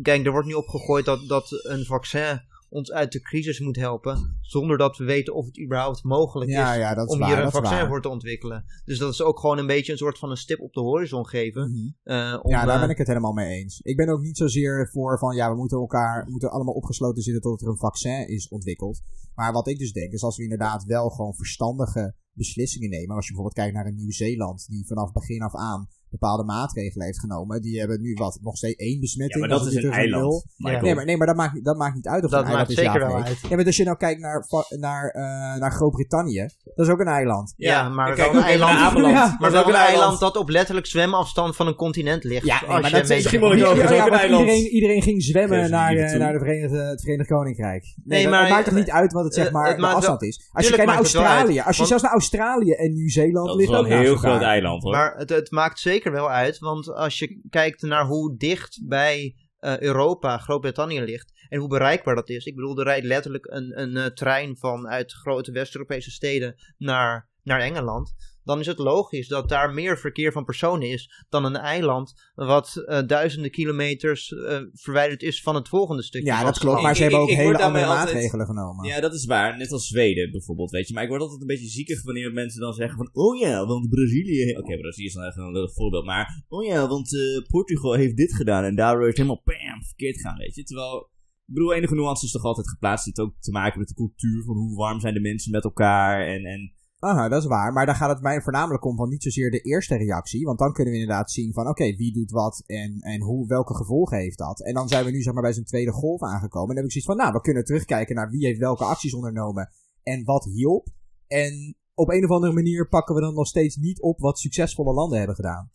kijk, 0.02 0.26
er 0.26 0.32
wordt 0.32 0.48
nu 0.48 0.54
opgegooid 0.54 1.06
dat, 1.06 1.28
dat 1.28 1.66
een 1.66 1.86
vaccin 1.86 2.52
ons 2.74 2.92
uit 2.92 3.12
de 3.12 3.22
crisis 3.22 3.60
moet 3.60 3.76
helpen, 3.76 4.38
zonder 4.42 4.78
dat 4.78 4.98
we 4.98 5.04
weten 5.04 5.34
of 5.34 5.46
het 5.46 5.60
überhaupt 5.60 6.04
mogelijk 6.04 6.52
ja, 6.52 6.74
is, 6.74 6.80
ja, 6.80 6.96
is 6.96 7.06
om 7.06 7.20
waar, 7.20 7.30
hier 7.30 7.46
een 7.46 7.52
vaccin 7.52 7.88
voor 7.88 8.02
te 8.02 8.10
ontwikkelen. 8.10 8.66
Dus 8.86 8.98
dat 8.98 9.14
is 9.14 9.22
ook 9.22 9.40
gewoon 9.40 9.58
een 9.58 9.68
beetje 9.68 9.92
een 9.92 9.98
soort 9.98 10.18
van 10.18 10.30
een 10.30 10.38
stip 10.38 10.60
op 10.60 10.74
de 10.74 10.80
horizon 10.80 11.28
geven. 11.28 11.70
Mm 11.70 11.74
-hmm. 11.74 11.96
uh, 12.04 12.40
om, 12.42 12.52
ja, 12.52 12.66
daar 12.66 12.76
uh, 12.76 12.82
ben 12.82 12.90
ik 12.90 12.98
het 12.98 13.08
helemaal 13.08 13.34
mee 13.34 13.62
eens. 13.62 13.80
Ik 13.80 13.98
ben 13.98 14.10
ook 14.10 14.22
niet 14.22 14.38
zozeer 14.38 14.90
voor 14.92 15.20
van, 15.20 15.36
ja, 15.36 15.50
we 15.50 15.58
moeten 15.58 15.78
elkaar, 15.78 16.28
moeten 16.30 16.52
allemaal 16.52 16.74
opgesloten 16.74 17.24
zitten 17.24 17.42
tot 17.42 17.62
er 17.62 17.68
een 17.68 17.78
vaccin 17.78 18.28
is 18.28 18.48
ontwikkeld. 18.48 19.02
Maar 19.36 19.54
wat 19.54 19.68
ik 19.68 19.78
dus 19.78 19.92
denk, 19.92 20.12
is 20.12 20.24
als 20.24 20.38
we 20.38 20.44
inderdaad 20.44 20.84
wel 20.84 21.10
gewoon 21.10 21.36
verstandige 21.36 22.16
beslissingen 22.34 22.90
nemen. 22.90 23.16
Als 23.16 23.28
je 23.28 23.34
bijvoorbeeld 23.34 23.62
kijkt 23.62 23.76
naar 23.76 23.86
een 23.86 23.96
Nieuw-Zeeland, 23.96 24.68
die 24.70 24.88
vanaf 24.88 25.12
begin 25.12 25.42
af 25.42 25.56
aan 25.56 25.88
bepaalde 26.20 26.44
maatregelen 26.44 27.06
heeft 27.06 27.20
genomen. 27.20 27.62
Die 27.62 27.80
hebben 27.80 28.02
nu 28.02 28.14
wat, 28.14 28.40
nog 28.42 28.58
steeds 28.58 28.76
één 28.76 29.00
besmetting. 29.00 29.44
Ja, 29.44 29.50
maar 29.50 29.58
dat 29.60 29.68
is 29.68 29.84
een 29.84 29.92
eiland. 29.92 30.46
Nee, 30.58 30.96
maar, 30.96 31.06
nee, 31.06 31.18
maar 31.18 31.28
dat 31.28 31.36
maakt, 31.36 31.66
dat 31.66 31.78
maakt 31.78 31.96
niet 31.96 32.08
uit 32.08 32.24
of 32.24 32.30
dat 32.32 32.40
een 32.40 32.46
eiland 32.46 32.68
maakt 32.68 32.80
is 32.80 32.86
zeker 32.86 33.02
ja, 33.02 33.08
wel 33.08 33.16
nee. 33.18 33.26
uit. 33.26 33.40
Ja, 33.50 33.56
maar 33.56 33.66
als 33.66 33.78
je 33.78 33.84
nou 33.84 33.98
kijkt 33.98 34.22
naar, 34.22 34.46
naar, 34.70 35.16
uh, 35.16 35.24
naar 35.62 35.72
Groot-Brittannië, 35.72 36.48
dat 36.76 36.86
is 36.86 36.92
ook 36.92 37.00
een 37.00 37.08
eiland. 37.08 37.54
Ja, 37.58 37.90
maar 37.90 38.14
kijk 38.14 38.32
wel 38.32 38.42
een 38.42 38.48
eiland, 38.48 38.78
Ameland. 38.80 39.14
Ja, 39.14 39.20
Maar 39.20 39.30
maar 39.40 39.40
dat 39.40 39.48
is 39.48 39.54
wel 39.54 39.62
ook 39.62 39.68
een 39.68 39.88
eiland 39.88 40.20
dat 40.20 40.38
op 40.38 40.50
letterlijk 40.50 40.86
zwemafstand 40.88 41.56
van 41.56 41.68
een 41.68 41.76
continent 41.76 42.24
ligt. 42.24 42.46
Ja, 42.46 42.60
nee, 42.60 42.70
maar 42.70 42.78
je 42.78 42.90
dat 42.90 42.92
beetje- 42.92 43.16
misschien 43.16 43.40
wel 43.40 43.56
Ja, 43.56 43.58
ja, 43.58 43.76
dat 43.76 43.84
is 43.84 43.98
ja, 43.98 44.04
een 44.04 44.10
maar 44.10 44.20
eiland. 44.20 44.42
iedereen, 44.48 44.68
iedereen 44.72 45.02
ging 45.02 45.24
zwemmen 45.24 45.70
naar, 45.70 45.96
eh, 45.96 46.20
naar 46.20 46.34
de 46.34 46.40
Verenigde, 46.40 46.78
het 46.78 47.02
Verenigd 47.02 47.30
Koninkrijk. 47.30 47.84
Nee, 47.84 47.94
Nee, 48.06 48.22
dat- 48.22 48.32
maar, 48.32 48.42
het 48.42 48.50
maakt 48.50 48.66
toch 48.66 48.74
niet 48.74 48.88
eh, 48.88 48.96
uit 48.96 49.14
wat 49.14 49.24
het 49.24 49.34
zeg 49.34 49.48
eh, 49.48 49.54
maar 49.54 49.76
de 49.76 49.82
maakt 49.82 49.96
afstand 49.96 50.24
is. 50.24 50.50
Als 50.52 50.68
je 50.68 50.74
kijkt 50.74 50.88
naar 50.90 50.98
Australië, 51.00 51.60
als 51.60 51.78
je 51.78 51.86
zelfs 51.86 52.04
naar 52.04 52.12
Australië 52.12 52.72
en 52.72 52.94
Nieuw-Zeeland 52.94 53.48
Dat 53.48 53.56
is 53.56 53.56
ligt 53.56 53.70
wel 53.72 53.80
ook 53.80 53.86
een 53.86 53.98
heel 53.98 54.16
groot 54.16 54.42
eiland 54.42 54.84
hoor. 54.84 54.92
Maar 54.92 55.16
het, 55.18 55.30
het 55.30 55.52
maakt 55.52 55.80
zeker 55.80 56.03
wel 56.12 56.30
uit, 56.30 56.60
want 56.60 56.90
als 56.90 57.20
je 57.20 57.42
kijkt 57.50 57.82
naar 57.82 58.06
hoe 58.06 58.38
dicht 58.38 58.88
bij 58.88 59.36
eh, 59.58 59.80
Europa 59.80 60.38
Groot-Brittannië 60.38 61.02
ligt 61.02 61.32
en 61.50 61.60
hoe 61.60 61.68
bereikbaar 61.68 62.16
dat 62.16 62.30
is. 62.30 62.46
Ik 62.46 62.56
bedoel, 62.56 62.78
er 62.78 62.84
rijdt 62.84 63.06
letterlijk 63.06 63.46
een, 63.46 63.80
een 63.82 63.98
eh, 63.98 64.06
trein 64.06 64.58
van 64.58 64.88
uit 64.88 65.14
grote 65.14 65.52
West-Europese 65.52 66.12
steden 66.12 66.56
naar, 66.78 67.30
naar 67.44 67.60
Engeland. 67.60 68.14
Dan 68.44 68.60
is 68.60 68.66
het 68.66 68.78
logisch 68.78 69.28
dat 69.28 69.50
daar 69.50 69.74
meer 69.74 69.98
verkeer 69.98 70.32
van 70.32 70.46
personen 70.46 70.90
is 70.90 71.26
dan 71.30 71.46
een 71.46 71.56
eiland 71.56 72.14
wat 72.36 72.84
eh, 72.86 73.02
duizenden 73.08 73.52
kilometers 73.52 74.32
eh, 74.34 74.60
verwijderd 74.74 75.22
is 75.22 75.42
van 75.42 75.56
het 75.56 75.70
volgende 75.70 76.04
stukje. 76.04 76.28
Ja, 76.28 76.44
dat 76.44 76.60
klopt. 76.60 76.82
Maar 76.82 76.90
Ik- 76.92 76.96
ze 76.98 77.02
hebben 77.02 77.20
ik- 77.20 77.26
ook 77.26 77.32
ik 77.32 77.38
hele 77.38 77.58
andere 77.64 77.86
altijd- 77.86 78.06
maatregelen 78.06 78.46
genomen. 78.46 78.86
Ja, 78.88 79.00
dat 79.00 79.14
is 79.14 79.26
waar. 79.26 79.58
Net 79.58 79.72
als 79.72 79.88
Zweden 79.88 80.32
bijvoorbeeld, 80.32 80.72
weet 80.72 80.88
je. 80.88 80.94
Maar 80.94 81.04
ik 81.04 81.10
word 81.10 81.22
altijd 81.22 81.42
een 81.42 81.48
beetje 81.48 81.68
ziekig 81.68 82.04
wanneer 82.04 82.32
mensen 82.34 82.62
dan 82.62 82.74
zeggen 82.74 82.98
van... 82.98 83.10
Oh 83.14 83.40
ja, 83.40 83.66
want 83.66 83.90
Brazilië... 83.90 84.58
Oké, 84.58 84.78
Brazilië 84.78 85.06
is 85.08 85.14
dan 85.14 85.24
even 85.24 85.44
een 85.44 85.52
lullig 85.52 85.74
voorbeeld. 85.74 86.06
Maar... 86.06 86.44
Oh 86.48 86.66
ja, 86.66 86.88
want 86.88 87.14
eh, 87.16 87.48
Portugal 87.48 87.94
heeft 87.94 88.18
dit 88.18 88.34
gedaan. 88.36 88.64
En 88.64 88.76
daardoor 88.76 89.02
is 89.02 89.08
het 89.08 89.18
helemaal 89.18 89.42
bam, 89.46 89.84
verkeerd 89.86 90.20
gaan, 90.22 90.38
weet 90.38 90.56
je. 90.56 90.64
Terwijl... 90.64 91.12
Ik 91.48 91.54
bedoel, 91.54 91.74
enige 91.74 91.96
nuance 91.96 92.26
is 92.26 92.32
toch 92.32 92.44
altijd 92.44 92.70
geplaatst. 92.70 93.06
Het 93.06 93.18
heeft 93.18 93.30
ook 93.30 93.36
te 93.42 93.52
maken 93.52 93.80
met 93.80 93.88
de 93.88 93.94
cultuur 93.94 94.44
van 94.44 94.56
hoe 94.56 94.76
warm 94.76 95.00
zijn 95.00 95.14
de 95.14 95.20
mensen 95.20 95.52
met 95.52 95.64
elkaar. 95.64 96.28
En, 96.28 96.46
en 96.46 96.74
Aha, 97.04 97.28
dat 97.30 97.42
is 97.42 97.48
waar. 97.48 97.74
Maar 97.74 97.86
daar 97.86 97.96
gaat 97.96 98.10
het 98.10 98.22
mij 98.22 98.42
voornamelijk 98.42 98.86
om 98.86 98.96
van 98.96 99.10
niet 99.10 99.24
zozeer 99.24 99.52
de 99.52 99.60
eerste 99.62 99.96
reactie. 99.96 100.46
Want 100.46 100.60
dan 100.60 100.74
kunnen 100.74 100.94
we 100.94 101.00
inderdaad 101.00 101.32
zien 101.32 101.54
van 101.54 101.68
oké, 101.68 101.84
wie 101.96 102.14
doet 102.14 102.32
wat 102.32 102.64
en, 102.66 103.00
en 103.02 103.22
hoe, 103.22 103.48
welke 103.48 103.76
gevolgen 103.76 104.18
heeft 104.18 104.38
dat. 104.38 104.62
En 104.64 104.74
dan 104.74 104.88
zijn 104.88 105.06
we 105.06 105.12
nu 105.12 105.22
zeg 105.22 105.34
maar 105.34 105.42
bij 105.44 105.54
zo'n 105.54 105.64
tweede 105.64 105.92
golf 105.92 106.22
aangekomen. 106.22 106.70
En 106.70 106.76
dan 106.76 106.76
heb 106.76 106.86
ik 106.86 106.92
zoiets 106.92 107.10
van, 107.10 107.18
nou, 107.18 107.32
we 107.34 107.42
kunnen 107.42 107.64
terugkijken 107.66 108.16
naar 108.16 108.30
wie 108.30 108.46
heeft 108.46 108.60
welke 108.60 108.84
acties 108.84 109.14
ondernomen 109.14 109.70
en 110.04 110.24
wat 110.24 110.44
hielp. 110.44 110.88
En 111.28 111.76
op 111.94 112.10
een 112.10 112.24
of 112.24 112.30
andere 112.30 112.54
manier 112.54 112.88
pakken 112.88 113.16
we 113.16 113.22
dan 113.22 113.34
nog 113.34 113.48
steeds 113.48 113.76
niet 113.76 114.02
op 114.02 114.20
wat 114.20 114.40
succesvolle 114.40 114.94
landen 114.94 115.18
hebben 115.18 115.36
gedaan. 115.36 115.72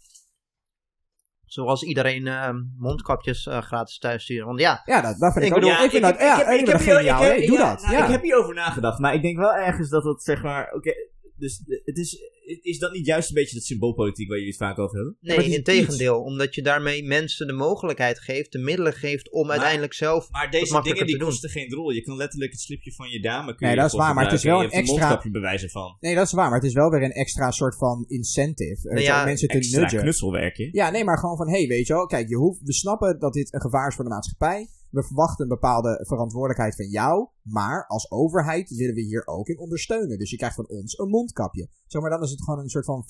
Zoals 1.45 1.83
iedereen 1.83 2.27
eh, 2.27 2.51
mondkapjes 2.79 3.47
eh, 3.47 3.63
gratis 3.63 3.99
thuis 3.99 4.23
sturen. 4.23 4.47
Want 4.47 4.61
ja, 4.61 4.83
Ja, 4.85 5.01
dat, 5.01 5.19
dat 5.19 5.33
vind 5.33 5.45
ik, 5.45 5.51
Ik 5.51 5.57
ook. 5.57 5.61
bedoel, 5.63 5.85
ik 5.85 5.91
vind 5.91 6.03
dat, 6.03 6.19
ja, 6.19 6.49
ik 6.51 6.67
dat 6.67 6.81
hier- 6.81 6.95
geniaal. 6.97 7.23
heb- 7.23 7.47
doe 7.47 7.57
ja, 7.59 7.71
dat. 7.75 7.83
nou, 7.83 7.95
ja. 7.95 8.05
Ik 8.05 8.11
heb 8.11 8.23
hierover 8.23 8.55
nagedacht, 8.55 8.99
maar 8.99 9.15
ik 9.15 9.23
denk 9.23 9.37
wel 9.37 9.55
ergens 9.55 9.89
dat 9.89 10.05
het 10.05 10.23
zeg 10.23 10.43
maar... 10.43 10.73
Oké, 10.75 10.93
dus 11.39 11.63
het 11.85 11.99
is, 11.99 12.19
is 12.63 12.79
dat 12.79 12.93
niet 12.93 13.07
juist 13.07 13.29
een 13.29 13.35
beetje 13.35 13.55
dat 13.55 13.65
symboolpolitiek 13.65 14.29
waar 14.29 14.37
jullie 14.37 14.53
het 14.53 14.63
vaak 14.63 14.79
over 14.79 14.97
hebben? 14.97 15.17
nee, 15.21 15.37
in 15.57 15.63
tegendeel. 15.63 16.21
Omdat 16.23 16.55
je 16.55 16.63
daarmee 16.63 17.05
mensen 17.05 17.47
de 17.47 17.53
mogelijkheid 17.53 18.19
geeft, 18.21 18.53
de 18.53 18.59
middelen 18.59 18.93
geeft 18.93 19.31
om 19.31 19.43
Maar- 19.43 19.51
uiteindelijk 19.51 19.93
zelf... 19.93 20.31
Maar 20.31 20.51
deze 20.51 20.81
dingen 20.83 21.07
die 21.07 21.15
te 21.15 21.19
doen. 21.21 21.29
kosten 21.29 21.51
geen 21.51 21.69
drol. 21.69 21.91
Je 21.91 22.03
kan 22.03 22.17
letterlijk 22.17 22.53
het 22.53 22.61
slipje 22.61 22.93
van 22.93 23.09
je 23.11 23.21
dame 23.21 23.55
kun 23.55 23.67
Nee, 23.67 23.75
je 23.75 23.81
dat 23.81 23.91
is 23.93 23.97
waar, 23.99 24.15
maar 24.15 24.25
het 24.25 24.33
is 24.33 24.43
wel 24.43 24.63
een 24.63 24.71
extra- 24.71 25.23
bewijzen 25.31 25.71
van. 25.71 25.97
Nee, 26.01 26.15
dat 26.15 26.27
is 26.27 26.33
waar. 26.33 26.47
Maar 26.51 26.59
het 26.59 26.69
is 26.69 26.75
wel 26.75 26.91
weer 26.91 27.03
een 27.03 27.13
extra 27.13 27.51
soort 27.51 27.77
van 27.77 28.05
incentive. 28.09 28.89
Weet 28.89 28.99
je, 28.99 29.05
ja, 29.05 29.19
om 29.19 29.25
mensen 29.25 29.49
te 29.49 29.57
Extra 29.57 29.81
nudgen. 29.81 30.01
knutselwerkje. 30.01 30.69
Ja, 30.73 30.91
nee, 30.91 31.05
maar 31.05 31.19
gewoon 31.19 31.37
van, 31.37 31.49
hé, 31.49 31.59
hey, 31.59 31.67
weet 31.67 31.87
je 31.87 31.93
wel, 31.93 32.07
kijk, 32.07 32.29
je 32.29 32.37
hoeft, 32.37 32.61
we 32.63 32.73
snappen 32.73 33.19
dat 33.19 33.33
dit 33.33 33.55
een 33.55 33.61
gevaar 33.61 33.89
is 33.89 33.95
voor 33.95 34.05
de 34.05 34.11
maatschappij. 34.11 34.69
We 34.91 35.03
verwachten 35.05 35.43
een 35.43 35.49
bepaalde 35.49 36.05
verantwoordelijkheid 36.07 36.75
van 36.77 36.89
jou, 36.89 37.29
maar 37.43 37.87
als 37.87 38.11
overheid 38.11 38.71
willen 38.71 38.95
we 38.95 39.01
hier 39.01 39.27
ook 39.27 39.49
in 39.49 39.59
ondersteunen. 39.59 40.19
Dus 40.19 40.31
je 40.31 40.37
krijgt 40.37 40.55
van 40.57 40.69
ons 40.69 40.99
een 40.99 41.09
mondkapje. 41.09 41.69
Zo, 41.87 42.01
maar 42.01 42.11
dan 42.11 42.23
is 42.23 42.31
het 42.31 42.43
gewoon 42.45 42.59
een 42.61 42.69
soort 42.69 42.85
van 42.85 43.05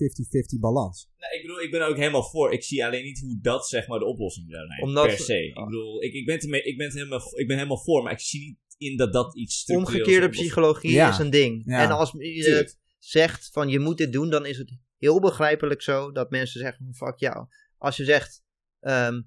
50-50 0.57 0.59
balans. 0.61 1.11
Nou, 1.19 1.35
ik 1.35 1.43
bedoel, 1.43 1.61
ik 1.61 1.71
ben 1.71 1.81
er 1.81 1.89
ook 1.89 1.97
helemaal 1.97 2.25
voor. 2.31 2.53
Ik 2.53 2.63
zie 2.65 2.85
alleen 2.85 3.05
niet 3.05 3.21
hoe 3.21 3.39
dat 3.41 3.69
zeg 3.69 3.87
maar 3.89 3.99
de 3.99 4.05
oplossing 4.05 4.51
zou 4.51 4.67
zijn. 4.67 4.83
Omdat- 4.83 5.07
per 5.07 5.19
se. 5.19 5.45
Ik 5.47 5.65
bedoel, 5.65 6.03
ik, 6.03 6.13
ik, 6.13 6.27
ben, 6.27 6.39
ermee- 6.39 6.63
ik, 6.63 6.77
ben 6.79 6.93
helemaal, 6.93 7.39
ik 7.39 7.47
ben 7.47 7.57
helemaal 7.57 7.83
voor, 7.83 8.03
maar 8.03 8.13
ik 8.13 8.21
zie 8.21 8.41
niet 8.41 8.59
in 8.79 8.97
dat 8.97 9.13
dat 9.13 9.37
iets 9.37 9.65
Omgekeerde 9.67 10.29
psychologie 10.29 10.91
Ja. 10.93 11.09
is 11.09 11.19
een 11.19 11.31
ding. 11.31 11.63
Ja. 11.67 11.83
En 11.83 11.91
als 11.91 12.11
je 12.11 12.75
zegt 12.99 13.49
van 13.53 13.69
je 13.69 13.79
moet 13.79 13.99
dit 13.99 14.13
doen, 14.13 14.31
dan 14.31 14.47
is 14.47 14.59
het 14.59 14.79
heel 14.99 15.21
begrijpelijk 15.21 15.83
zo 15.83 16.13
dat 16.13 16.31
mensen 16.31 16.61
zeggen 16.61 16.85
van 16.85 17.09
fuck 17.09 17.19
jou. 17.19 17.47
Als 17.79 17.97
je 17.97 18.05
zegt, 18.05 18.43
ehm, 18.81 19.21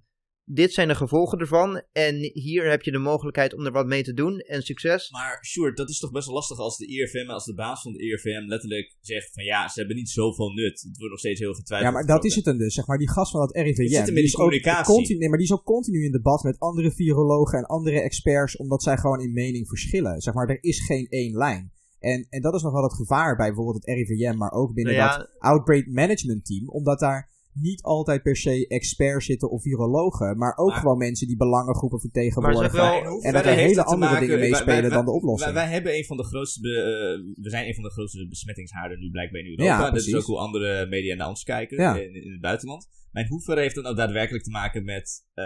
dit 0.53 0.73
zijn 0.73 0.87
de 0.87 0.95
gevolgen 0.95 1.39
ervan 1.39 1.81
en 1.91 2.15
hier 2.33 2.69
heb 2.69 2.81
je 2.81 2.91
de 2.91 2.97
mogelijkheid 2.97 3.53
om 3.53 3.65
er 3.65 3.71
wat 3.71 3.85
mee 3.85 4.03
te 4.03 4.13
doen 4.13 4.39
en 4.39 4.61
succes. 4.61 5.11
Maar 5.11 5.45
Sjoerd, 5.45 5.77
dat 5.77 5.89
is 5.89 5.99
toch 5.99 6.11
best 6.11 6.25
wel 6.25 6.35
lastig 6.35 6.57
als 6.57 6.77
de 6.77 6.87
IRVM, 6.87 7.29
als 7.29 7.45
de 7.45 7.53
baas 7.53 7.81
van 7.81 7.91
de 7.91 7.99
IRVM 7.99 8.47
letterlijk 8.47 8.95
zegt 9.01 9.33
van 9.33 9.43
ja, 9.43 9.67
ze 9.67 9.79
hebben 9.79 9.97
niet 9.97 10.09
zoveel 10.09 10.49
nut. 10.49 10.81
Het 10.81 10.97
wordt 10.97 11.11
nog 11.11 11.19
steeds 11.19 11.39
heel 11.39 11.53
getwijfeld. 11.53 11.91
Ja, 11.91 11.97
maar 11.97 12.07
dat 12.15 12.25
is 12.25 12.35
het 12.35 12.45
dan 12.45 12.57
dus. 12.57 12.73
Zeg 12.73 12.87
maar, 12.87 12.97
die 12.97 13.09
gast 13.09 13.31
van 13.31 13.39
dat 13.39 13.55
RIVM, 13.55 13.81
Het 13.81 13.91
zit 13.91 13.97
hem 13.97 14.07
in 14.07 14.15
die 14.15 14.23
is 14.23 14.39
ook 14.39 14.83
continu, 14.83 15.19
nee, 15.19 15.29
maar 15.29 15.37
die 15.37 15.47
is 15.47 15.53
ook 15.53 15.63
continu 15.63 16.03
in 16.05 16.11
debat 16.11 16.43
met 16.43 16.59
andere 16.59 16.91
virologen 16.91 17.57
en 17.57 17.65
andere 17.65 18.01
experts, 18.01 18.57
omdat 18.57 18.83
zij 18.83 18.97
gewoon 18.97 19.21
in 19.21 19.33
mening 19.33 19.67
verschillen. 19.67 20.21
Zeg 20.21 20.33
maar, 20.33 20.49
er 20.49 20.63
is 20.63 20.85
geen 20.85 21.07
één 21.09 21.37
lijn. 21.37 21.71
En, 21.99 22.27
en 22.29 22.41
dat 22.41 22.55
is 22.55 22.61
nog 22.61 22.73
wel 22.73 22.83
het 22.83 22.93
gevaar 22.93 23.35
bij 23.35 23.47
bijvoorbeeld 23.47 23.85
het 23.85 23.95
RIVM, 23.95 24.37
maar 24.37 24.51
ook 24.51 24.73
binnen 24.73 24.95
Nou 24.95 25.09
ja, 25.09 25.17
dat 25.17 25.29
Outbreak 25.37 25.87
Management 25.87 26.45
Team, 26.45 26.69
omdat 26.69 26.99
daar 26.99 27.29
niet 27.53 27.81
altijd 27.81 28.21
per 28.23 28.35
se 28.37 28.67
experts 28.67 29.25
zitten 29.25 29.49
of 29.49 29.61
virologen, 29.61 30.37
maar 30.37 30.57
ook 30.57 30.69
Maar- 30.69 30.79
gewoon 30.79 30.97
mensen 30.97 31.27
die 31.27 31.37
belangengroepen 31.37 31.99
vertegenwoordigen. 31.99 32.71
wel- 32.71 33.21
en 33.21 33.33
dat 33.33 33.45
er 33.45 33.53
hele 33.53 33.83
andere 33.83 34.11
maken- 34.11 34.27
dingen 34.27 34.49
meespelen 34.49 34.89
dan 34.89 35.05
de 35.05 35.11
oplossing. 35.11 35.53
Wij, 35.53 35.63
wij 35.63 35.71
hebben 35.73 35.95
een 35.97 36.05
van 36.05 36.17
de 36.17 36.23
grootste, 36.23 36.59
be- 36.61 36.69
eh, 36.69 37.43
we 37.43 37.49
zijn 37.49 37.67
een 37.67 37.73
van 37.75 37.83
de 37.83 37.91
grootste 37.91 38.27
besmettingshaarden 38.27 38.99
nu 38.99 39.09
blijkbaar 39.11 39.39
in 39.41 39.45
Europa. 39.45 39.63
Ja, 39.63 39.91
dat 39.91 40.05
is 40.07 40.15
ook 40.15 40.23
hoe 40.25 40.37
andere 40.37 40.87
media 40.87 41.15
naar 41.15 41.27
ons 41.27 41.43
kijken 41.43 41.77
Ja. 41.77 41.95
in, 41.95 42.23
in 42.23 42.31
het 42.31 42.41
buitenland. 42.41 42.87
Maar 43.11 43.23
in 43.23 43.29
hoeverre 43.29 43.61
heeft 43.61 43.75
dat 43.75 43.83
nou 43.83 43.95
daadwerkelijk 43.95 44.43
te 44.43 44.49
maken 44.49 44.83
met 44.83 45.25
eh, 45.33 45.45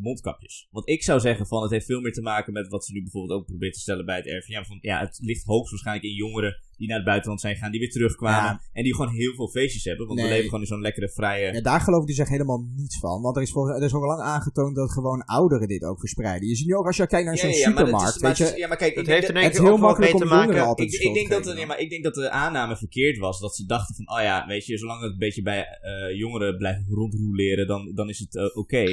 mondkapjes? 0.00 0.68
Want 0.70 0.88
ik 0.88 1.02
zou 1.02 1.20
zeggen 1.20 1.46
van 1.46 1.62
het 1.62 1.70
heeft 1.70 1.86
veel 1.86 2.00
meer 2.00 2.12
te 2.12 2.20
maken 2.22 2.52
met 2.52 2.68
wat 2.68 2.84
ze 2.84 2.92
nu 2.92 3.02
bijvoorbeeld 3.02 3.40
ook 3.40 3.46
proberen 3.46 3.74
te 3.74 3.80
stellen 3.80 4.04
bij 4.04 4.16
het 4.16 4.26
RVM. 4.26 4.64
Van 4.64 4.78
ja, 4.80 5.00
het 5.00 5.18
ligt 5.22 5.44
hoogstwaarschijnlijk 5.44 6.06
in 6.06 6.14
jongeren 6.14 6.56
die 6.84 6.92
naar 6.92 7.02
het 7.02 7.12
buitenland 7.12 7.40
zijn 7.40 7.56
gaan, 7.56 7.70
die 7.70 7.80
weer 7.80 7.90
terugkwamen. 7.90 8.50
Ja. 8.50 8.60
En 8.72 8.82
die 8.82 8.94
gewoon 8.94 9.12
heel 9.12 9.34
veel 9.34 9.48
feestjes 9.48 9.84
hebben. 9.84 10.06
Want 10.06 10.18
we 10.18 10.24
Nee. 10.24 10.34
leven 10.34 10.48
gewoon 10.48 10.64
in 10.64 10.72
zo'n 10.72 10.80
lekkere 10.80 11.08
vrije... 11.08 11.52
Ja, 11.52 11.60
daar 11.60 11.80
geloven 11.80 12.06
die 12.06 12.14
zich 12.14 12.28
helemaal 12.28 12.66
niets 12.76 12.98
van. 12.98 13.22
Want 13.22 13.36
er 13.36 13.42
is, 13.42 13.50
volgens, 13.50 13.78
er 13.78 13.84
is 13.84 13.94
ook 13.94 14.02
al 14.02 14.08
lang 14.08 14.20
aangetoond 14.20 14.76
dat 14.76 14.92
gewoon 14.92 15.24
ouderen 15.24 15.68
dit 15.68 15.82
ook 15.84 15.98
verspreiden. 15.98 16.48
Je 16.48 16.56
ziet 16.56 16.66
nu 16.66 16.74
ook 16.74 16.86
als 16.86 16.96
je 16.96 17.06
kijkt 17.06 17.26
naar 17.26 17.38
zo'n 17.38 17.52
supermarkt, 17.52 18.20
maar 18.20 18.30
weet 18.30 18.38
het 18.38 18.48
je. 18.48 18.58
ja, 18.58 18.68
maar 18.68 18.76
kijk, 18.76 18.94
denk 18.94 19.06
heeft 19.06 19.28
er 19.28 19.34
denk 19.34 19.46
het 19.46 19.54
ik 19.54 19.60
ook 19.60 19.66
heel 19.66 19.78
wel 19.80 19.88
mee 19.88 19.88
makkelijk 19.88 20.16
te 20.16 20.24
om 20.24 20.30
jongeren 20.30 20.54
maken. 20.54 20.68
altijd 20.68 20.94
Ik, 20.94 21.00
ik, 21.00 21.14
denk 21.14 21.28
dat, 21.28 21.54
nee, 21.54 21.66
maar 21.66 21.78
ik 21.78 21.90
denk 21.90 22.04
dat 22.04 22.14
de 22.14 22.30
aanname 22.30 22.76
verkeerd 22.76 23.18
was. 23.18 23.40
Dat 23.40 23.54
ze 23.54 23.66
dachten 23.66 23.94
van, 23.94 24.16
oh 24.16 24.22
ja, 24.22 24.46
weet 24.46 24.66
je, 24.66 24.78
zolang 24.78 25.02
het 25.02 25.12
een 25.12 25.18
beetje 25.18 25.42
bij 25.42 25.64
eh, 25.64 26.18
jongeren 26.18 26.56
blijft 26.56 26.80
rondroeleren, 26.88 27.66
dan, 27.66 27.92
dan 27.94 28.08
is 28.08 28.18
het 28.18 28.36
eh, 28.36 28.56
oké. 28.56 28.84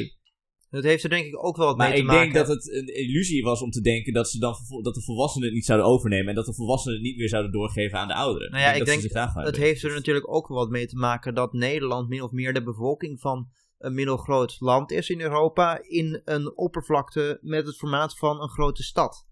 Dat 0.71 0.83
heeft 0.83 1.03
er 1.03 1.09
denk 1.09 1.25
ik 1.25 1.45
ook 1.45 1.57
wel 1.57 1.65
wat 1.65 1.77
Maar 1.77 1.87
mee 1.87 1.95
te 1.95 2.01
ik 2.01 2.07
maken. 2.07 2.21
denk 2.21 2.47
dat 2.47 2.55
het 2.55 2.71
een 2.73 2.95
illusie 2.95 3.43
was 3.43 3.61
om 3.61 3.69
te 3.69 3.81
denken 3.81 4.13
dat, 4.13 4.29
ze 4.29 4.39
dan, 4.39 4.55
dat 4.81 4.93
de 4.93 5.01
volwassenen 5.01 5.47
het 5.47 5.55
niet 5.55 5.65
zouden 5.65 5.87
overnemen. 5.87 6.27
En 6.27 6.35
dat 6.35 6.45
de 6.45 6.53
volwassenen 6.53 6.97
het 6.97 7.05
niet 7.05 7.17
meer 7.17 7.29
zouden 7.29 7.51
doorgeven 7.51 7.99
aan 7.99 8.07
de 8.07 8.13
ouderen. 8.13 8.51
Nou 8.51 8.63
ja, 8.63 8.73
ik 8.73 8.85
denk 8.85 9.01
gaan 9.01 9.43
Het 9.43 9.57
heeft 9.57 9.83
er 9.83 9.93
natuurlijk 9.93 10.33
ook 10.33 10.47
wel 10.47 10.57
wat 10.57 10.69
mee 10.69 10.87
te 10.87 10.97
maken 10.97 11.35
dat 11.35 11.53
Nederland 11.53 12.09
min 12.09 12.21
of 12.21 12.31
meer 12.31 12.53
de 12.53 12.63
bevolking 12.63 13.19
van 13.19 13.49
een 13.77 13.93
middelgroot 13.93 14.55
land 14.59 14.91
is 14.91 15.09
in 15.09 15.21
Europa 15.21 15.79
in 15.81 16.21
een 16.25 16.57
oppervlakte 16.57 17.39
met 17.41 17.65
het 17.65 17.77
formaat 17.77 18.17
van 18.17 18.41
een 18.41 18.49
grote 18.49 18.83
stad. 18.83 19.25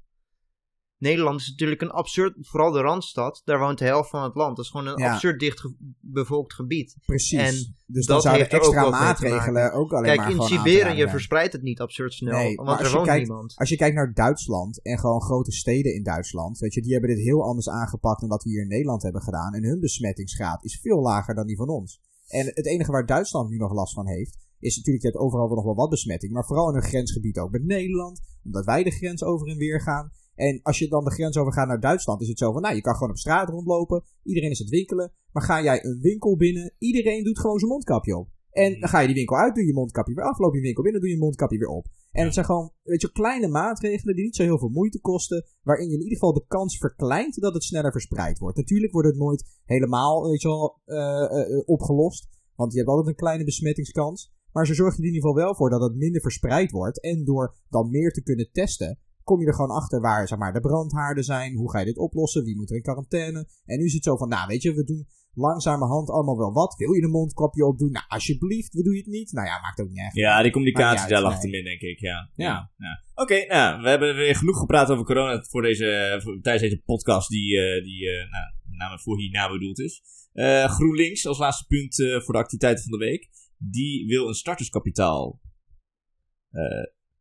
Nederland 0.99 1.39
is 1.39 1.49
natuurlijk 1.49 1.81
een 1.81 1.89
absurd, 1.91 2.35
vooral 2.39 2.71
de 2.71 2.79
Randstad, 2.81 3.41
daar 3.45 3.59
woont 3.59 3.77
de 3.77 3.85
helft 3.85 4.09
van 4.09 4.23
het 4.23 4.35
land. 4.35 4.55
Dat 4.55 4.65
is 4.65 4.71
gewoon 4.71 4.87
een 4.87 4.97
Ja. 4.97 5.13
absurd 5.13 5.39
dicht 5.39 5.69
bevolkt 5.99 6.53
gebied. 6.53 6.95
Precies. 7.05 7.39
En 7.39 7.75
dus 7.85 8.05
dat 8.05 8.21
dan 8.21 8.21
zouden 8.21 8.45
ook 8.45 8.51
extra 8.51 8.83
te 8.83 8.89
maatregelen 8.89 9.73
ook 9.73 9.91
alleen 9.93 10.03
Kijk, 10.05 10.17
maar 10.19 10.31
in 10.31 10.41
Siberië 10.41 11.07
verspreidt 11.09 11.53
het 11.53 11.61
niet 11.61 11.79
absurd 11.79 12.13
snel, 12.13 12.37
Nee, 12.37 12.55
want 12.55 12.79
er 12.79 12.91
woont 12.91 13.05
kijkt- 13.05 13.27
niemand. 13.27 13.53
Als 13.55 13.69
je 13.69 13.75
kijkt 13.75 13.95
naar 13.95 14.13
Duitsland 14.13 14.81
en 14.81 14.99
gewoon 14.99 15.21
grote 15.21 15.51
steden 15.51 15.93
in 15.93 16.03
Duitsland, 16.03 16.57
weet 16.59 16.73
je, 16.73 16.81
die 16.81 16.91
hebben 16.91 17.09
dit 17.09 17.19
heel 17.25 17.43
anders 17.43 17.69
aangepakt 17.69 18.19
dan 18.19 18.29
wat 18.29 18.43
we 18.43 18.49
hier 18.49 18.61
in 18.61 18.67
Nederland 18.67 19.03
hebben 19.03 19.21
gedaan. 19.21 19.53
En 19.53 19.63
hun 19.63 19.79
besmettingsgraad 19.79 20.63
is 20.63 20.79
veel 20.81 21.01
lager 21.01 21.35
dan 21.35 21.47
die 21.47 21.57
van 21.57 21.69
ons. 21.69 22.01
En 22.27 22.45
het 22.45 22.65
enige 22.65 22.91
waar 22.91 23.05
Duitsland 23.05 23.49
nu 23.49 23.57
nog 23.57 23.73
last 23.73 23.93
van 23.93 24.07
heeft, 24.07 24.37
is 24.59 24.75
natuurlijk, 24.77 25.05
hebt 25.05 25.17
overal 25.17 25.47
wel 25.47 25.55
nog 25.55 25.65
wel 25.65 25.75
wat 25.75 25.89
besmetting, 25.89 26.31
maar 26.33 26.45
vooral 26.45 26.69
in 26.69 26.75
een 26.75 26.81
grensgebied 26.81 27.37
ook 27.37 27.51
met 27.51 27.65
Nederland, 27.65 28.21
omdat 28.43 28.65
wij 28.65 28.83
de 28.83 28.91
grens 28.91 29.23
over 29.23 29.47
en 29.47 29.57
weer 29.57 29.81
gaan. 29.81 30.11
En 30.39 30.59
als 30.61 30.79
je 30.79 30.87
dan 30.87 31.03
de 31.03 31.11
grens 31.11 31.37
overgaat 31.37 31.67
naar 31.67 31.79
Duitsland, 31.79 32.21
is 32.21 32.27
het 32.27 32.37
zo 32.37 32.51
van, 32.51 32.61
nou, 32.61 32.75
je 32.75 32.81
kan 32.81 32.93
gewoon 32.93 33.09
op 33.09 33.17
straat 33.17 33.49
rondlopen, 33.49 34.03
iedereen 34.23 34.49
is 34.49 34.59
aan 34.59 34.65
het 34.65 34.75
winkelen, 34.75 35.11
maar 35.31 35.43
ga 35.43 35.63
jij 35.63 35.85
een 35.85 35.99
winkel 36.01 36.37
binnen, 36.37 36.73
iedereen 36.77 37.23
doet 37.23 37.39
gewoon 37.39 37.59
zijn 37.59 37.71
mondkapje 37.71 38.17
op. 38.17 38.27
En 38.51 38.79
dan 38.79 38.89
ga 38.89 38.99
je 38.99 39.07
die 39.07 39.15
winkel 39.15 39.37
uit, 39.37 39.55
doe 39.55 39.65
je 39.65 39.73
mondkapje 39.73 40.13
weer 40.13 40.23
af, 40.23 40.37
loop 40.37 40.53
je 40.53 40.61
winkel 40.61 40.83
binnen, 40.83 41.01
doe 41.01 41.09
je 41.09 41.17
mondkapje 41.17 41.57
weer 41.57 41.67
op. 41.67 41.85
En 42.11 42.23
het 42.23 42.33
zijn 42.33 42.45
gewoon, 42.45 42.71
weet 42.83 43.01
je, 43.01 43.11
kleine 43.11 43.47
maatregelen 43.47 44.15
die 44.15 44.23
niet 44.23 44.35
zo 44.35 44.43
heel 44.43 44.59
veel 44.59 44.69
moeite 44.69 44.99
kosten, 44.99 45.45
waarin 45.63 45.87
je 45.87 45.93
in 45.93 46.01
ieder 46.01 46.17
geval 46.17 46.33
de 46.33 46.45
kans 46.47 46.77
verkleint 46.77 47.41
dat 47.41 47.53
het 47.53 47.63
sneller 47.63 47.91
verspreid 47.91 48.39
wordt. 48.39 48.57
Natuurlijk 48.57 48.93
wordt 48.93 49.07
het 49.07 49.17
nooit 49.17 49.59
helemaal, 49.65 50.29
weet 50.29 50.41
je 50.41 50.47
wel, 50.47 50.81
eh, 50.85 50.97
eh, 50.97 51.53
eh, 51.53 51.61
opgelost. 51.65 52.27
Want 52.55 52.71
je 52.71 52.77
hebt 52.77 52.89
altijd 52.89 53.07
een 53.07 53.23
kleine 53.23 53.43
besmettingskans. 53.43 54.31
Maar 54.51 54.65
ze 54.65 54.73
zorgen 54.73 54.97
er 54.97 55.05
in 55.07 55.13
ieder 55.13 55.27
geval 55.27 55.43
wel 55.43 55.55
voor 55.55 55.69
dat 55.69 55.81
het 55.81 55.95
minder 55.95 56.21
verspreid 56.21 56.71
wordt. 56.71 57.01
En 57.01 57.25
door 57.25 57.55
dan 57.69 57.89
meer 57.89 58.11
te 58.11 58.23
kunnen 58.23 58.51
testen, 58.51 58.99
kom 59.29 59.41
je 59.41 59.47
er 59.47 59.59
gewoon 59.59 59.77
achter 59.81 60.01
waar 60.01 60.27
zeg 60.27 60.37
maar, 60.37 60.53
de 60.53 60.59
brandhaarden 60.59 61.23
zijn. 61.23 61.55
Hoe 61.55 61.71
ga 61.71 61.79
je 61.79 61.85
dit 61.85 61.97
oplossen? 61.97 62.43
Wie 62.43 62.55
moet 62.55 62.69
er 62.69 62.75
in 62.75 62.81
quarantaine? 62.81 63.47
En 63.65 63.77
nu 63.79 63.85
is 63.85 63.93
het 63.93 64.03
zo 64.03 64.17
van, 64.17 64.29
nou 64.29 64.47
weet 64.47 64.61
je, 64.61 64.73
we 64.73 64.83
doen 64.83 65.07
langzamerhand 65.33 66.09
allemaal 66.09 66.37
wel 66.37 66.53
wat. 66.53 66.75
Wil 66.77 66.93
je 66.93 67.03
een 67.03 67.09
mondkapje 67.09 67.65
opdoen? 67.65 67.91
Nou, 67.91 68.05
alsjeblieft, 68.07 68.73
we 68.73 68.83
doen 68.83 68.93
je 68.93 68.99
het 68.99 69.07
niet. 69.07 69.31
Nou 69.31 69.47
ja, 69.47 69.59
maakt 69.61 69.81
ook 69.81 69.89
niet 69.89 69.97
echt. 69.97 70.15
Ja, 70.15 70.41
die 70.41 70.51
communicatie 70.51 71.09
daar 71.09 71.21
lag 71.21 71.39
denk 71.39 71.81
ik. 71.81 71.99
Ja. 71.99 72.29
ja. 72.35 72.71
ja. 72.77 73.03
Oké, 73.13 73.45
nou, 73.45 73.81
we 73.81 73.89
hebben 73.89 74.15
weer 74.15 74.35
genoeg 74.35 74.57
gepraat 74.57 74.89
over 74.89 75.05
corona 75.05 75.41
voor 75.41 75.61
deze, 75.61 76.19
voor, 76.23 76.41
tijdens 76.41 76.63
deze 76.69 76.81
podcast 76.81 77.29
die, 77.29 77.49
uh, 77.55 77.83
die 77.83 78.01
uh, 78.03 78.31
nou, 78.31 78.45
namelijk 78.77 79.03
voor 79.03 79.19
hierna 79.19 79.51
bedoeld 79.51 79.79
is. 79.79 80.01
Uh, 80.33 80.65
GroenLinks 80.65 81.27
als 81.27 81.37
laatste 81.37 81.65
punt 81.67 81.95
voor 82.23 82.33
de 82.33 82.39
activiteiten 82.39 82.83
van 82.83 82.99
de 82.99 83.05
week. 83.05 83.29
Die 83.57 84.07
wil 84.07 84.27
een 84.27 84.33
starterskapitaal 84.33 85.39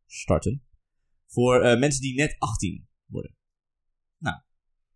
starten. 0.05 0.68
Voor 1.31 1.59
mensen 1.79 2.01
die 2.01 2.15
net 2.15 2.35
18 2.37 2.87
worden. 3.05 3.35
Nou, 4.17 4.37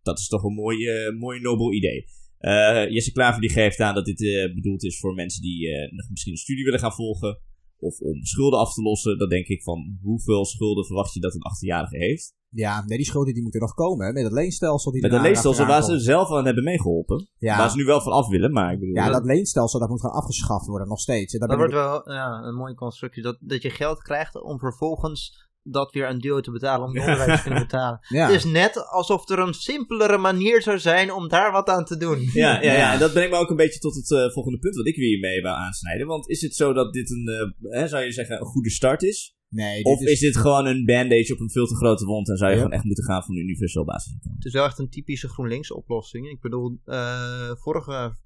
dat 0.02 0.18
is 0.18 0.28
toch 0.28 0.42
een 0.42 0.54
mooi, 0.54 1.10
mooi 1.18 1.40
nobel 1.40 1.72
idee. 1.72 2.06
Uh, 2.44 2.90
Jesse 2.90 3.12
Klaver 3.12 3.40
die 3.40 3.50
geeft 3.50 3.80
aan 3.80 3.94
dat 3.94 4.04
dit 4.04 4.20
uh, 4.20 4.54
bedoeld 4.54 4.84
is 4.84 4.98
voor 4.98 5.14
mensen 5.14 5.42
die 5.42 5.66
uh, 5.66 5.98
misschien 6.10 6.32
een 6.32 6.38
studie 6.38 6.64
willen 6.64 6.78
gaan 6.78 6.92
volgen. 6.92 7.40
Of 7.78 7.98
om 8.00 8.24
schulden 8.24 8.58
af 8.58 8.74
te 8.74 8.82
lossen. 8.82 9.18
Dan 9.18 9.28
denk 9.28 9.46
ik 9.46 9.62
van 9.62 9.98
hoeveel 10.02 10.44
schulden 10.44 10.84
verwacht 10.84 11.14
je 11.14 11.20
dat 11.20 11.34
een 11.34 11.40
18-jarige 11.40 11.96
heeft? 11.96 12.34
Ja, 12.48 12.84
nee, 12.86 12.96
die 12.96 13.06
schulden 13.06 13.34
die 13.34 13.42
moeten 13.42 13.60
nog 13.60 13.74
komen. 13.74 14.06
Hè? 14.06 14.12
Met 14.12 14.22
het 14.22 14.32
leenstelsel. 14.32 14.92
Die 14.92 15.02
Met 15.02 15.12
het 15.12 15.20
leenstelsel 15.20 15.66
waar 15.66 15.82
ze 15.82 15.98
zelf 15.98 16.30
aan 16.30 16.44
hebben 16.44 16.64
meegeholpen. 16.64 17.28
Ja. 17.38 17.58
Waar 17.58 17.70
ze 17.70 17.76
nu 17.76 17.84
wel 17.84 18.00
van 18.00 18.12
af 18.12 18.28
willen. 18.28 18.52
Maar 18.52 18.72
ik 18.72 18.78
bedoel, 18.78 18.94
ja, 18.94 19.10
dat 19.10 19.24
leenstelsel 19.24 19.80
dat 19.80 19.88
moet 19.88 20.00
gewoon 20.00 20.16
afgeschaft 20.16 20.66
worden 20.66 20.88
nog 20.88 21.00
steeds. 21.00 21.38
dat, 21.38 21.48
dat 21.48 21.58
wordt 21.58 21.72
wel 21.72 22.12
ja, 22.12 22.42
een 22.42 22.54
mooie 22.54 22.74
constructie. 22.74 23.22
Dat, 23.22 23.36
dat 23.40 23.62
je 23.62 23.70
geld 23.70 24.02
krijgt 24.02 24.42
om 24.42 24.58
vervolgens 24.58 25.43
dat 25.64 25.92
weer 25.92 26.08
een 26.08 26.20
deel 26.20 26.40
te 26.40 26.50
betalen 26.50 26.86
om 26.86 26.92
de 26.92 27.00
onderwijs 27.06 27.36
te 27.36 27.42
kunnen 27.42 27.62
betalen. 27.62 27.98
Het 28.00 28.30
is 28.30 28.44
net 28.44 28.86
alsof 28.86 29.28
er 29.28 29.38
een 29.38 29.54
simpelere 29.54 30.18
manier 30.18 30.62
zou 30.62 30.78
zijn 30.78 31.12
om 31.12 31.28
daar 31.28 31.52
wat 31.52 31.68
aan 31.68 31.84
te 31.84 31.96
doen. 31.96 32.30
Ja, 32.32 32.62
ja, 32.62 32.72
ja. 32.72 32.92
en 32.92 32.98
dat 32.98 33.12
brengt 33.12 33.30
me 33.30 33.38
ook 33.38 33.50
een 33.50 33.56
beetje 33.56 33.80
tot 33.80 33.94
het 33.94 34.10
uh, 34.10 34.30
volgende 34.30 34.58
punt 34.58 34.76
wat 34.76 34.86
ik 34.86 34.96
weer 34.96 35.08
hiermee 35.08 35.42
wil 35.42 35.50
aansnijden. 35.50 36.06
Want 36.06 36.28
is 36.28 36.40
het 36.40 36.54
zo 36.54 36.72
dat 36.72 36.92
dit 36.92 37.10
een, 37.10 37.54
uh, 37.60 37.72
hè, 37.72 37.88
zou 37.88 38.04
je 38.04 38.12
zeggen, 38.12 38.40
een 38.40 38.46
goede 38.46 38.70
start 38.70 39.02
is? 39.02 39.36
Nee, 39.48 39.84
of 39.84 40.00
is... 40.00 40.10
is... 40.10 40.20
dit 40.20 40.36
gewoon 40.36 40.66
een 40.66 40.84
bandage 40.84 41.32
op 41.32 41.40
een 41.40 41.50
veel 41.50 41.66
te 41.66 41.76
grote 41.76 42.04
wond 42.04 42.28
en 42.28 42.36
zou 42.36 42.50
je 42.50 42.56
gewoon 42.56 42.72
echt 42.72 42.84
moeten 42.84 43.04
gaan 43.04 43.22
van 43.22 43.34
een 43.34 43.42
universeel 43.42 43.84
basisinkomen? 43.84 44.36
Het 44.36 44.46
is 44.46 44.52
wel 44.52 44.64
echt 44.64 44.78
een 44.78 44.90
typische 44.90 45.28
GroenLinks 45.28 45.72
oplossing. 45.72 46.28
Ik 46.28 46.40
bedoel, 46.40 46.78
uh, 46.86 47.50
vorige 47.54 48.22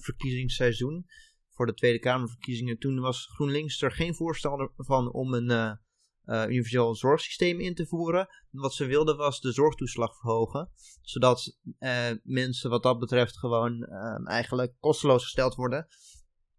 verkiezingsseizoen, 0.00 1.06
voor 1.50 1.66
de 1.66 1.74
Tweede 1.74 1.98
Kamerverkiezingen, 1.98 2.78
toen 2.78 3.00
was 3.00 3.26
GroenLinks 3.26 3.82
er 3.82 3.92
geen 3.92 4.14
voorstander 4.14 4.70
van 4.76 5.12
om 5.12 5.34
een 5.34 5.78
uh, 6.28 6.48
universeel 6.48 6.94
zorgsysteem 6.94 7.60
in 7.60 7.74
te 7.74 7.86
voeren. 7.86 8.28
Wat 8.50 8.74
ze 8.74 8.86
wilden 8.86 9.16
was 9.16 9.40
de 9.40 9.52
zorgtoeslag 9.52 10.16
verhogen. 10.16 10.70
Zodat 11.00 11.58
uh, 11.78 11.90
mensen 12.22 12.70
wat 12.70 12.82
dat 12.82 12.98
betreft 12.98 13.38
gewoon 13.38 13.72
uh, 13.72 14.30
eigenlijk 14.30 14.74
kosteloos 14.80 15.22
gesteld 15.22 15.54
worden. 15.54 15.86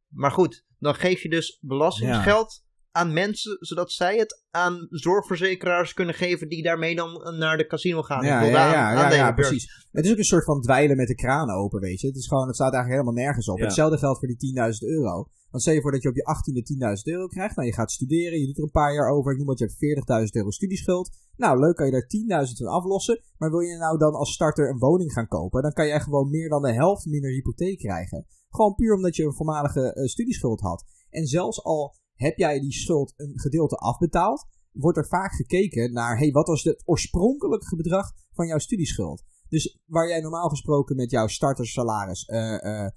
Maar 0.07 0.31
goed, 0.31 0.65
dan 0.77 0.95
geef 0.95 1.21
je 1.21 1.29
dus 1.29 1.57
belastingsgeld 1.61 2.63
aan 2.91 3.13
mensen, 3.13 3.57
zodat 3.59 3.91
zij 3.91 4.17
het 4.17 4.45
aan 4.51 4.87
zorgverzekeraars 4.89 5.93
kunnen 5.93 6.15
geven 6.15 6.49
die 6.49 6.63
daarmee 6.63 6.95
dan 6.95 7.35
naar 7.37 7.57
de 7.57 7.67
casino 7.67 8.01
gaan. 8.01 8.25
Ja, 8.25 8.41
ja, 8.41 8.71
ja, 8.71 9.13
ja, 9.13 9.31
precies. 9.31 9.87
Het 9.91 10.05
is 10.05 10.11
ook 10.11 10.17
een 10.17 10.23
soort 10.23 10.45
van 10.45 10.61
dweilen 10.61 10.97
met 10.97 11.07
de 11.07 11.15
kraan 11.15 11.49
open, 11.49 11.79
weet 11.79 11.99
je. 11.99 12.07
Het, 12.07 12.15
is 12.15 12.27
gewoon, 12.27 12.47
het 12.47 12.55
staat 12.55 12.73
eigenlijk 12.73 13.01
helemaal 13.01 13.25
nergens 13.25 13.49
op. 13.49 13.59
Hetzelfde 13.59 13.97
geldt 13.97 14.19
voor 14.19 14.27
die 14.27 14.55
10.000 14.55 14.87
euro. 14.87 15.29
Want 15.51 15.63
stel 15.63 15.73
je 15.73 15.81
voor 15.81 15.91
dat 15.91 16.01
je 16.01 16.09
op 16.09 16.15
je 16.15 16.25
18e 16.35 16.61
10.000 16.97 17.13
euro 17.13 17.27
krijgt. 17.27 17.55
Nou, 17.55 17.67
je 17.67 17.73
gaat 17.73 17.91
studeren, 17.91 18.39
je 18.39 18.45
doet 18.45 18.57
er 18.57 18.63
een 18.63 18.71
paar 18.81 18.93
jaar 18.93 19.09
over. 19.09 19.31
Ik 19.31 19.37
noem 19.37 19.47
dat 19.47 19.59
je 19.59 19.65
hebt 19.65 20.27
40.000 20.27 20.31
euro 20.31 20.51
studieschuld. 20.51 21.09
Nou, 21.35 21.59
leuk, 21.59 21.75
kan 21.75 21.85
je 21.85 21.91
daar 21.91 22.45
10.000 22.47 22.57
van 22.57 22.67
aflossen. 22.67 23.21
Maar 23.37 23.49
wil 23.49 23.59
je 23.59 23.77
nou 23.77 23.97
dan 23.97 24.13
als 24.13 24.33
starter 24.33 24.69
een 24.69 24.77
woning 24.77 25.13
gaan 25.13 25.27
kopen, 25.27 25.61
dan 25.61 25.73
kan 25.73 25.87
jij 25.87 25.99
gewoon 25.99 26.29
meer 26.29 26.49
dan 26.49 26.61
de 26.61 26.73
helft 26.73 27.05
minder 27.05 27.31
hypotheek 27.31 27.77
krijgen. 27.77 28.25
Gewoon 28.49 28.75
puur 28.75 28.95
omdat 28.95 29.15
je 29.15 29.23
een 29.23 29.33
voormalige 29.33 29.95
uh, 29.95 30.05
studieschuld 30.05 30.59
had. 30.59 30.85
En 31.09 31.27
zelfs 31.27 31.63
al 31.63 31.95
heb 32.13 32.37
jij 32.37 32.59
die 32.59 32.73
schuld 32.73 33.13
een 33.17 33.39
gedeelte 33.39 33.75
afbetaald, 33.75 34.45
wordt 34.71 34.97
er 34.97 35.07
vaak 35.07 35.31
gekeken 35.31 35.93
naar, 35.93 36.17
hey, 36.17 36.31
wat 36.31 36.47
was 36.47 36.63
het 36.63 36.81
oorspronkelijke 36.85 37.75
bedrag 37.75 38.11
van 38.33 38.47
jouw 38.47 38.57
studieschuld? 38.57 39.23
Dus 39.49 39.79
waar 39.85 40.07
jij 40.07 40.21
normaal 40.21 40.49
gesproken 40.49 40.95
met 40.95 41.11
jouw 41.11 41.27
startersalaris 41.27 42.27
uh, 42.27 42.37
uh, 42.37 42.87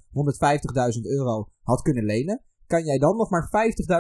150.000 0.97 1.01
euro 1.03 1.49
had 1.63 1.83
kunnen 1.83 2.05
lenen, 2.05 2.43
kan 2.67 2.85
jij 2.85 2.99
dan 2.99 3.17
nog 3.17 3.31
maar 3.31 3.51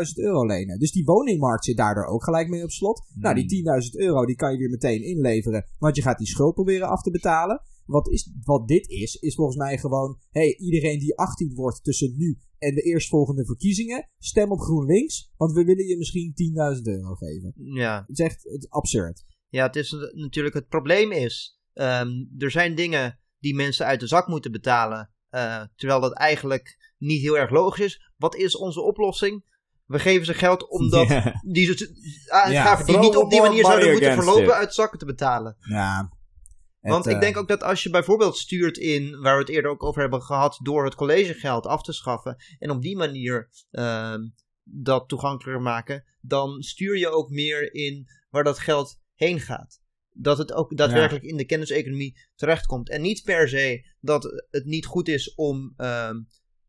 50.000 0.08 0.14
euro 0.14 0.46
lenen. 0.46 0.78
Dus 0.78 0.92
die 0.92 1.04
woningmarkt 1.04 1.64
zit 1.64 1.76
daardoor 1.76 2.04
ook 2.04 2.24
gelijk 2.24 2.48
mee 2.48 2.62
op 2.62 2.70
slot. 2.70 3.02
Nou, 3.14 3.34
die 3.34 3.64
10.000 3.64 3.90
hmm. 3.90 4.00
euro 4.00 4.26
die 4.26 4.36
kan 4.36 4.52
je 4.52 4.58
weer 4.58 4.70
meteen 4.70 5.02
inleveren, 5.02 5.66
want 5.78 5.96
je 5.96 6.02
gaat 6.02 6.18
die 6.18 6.26
schuld 6.26 6.54
proberen 6.54 6.88
af 6.88 7.02
te 7.02 7.10
betalen. 7.10 7.60
Wat, 7.86 8.08
is, 8.08 8.32
wat 8.42 8.68
dit 8.68 8.88
is, 8.88 9.14
is 9.14 9.34
volgens 9.34 9.56
mij 9.56 9.78
gewoon, 9.78 10.18
hey, 10.30 10.56
iedereen 10.56 10.98
die 10.98 11.18
18 11.18 11.54
wordt 11.54 11.84
tussen 11.84 12.14
nu 12.16 12.38
en 12.58 12.74
de 12.74 12.82
eerstvolgende 12.82 13.44
verkiezingen, 13.44 14.08
stem 14.18 14.50
op 14.50 14.60
GroenLinks, 14.60 15.32
want 15.36 15.52
we 15.52 15.64
willen 15.64 15.86
je 15.86 15.96
misschien 15.96 16.32
10.000 16.76 16.82
euro 16.82 17.14
geven. 17.14 17.52
Ja. 17.56 18.04
Het 18.06 18.18
is 18.18 18.24
echt 18.24 18.42
het 18.42 18.70
absurd. 18.70 19.24
Ja, 19.48 19.66
het 19.66 19.76
is 19.76 19.90
natuurlijk, 20.12 20.54
het 20.54 20.68
probleem 20.68 21.12
is, 21.12 21.62
um, 21.74 22.35
er 22.38 22.50
zijn 22.50 22.74
dingen 22.74 23.18
die 23.38 23.54
mensen 23.54 23.87
uit 23.87 24.00
de 24.00 24.06
zak 24.06 24.26
moeten 24.26 24.52
betalen, 24.52 25.11
uh, 25.30 25.62
terwijl 25.76 26.00
dat 26.00 26.12
eigenlijk 26.12 26.94
niet 26.98 27.20
heel 27.20 27.38
erg 27.38 27.50
logisch 27.50 27.85
is. 27.85 28.11
Wat 28.16 28.37
is 28.37 28.56
onze 28.56 28.80
oplossing? 28.80 29.44
We 29.85 29.98
geven 29.98 30.26
ze 30.26 30.35
geld 30.35 30.70
omdat 30.70 31.08
yeah. 31.08 31.35
die 31.42 31.68
uitgaven 32.26 32.87
ja, 32.87 32.92
die 32.92 32.98
niet 32.98 33.16
op 33.16 33.30
die 33.30 33.40
manier 33.40 33.64
zouden 33.64 33.90
moeten 33.90 34.12
verlopen 34.12 34.54
uit 34.54 34.74
zakken 34.74 34.98
te 34.98 35.04
betalen. 35.04 35.56
Ja, 35.61 36.11
want 36.80 37.06
ik 37.06 37.20
denk 37.20 37.35
eh, 37.35 37.40
ook 37.40 37.48
dat 37.48 37.62
als 37.62 37.82
je 37.82 37.90
bijvoorbeeld 37.90 38.37
stuurt 38.37 38.76
in, 38.76 39.20
waar 39.20 39.35
we 39.35 39.40
het 39.40 39.48
eerder 39.48 39.70
ook 39.70 39.82
over 39.82 40.00
hebben 40.00 40.22
gehad, 40.22 40.58
door 40.62 40.85
het 40.85 40.94
collegegeld 40.94 41.66
af 41.66 41.82
te 41.82 41.92
schaffen 41.92 42.37
en 42.58 42.70
op 42.70 42.82
die 42.82 42.96
manier 42.96 43.50
uh, 43.70 44.14
dat 44.62 45.08
toegankelijker 45.08 45.62
maken, 45.62 46.04
dan 46.20 46.62
stuur 46.62 46.98
je 46.98 47.08
ook 47.08 47.30
meer 47.30 47.74
in 47.74 48.06
waar 48.30 48.44
dat 48.44 48.58
geld 48.58 48.98
heen 49.14 49.40
gaat. 49.40 49.82
Dat 50.12 50.38
het 50.38 50.53
ook 50.53 50.77
daadwerkelijk 50.77 51.25
in 51.25 51.37
de 51.37 51.46
kenniseconomie 51.46 52.20
terechtkomt. 52.35 52.90
En 52.90 53.01
niet 53.01 53.22
per 53.22 53.48
se 53.48 53.87
dat 54.01 54.44
het 54.51 54.64
niet 54.64 54.87
goed 54.87 55.09
is 55.09 55.35
om 55.35 55.75
uh, 55.77 56.11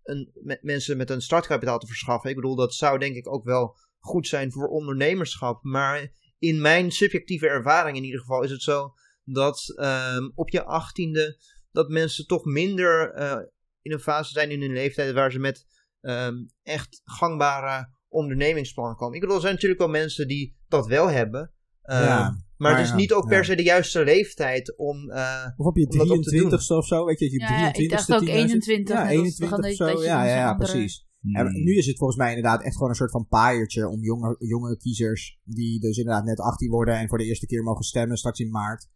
een, 0.04 0.32
met 0.34 0.64
mensen 0.64 0.98
met 0.98 1.10
een 1.10 1.22
startkapitaal 1.22 1.80
te 1.80 1.88
verschaffen. 1.88 2.30
Ik 2.30 2.36
bedoel, 2.36 2.56
dat 2.56 2.74
zou 2.74 3.00
denk 3.00 3.16
ik 3.16 3.34
ook 3.34 3.44
wel 3.44 3.78
goed 4.00 4.28
zijn 4.28 4.52
voor 4.52 4.68
ondernemerschap. 4.68 5.64
Maar 5.64 6.12
in 6.38 6.62
mijn 6.62 6.92
subjectieve 6.92 7.48
ervaring 7.48 7.98
in 7.98 8.04
ieder 8.04 8.20
geval 8.20 8.44
is 8.44 8.52
het 8.52 8.62
zo 8.62 8.94
dat 9.24 9.74
um, 9.76 10.32
op 10.36 10.50
je 10.50 10.64
achttiende 10.64 11.38
dat 11.72 11.90
mensen 11.90 12.28
toch 12.28 12.46
minder 12.46 13.18
uh, 13.18 13.40
in 13.82 13.92
een 13.92 14.00
fase 14.00 14.32
zijn 14.32 14.52
in 14.52 14.62
hun 14.62 14.74
leeftijd 14.74 15.14
waar 15.14 15.32
ze 15.32 15.40
met 15.40 15.66
um, 16.02 16.52
echt 16.64 17.02
gangbare 17.04 17.90
ondernemingsplannen 18.08 18.96
komen. 18.96 19.16
Ik 19.16 19.22
bedoel, 19.22 19.36
er 19.36 19.42
zijn 19.42 19.54
natuurlijk 19.54 19.82
wel 19.82 19.90
mensen 19.90 20.28
die 20.28 20.58
dat 20.68 20.88
wel 20.88 21.10
hebben. 21.10 21.54
Ja, 21.82 22.44
maar, 22.64 22.78
het 22.78 22.88
is 22.88 22.94
niet 22.94 23.14
ook 23.14 23.28
per 23.28 23.46
se 23.46 23.56
de 23.56 23.64
juiste 23.64 24.04
leeftijd 24.04 24.78
om. 24.78 25.10
Uh, 25.10 25.48
of 25.56 25.66
op 25.66 25.78
je 25.78 25.88
23 25.88 26.70
of 26.70 26.86
zo, 26.86 27.06
weet 27.06 27.20
je, 27.20 27.32
je 27.32 27.40
ja, 27.40 27.48
23 27.48 27.84
ik 27.84 27.90
dacht 27.90 28.14
ook 28.14 28.28
21. 28.28 28.96
Ja, 28.96 29.10
21 29.10 29.58
of 29.58 29.74
zo. 29.74 30.04
Ja, 30.04 30.26
ja, 30.26 30.36
ja, 30.36 30.54
precies. 30.54 31.08
En 31.32 31.48
hmm. 31.48 31.64
nu 31.64 31.78
is 31.78 31.86
het 31.86 31.98
volgens 31.98 32.20
mij 32.20 32.30
inderdaad 32.36 32.64
echt 32.64 32.74
gewoon 32.74 32.90
een 32.90 32.96
soort 32.96 33.12
van 33.12 33.28
paaiertje 33.28 33.88
om 33.90 34.04
jonge, 34.04 34.36
jonge 34.40 34.78
kiezers 34.78 35.40
die 35.44 35.80
dus 35.80 35.98
inderdaad 35.98 36.26
net 36.26 36.40
18 36.40 36.70
worden 36.70 36.98
en 36.98 37.08
voor 37.10 37.18
de 37.18 37.26
eerste 37.26 37.46
keer 37.46 37.64
mogen 37.64 37.84
stemmen 37.84 38.18
straks 38.18 38.40
in 38.40 38.52
maart. 38.52 38.90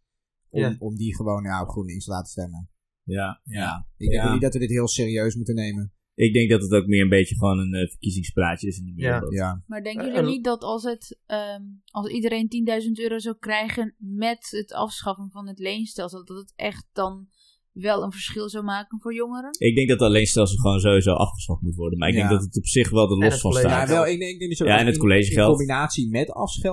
Om, 0.50 0.76
om 0.78 0.96
die 0.96 1.16
gewoon 1.16 1.42
ja, 1.42 1.62
op 1.62 1.68
GroenLinks 1.68 2.04
te 2.04 2.10
laten 2.10 2.30
stemmen. 2.30 2.70
Ja, 3.02 3.40
ja. 3.44 3.86
Ik 3.96 4.10
denk 4.10 4.30
niet 4.30 4.40
dat 4.40 4.52
we 4.52 4.58
dit 4.58 4.70
heel 4.70 4.88
serieus 4.88 5.34
moeten 5.34 5.54
nemen. 5.54 5.92
Ik 6.18 6.32
denk 6.32 6.50
dat 6.50 6.62
het 6.62 6.72
ook 6.72 6.86
meer 6.86 7.02
een 7.02 7.08
beetje 7.08 7.34
gewoon 7.34 7.58
een 7.58 7.74
uh, 7.74 7.88
verkiezingspraatje 7.88 8.68
is. 8.68 8.78
In 8.78 8.84
de 8.84 9.02
ja. 9.02 9.22
ja. 9.28 9.62
Maar 9.66 9.82
denken 9.82 10.06
jullie 10.06 10.22
niet 10.22 10.44
dat 10.44 10.62
als, 10.62 10.82
het, 10.82 11.18
um, 11.26 11.82
als 11.84 12.08
iedereen 12.08 12.48
10.000 12.86 12.90
euro 12.92 13.18
zou 13.18 13.36
krijgen 13.38 13.94
met 13.98 14.48
het 14.50 14.72
afschaffen 14.72 15.30
van 15.30 15.48
het 15.48 15.58
leenstelsel, 15.58 16.24
dat 16.24 16.36
het 16.36 16.52
echt 16.56 16.86
dan 16.92 17.28
wel 17.72 18.02
een 18.02 18.12
verschil 18.12 18.48
zou 18.48 18.64
maken 18.64 19.00
voor 19.00 19.14
jongeren? 19.14 19.50
Ik 19.58 19.76
denk 19.76 19.88
dat 19.88 20.00
het 20.00 20.10
leenstelsel 20.10 20.56
gewoon 20.56 20.80
sowieso 20.80 21.12
afgeschaft 21.12 21.62
moet 21.62 21.74
worden. 21.74 21.98
Maar 21.98 22.08
ik 22.08 22.14
denk 22.14 22.30
dat 22.30 22.42
het 22.42 22.56
op 22.56 22.66
zich 22.66 22.90
wel 22.90 23.10
er 23.10 23.16
los 23.16 23.40
van 23.40 23.52
staat. 23.52 23.88
Ja, 23.88 23.94
wel, 23.94 24.06
ik 24.06 24.18
denk, 24.18 24.40
ik 24.40 24.58
denk 24.58 24.70
ja, 24.70 24.78
en 24.78 24.86
het 24.86 24.98
collegegeld. 24.98 25.50
In 25.50 25.56
combinatie 25.56 26.10
met 26.10 26.30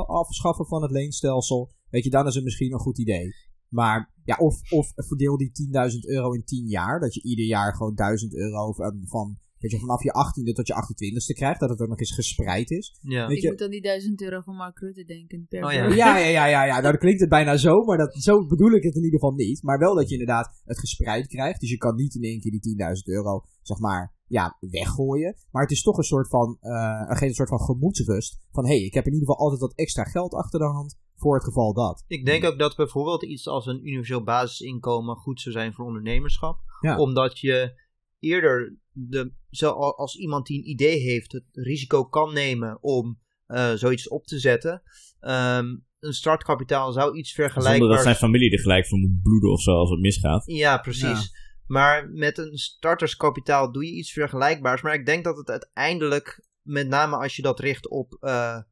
afschaffen 0.08 0.66
van 0.66 0.82
het 0.82 0.92
leenstelsel, 0.92 1.72
weet 1.90 2.04
je, 2.04 2.10
dan 2.10 2.28
is 2.28 2.36
het 2.36 2.44
misschien 2.44 2.74
een 2.74 2.80
goed 2.80 3.00
idee. 3.00 3.34
Maar 3.70 4.14
ja, 4.24 4.36
of, 4.36 4.72
of 4.72 4.92
verdeel 4.96 5.38
die 5.38 5.52
10.000 5.92 6.00
euro 6.00 6.32
in 6.32 6.44
10 6.44 6.68
jaar. 6.68 7.00
Dat 7.00 7.14
je 7.14 7.24
ieder 7.24 7.46
jaar 7.46 7.76
gewoon 7.76 7.96
1000 7.96 8.36
euro 8.36 8.74
van, 8.74 9.02
van 9.06 9.38
dat 9.66 9.80
je 9.80 9.86
vanaf 9.86 10.04
je 10.04 10.12
18e 10.26 10.54
tot 10.54 10.68
je 10.68 10.74
28e 10.74 11.34
krijgt, 11.34 11.60
dat 11.60 11.70
het 11.70 11.82
ook 11.82 11.88
nog 11.88 12.00
eens 12.00 12.14
gespreid 12.14 12.70
is. 12.72 13.00
Ja. 13.02 13.28
Weet 13.28 13.38
ik 13.38 13.44
je, 13.44 13.50
moet 13.50 13.62
aan 13.62 13.70
die 13.70 13.82
1000 13.82 14.22
euro 14.22 14.42
van 14.42 14.56
Mark 14.56 14.80
Rutte 14.80 15.06
denken. 15.06 15.46
Per 15.50 15.64
oh, 15.66 15.72
ja. 15.72 15.88
ja. 15.88 15.96
ja, 15.96 16.18
ja, 16.18 16.46
ja, 16.46 16.64
ja, 16.64 16.72
Nou, 16.72 16.82
dan 16.82 16.98
klinkt 16.98 17.20
het 17.20 17.30
bijna 17.30 17.58
zo, 17.58 17.84
maar 17.84 17.98
dat, 17.98 18.16
zo 18.16 18.46
bedoel 18.46 18.72
ik 18.72 18.84
het 18.84 18.96
in 18.96 19.04
ieder 19.04 19.20
geval 19.20 19.36
niet. 19.36 19.64
Maar 19.64 19.80
wel 19.80 19.96
dat 19.96 20.08
je 20.08 20.18
inderdaad 20.18 20.62
het 20.66 20.80
gespreid 20.80 21.28
krijgt. 21.28 21.60
Dus 21.60 21.70
je 21.70 21.78
kan 21.78 21.96
niet 21.96 22.16
in 22.16 22.24
één 22.24 22.40
keer 22.40 22.52
die 22.52 22.78
10.000 22.78 22.86
euro, 23.04 23.44
zeg 23.62 23.80
maar, 23.80 24.14
ja, 24.28 24.58
weggooien. 24.60 25.36
Maar 25.52 25.62
het 25.62 25.72
is 25.72 25.82
toch 25.82 25.98
een 25.98 26.04
soort 26.04 26.30
van, 26.30 26.58
uh, 26.62 27.22
een 27.22 27.34
soort 27.34 27.50
van 27.50 27.62
gemoedsrust. 27.62 28.40
Van, 28.52 28.66
hé, 28.66 28.76
hey, 28.76 28.86
ik 28.86 28.94
heb 28.94 29.06
in 29.06 29.14
ieder 29.14 29.28
geval 29.28 29.44
altijd 29.44 29.62
wat 29.62 29.76
extra 29.76 30.04
geld 30.04 30.34
achter 30.34 30.60
de 30.60 30.66
hand 30.66 30.98
voor 31.16 31.36
het 31.36 31.44
geval 31.44 31.74
dat. 31.74 32.04
Ik 32.08 32.26
denk 32.26 32.44
ook 32.44 32.60
dat 32.60 32.76
bijvoorbeeld 32.76 33.24
iets 33.24 33.48
als 33.48 33.66
een 33.66 33.88
universeel 33.88 34.24
basisinkomen 34.24 35.16
goed 35.16 35.42
zou 35.42 35.56
zijn 35.56 35.74
voor 35.74 35.86
ondernemerschap. 35.86 36.60
Omdat 36.98 37.40
je 37.40 37.82
eerder, 38.20 38.78
de, 38.96 39.32
als 39.96 40.16
iemand 40.16 40.46
die 40.46 40.58
een 40.58 40.70
idee 40.70 41.00
heeft, 41.00 41.32
het 41.32 41.46
risico 41.52 42.06
kan 42.06 42.34
nemen 42.34 42.84
om 42.84 43.20
uh, 43.48 43.74
zoiets 43.74 44.08
op 44.08 44.26
te 44.26 44.40
zetten. 44.40 44.82
Um, 45.22 45.86
een 46.00 46.14
startkapitaal 46.14 46.92
zou 46.92 47.18
iets 47.18 47.34
vergelijkbaar... 47.34 47.78
Zonder 47.78 47.96
dat 47.96 48.06
zijn 48.06 48.16
familie 48.16 48.52
er 48.52 48.60
gelijk 48.60 48.88
voor 48.88 48.98
moet 48.98 49.22
bloeden 49.22 49.52
of 49.52 49.62
zo 49.62 49.72
als 49.72 49.90
het 49.90 50.00
misgaat. 50.00 50.44
Ja, 50.46 50.78
precies. 50.78 51.32
Maar 51.68 52.10
met 52.10 52.38
een 52.38 52.58
starterskapitaal 52.58 53.72
doe 53.72 53.86
je 53.86 53.92
iets 53.92 54.12
vergelijkbaars. 54.12 54.82
Maar 54.82 54.94
ik 54.94 55.06
denk 55.06 55.24
dat 55.24 55.38
het 55.38 55.50
uiteindelijk, 55.50 56.48
met 56.62 56.88
name 56.88 57.16
als 57.16 57.36
je 57.36 57.42
dat 57.42 57.60
richt 57.60 57.90
op 57.90 58.18
uh, 58.22 58.56
eh, 58.56 58.64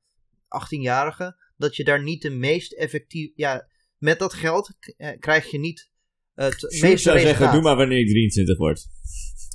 18-jarigen, 0.47 1.35
dat 1.57 1.75
je 1.75 1.83
daar 1.83 2.03
niet 2.03 2.21
de 2.21 2.29
meest 2.29 2.73
effectief. 2.73 3.31
Ja, 3.35 3.67
met 3.97 4.19
dat 4.19 4.33
geld 4.33 4.71
eh, 4.97 5.19
krijg 5.19 5.51
je 5.51 5.59
niet 5.59 5.91
het 6.35 6.61
meeste 6.61 6.87
Ik 6.87 6.97
zou 6.97 7.19
zeggen, 7.19 7.51
doe 7.51 7.61
maar 7.61 7.75
wanneer 7.75 7.99
je 7.99 8.05
23 8.05 8.57
wordt. 8.57 8.87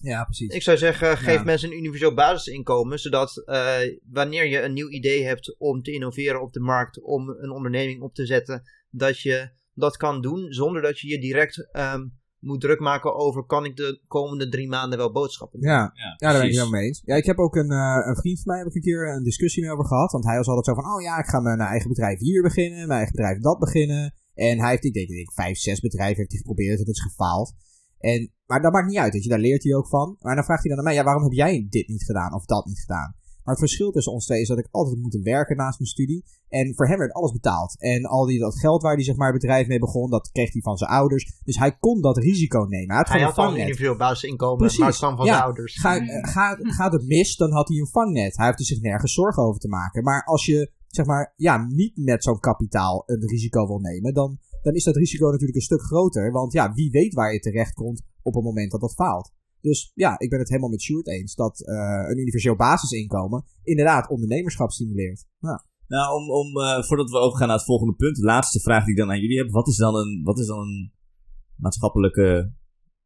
Ja, 0.03 0.25
precies. 0.25 0.55
Ik 0.55 0.63
zou 0.63 0.77
zeggen, 0.77 1.17
geef 1.17 1.45
mensen 1.45 1.71
een 1.71 1.79
universeel 1.79 2.15
basisinkomen, 2.15 2.99
zodat 2.99 3.43
uh, 3.47 3.77
wanneer 4.11 4.47
je 4.47 4.63
een 4.63 4.73
nieuw 4.73 4.89
idee 4.89 5.25
hebt 5.25 5.59
om 5.59 5.83
te 5.83 5.93
innoveren 5.93 6.43
op 6.43 6.53
de 6.53 6.61
markt, 6.61 7.03
om 7.03 7.29
een 7.29 7.51
onderneming 7.51 8.03
op 8.03 8.15
te 8.15 8.27
zetten, 8.27 8.63
dat 8.91 9.21
je 9.21 9.51
dat 9.75 9.97
kan 9.97 10.21
doen 10.21 10.53
zonder 10.53 10.83
dat 10.83 10.99
je 10.99 11.09
je 11.09 11.19
direct 11.19 11.69
um, 11.73 12.17
moet 12.39 12.61
druk 12.61 12.81
maken 12.81 13.15
over 13.15 13.45
kan 13.45 13.65
ik 13.65 13.77
de 13.77 14.01
komende 14.07 14.49
drie 14.49 14.69
maanden 14.69 14.99
wel 14.99 15.13
boodschappen 15.13 15.61
doen. 15.61 15.71
Ja, 15.71 15.93
ja, 15.95 16.15
ja 16.17 16.33
daar 16.33 16.41
ben 16.41 16.51
ik 16.51 16.59
het 16.59 16.71
mee 16.71 16.87
eens. 16.87 17.03
Ja, 17.05 17.17
ik 17.17 17.25
heb 17.25 17.39
ook 17.39 17.57
een, 17.57 17.73
uh, 17.73 18.07
een 18.07 18.17
vriend 18.17 18.41
van 18.43 18.53
mij, 18.53 18.59
heb 18.59 18.69
ik 18.69 18.75
een 18.75 18.83
keer 18.83 19.09
een 19.09 19.23
discussie 19.23 19.63
mee 19.63 19.73
over 19.73 19.87
gehad. 19.87 20.13
Want 20.13 20.25
hij 20.25 20.37
was 20.37 20.47
altijd 20.47 20.67
zo 20.67 20.75
van, 20.75 20.93
oh 20.93 21.03
ja, 21.03 21.19
ik 21.19 21.27
ga 21.27 21.41
mijn 21.41 21.61
eigen 21.61 21.89
bedrijf 21.89 22.19
hier 22.19 22.43
beginnen, 22.43 22.79
mijn 22.79 22.99
eigen 22.99 23.15
bedrijf 23.17 23.39
dat 23.39 23.59
beginnen. 23.59 24.15
En 24.39 24.59
hij 24.59 24.71
heeft, 24.71 24.85
ik 24.85 24.93
denk, 24.93 25.09
ik, 25.09 25.33
vijf, 25.33 25.59
zes 25.59 25.81
bedrijven 25.81 26.17
heeft 26.17 26.31
hij 26.31 26.41
geprobeerd, 26.41 26.79
het 26.79 26.89
is 26.89 27.03
gefaald. 27.03 27.55
En, 27.99 28.33
maar 28.47 28.63
dat 28.63 28.73
maakt 28.73 28.87
niet 28.87 28.99
uit, 28.99 29.13
weet 29.13 29.23
je, 29.23 29.29
daar 29.29 29.39
leert 29.39 29.63
hij 29.63 29.75
ook 29.75 29.89
van. 29.89 30.17
Maar 30.21 30.35
dan 30.35 30.45
vraagt 30.45 30.63
hij 30.63 30.71
dan 30.71 30.79
aan 30.79 30.85
mij, 30.85 30.95
ja, 30.95 31.05
waarom 31.05 31.23
heb 31.23 31.33
jij 31.33 31.67
dit 31.71 31.89
niet 31.89 32.05
gedaan 32.05 32.35
of 32.35 32.45
dat 32.45 32.67
niet 32.67 32.81
gedaan? 32.81 33.17
Maar 33.49 33.57
het 33.57 33.67
verschil 33.67 33.91
tussen 33.91 34.13
ons 34.13 34.25
twee 34.25 34.41
is 34.41 34.49
dat 34.49 34.59
ik 34.59 34.69
altijd 34.71 34.99
moet 34.99 35.19
werken 35.23 35.57
naast 35.57 35.79
mijn 35.79 35.91
studie. 35.91 36.25
En 36.49 36.75
voor 36.75 36.89
hem 36.89 36.99
werd 36.99 37.13
alles 37.13 37.33
betaald. 37.33 37.81
En 37.81 38.05
al 38.05 38.27
die, 38.27 38.39
dat 38.39 38.59
geld 38.59 38.83
waar 38.83 38.95
hij 38.95 39.05
zeg 39.05 39.17
maar 39.17 39.33
bedrijf 39.33 39.67
mee 39.67 39.79
begon, 39.79 40.11
dat 40.11 40.31
kreeg 40.33 40.53
hij 40.53 40.63
van 40.63 40.77
zijn 40.77 40.91
ouders. 40.91 41.41
Dus 41.45 41.59
hij 41.59 41.77
kon 41.79 42.01
dat 42.01 42.17
risico 42.17 42.59
nemen. 42.59 42.89
Hij 42.89 42.97
had, 42.97 43.09
hij 43.09 43.21
had 43.21 43.39
al 43.39 43.51
een 43.51 43.57
individueel 43.57 43.97
basisinkomen, 43.97 44.57
Precies. 44.57 44.79
maar 44.79 44.95
van 44.95 45.27
zijn 45.27 45.43
ouders. 45.43 45.81
Ga, 45.81 45.97
eh, 45.97 46.31
ga, 46.33 46.59
gaat 46.61 46.93
het 46.93 47.07
mis, 47.07 47.37
dan 47.37 47.53
had 47.53 47.69
hij 47.69 47.77
een 47.77 47.87
vangnet. 47.87 48.37
Hij 48.37 48.47
heeft 48.47 48.59
er 48.59 48.65
zich 48.65 48.81
nergens 48.81 49.13
zorgen 49.13 49.43
over 49.43 49.61
te 49.61 49.69
maken. 49.69 50.03
Maar 50.03 50.25
als 50.25 50.47
je 50.47 50.73
zeg 50.89 51.07
maar, 51.07 51.33
ja, 51.37 51.67
niet 51.67 51.97
met 51.97 52.23
zo'n 52.23 52.41
kapitaal 52.41 53.03
een 53.07 53.27
risico 53.27 53.67
wil 53.67 53.79
nemen, 53.79 54.15
dan, 54.15 54.39
dan 54.63 54.75
is 54.75 54.85
dat 54.85 54.97
risico 54.97 55.27
natuurlijk 55.31 55.57
een 55.57 55.63
stuk 55.63 55.83
groter. 55.83 56.33
Want 56.33 56.53
ja, 56.53 56.73
wie 56.73 56.91
weet 56.91 57.15
waar 57.15 57.33
je 57.33 57.41
terecht 57.41 57.75
komt 57.75 58.03
op 58.23 58.35
het 58.35 58.45
moment 58.45 58.71
dat 58.71 58.81
dat 58.81 58.95
faalt. 58.95 59.33
Dus 59.61 59.93
ja, 59.95 60.19
ik 60.19 60.31
ben 60.31 60.39
het 60.39 60.49
helemaal 60.49 60.71
met 60.71 60.83
Sjoerd 60.83 61.09
eens 61.09 61.35
dat 61.35 61.61
uh, 61.61 62.05
een 62.09 62.19
universeel 62.19 62.57
basisinkomen 62.57 63.45
inderdaad 63.63 64.09
ondernemerschap 64.09 64.71
stimuleert. 64.71 65.27
Ja. 65.39 65.67
Nou, 65.87 66.21
om, 66.21 66.31
om, 66.31 66.57
uh, 66.57 66.83
voordat 66.83 67.11
we 67.11 67.17
overgaan 67.17 67.47
naar 67.47 67.57
het 67.57 67.67
volgende 67.67 67.95
punt, 67.95 68.17
de 68.17 68.23
laatste 68.23 68.61
vraag 68.61 68.85
die 68.85 68.93
ik 68.93 68.99
dan 68.99 69.11
aan 69.11 69.21
jullie 69.21 69.39
heb. 69.39 69.51
Wat 69.51 69.69
is 69.69 69.77
dan 69.77 69.95
een, 69.95 70.21
wat 70.25 70.39
is 70.39 70.47
dan 70.47 70.59
een 70.59 70.93
maatschappelijke 71.57 72.53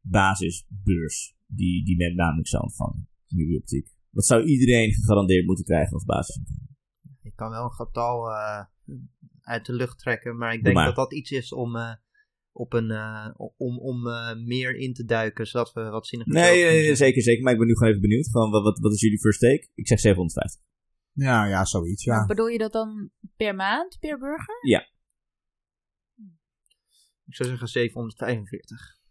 basisbeurs 0.01 1.35
die, 1.47 1.85
die 1.85 1.97
men 1.97 2.15
namelijk 2.15 2.47
zou 2.47 2.63
ontvangen 2.63 3.07
in 3.27 3.37
jullie 3.37 3.57
optiek? 3.57 3.87
Wat 4.09 4.25
zou 4.25 4.43
iedereen 4.43 4.93
gegarandeerd 4.93 5.45
moeten 5.45 5.65
krijgen 5.65 5.93
als 5.93 6.05
basisinkomen? 6.05 6.72
Ik 7.23 7.35
kan 7.35 7.49
wel 7.49 7.63
een 7.63 7.71
getal 7.71 8.29
uh, 8.29 8.63
uit 9.41 9.65
de 9.65 9.73
lucht 9.73 9.99
trekken, 9.99 10.37
maar 10.37 10.53
ik 10.53 10.63
denk 10.63 10.75
dat 10.75 10.95
dat 10.95 11.13
iets 11.13 11.31
is 11.31 11.53
om 11.53 11.75
op 12.53 12.73
een, 12.73 12.91
uh, 12.91 13.29
om, 13.57 13.79
om 13.79 14.07
uh, 14.07 14.33
meer 14.35 14.75
in 14.75 14.93
te 14.93 15.05
duiken, 15.05 15.47
zodat 15.47 15.73
we 15.73 15.89
wat 15.89 16.07
zinniger 16.07 16.33
Nee, 16.33 16.63
nee, 16.63 16.95
zeker, 16.95 17.21
zeker. 17.21 17.43
Maar 17.43 17.53
ik 17.53 17.59
ben 17.59 17.67
nu 17.67 17.73
gewoon 17.73 17.89
even 17.89 18.01
benieuwd. 18.01 18.29
Gewoon, 18.29 18.51
wat, 18.51 18.63
wat, 18.63 18.79
wat 18.79 18.93
is 18.93 19.01
jullie 19.01 19.19
first 19.19 19.39
take? 19.39 19.67
Ik 19.75 19.87
zeg 19.87 19.99
750. 19.99 20.61
Ja, 21.13 21.45
ja, 21.45 21.65
zoiets, 21.65 22.03
ja. 22.03 22.15
Maar 22.15 22.25
bedoel 22.25 22.47
je 22.47 22.57
dat 22.57 22.71
dan 22.71 23.09
per 23.35 23.55
maand, 23.55 23.97
per 23.99 24.19
burger? 24.19 24.57
Ja. 24.61 24.87
Ik 27.25 27.35
zou 27.35 27.49
zeggen 27.49 27.67
745. 27.67 29.01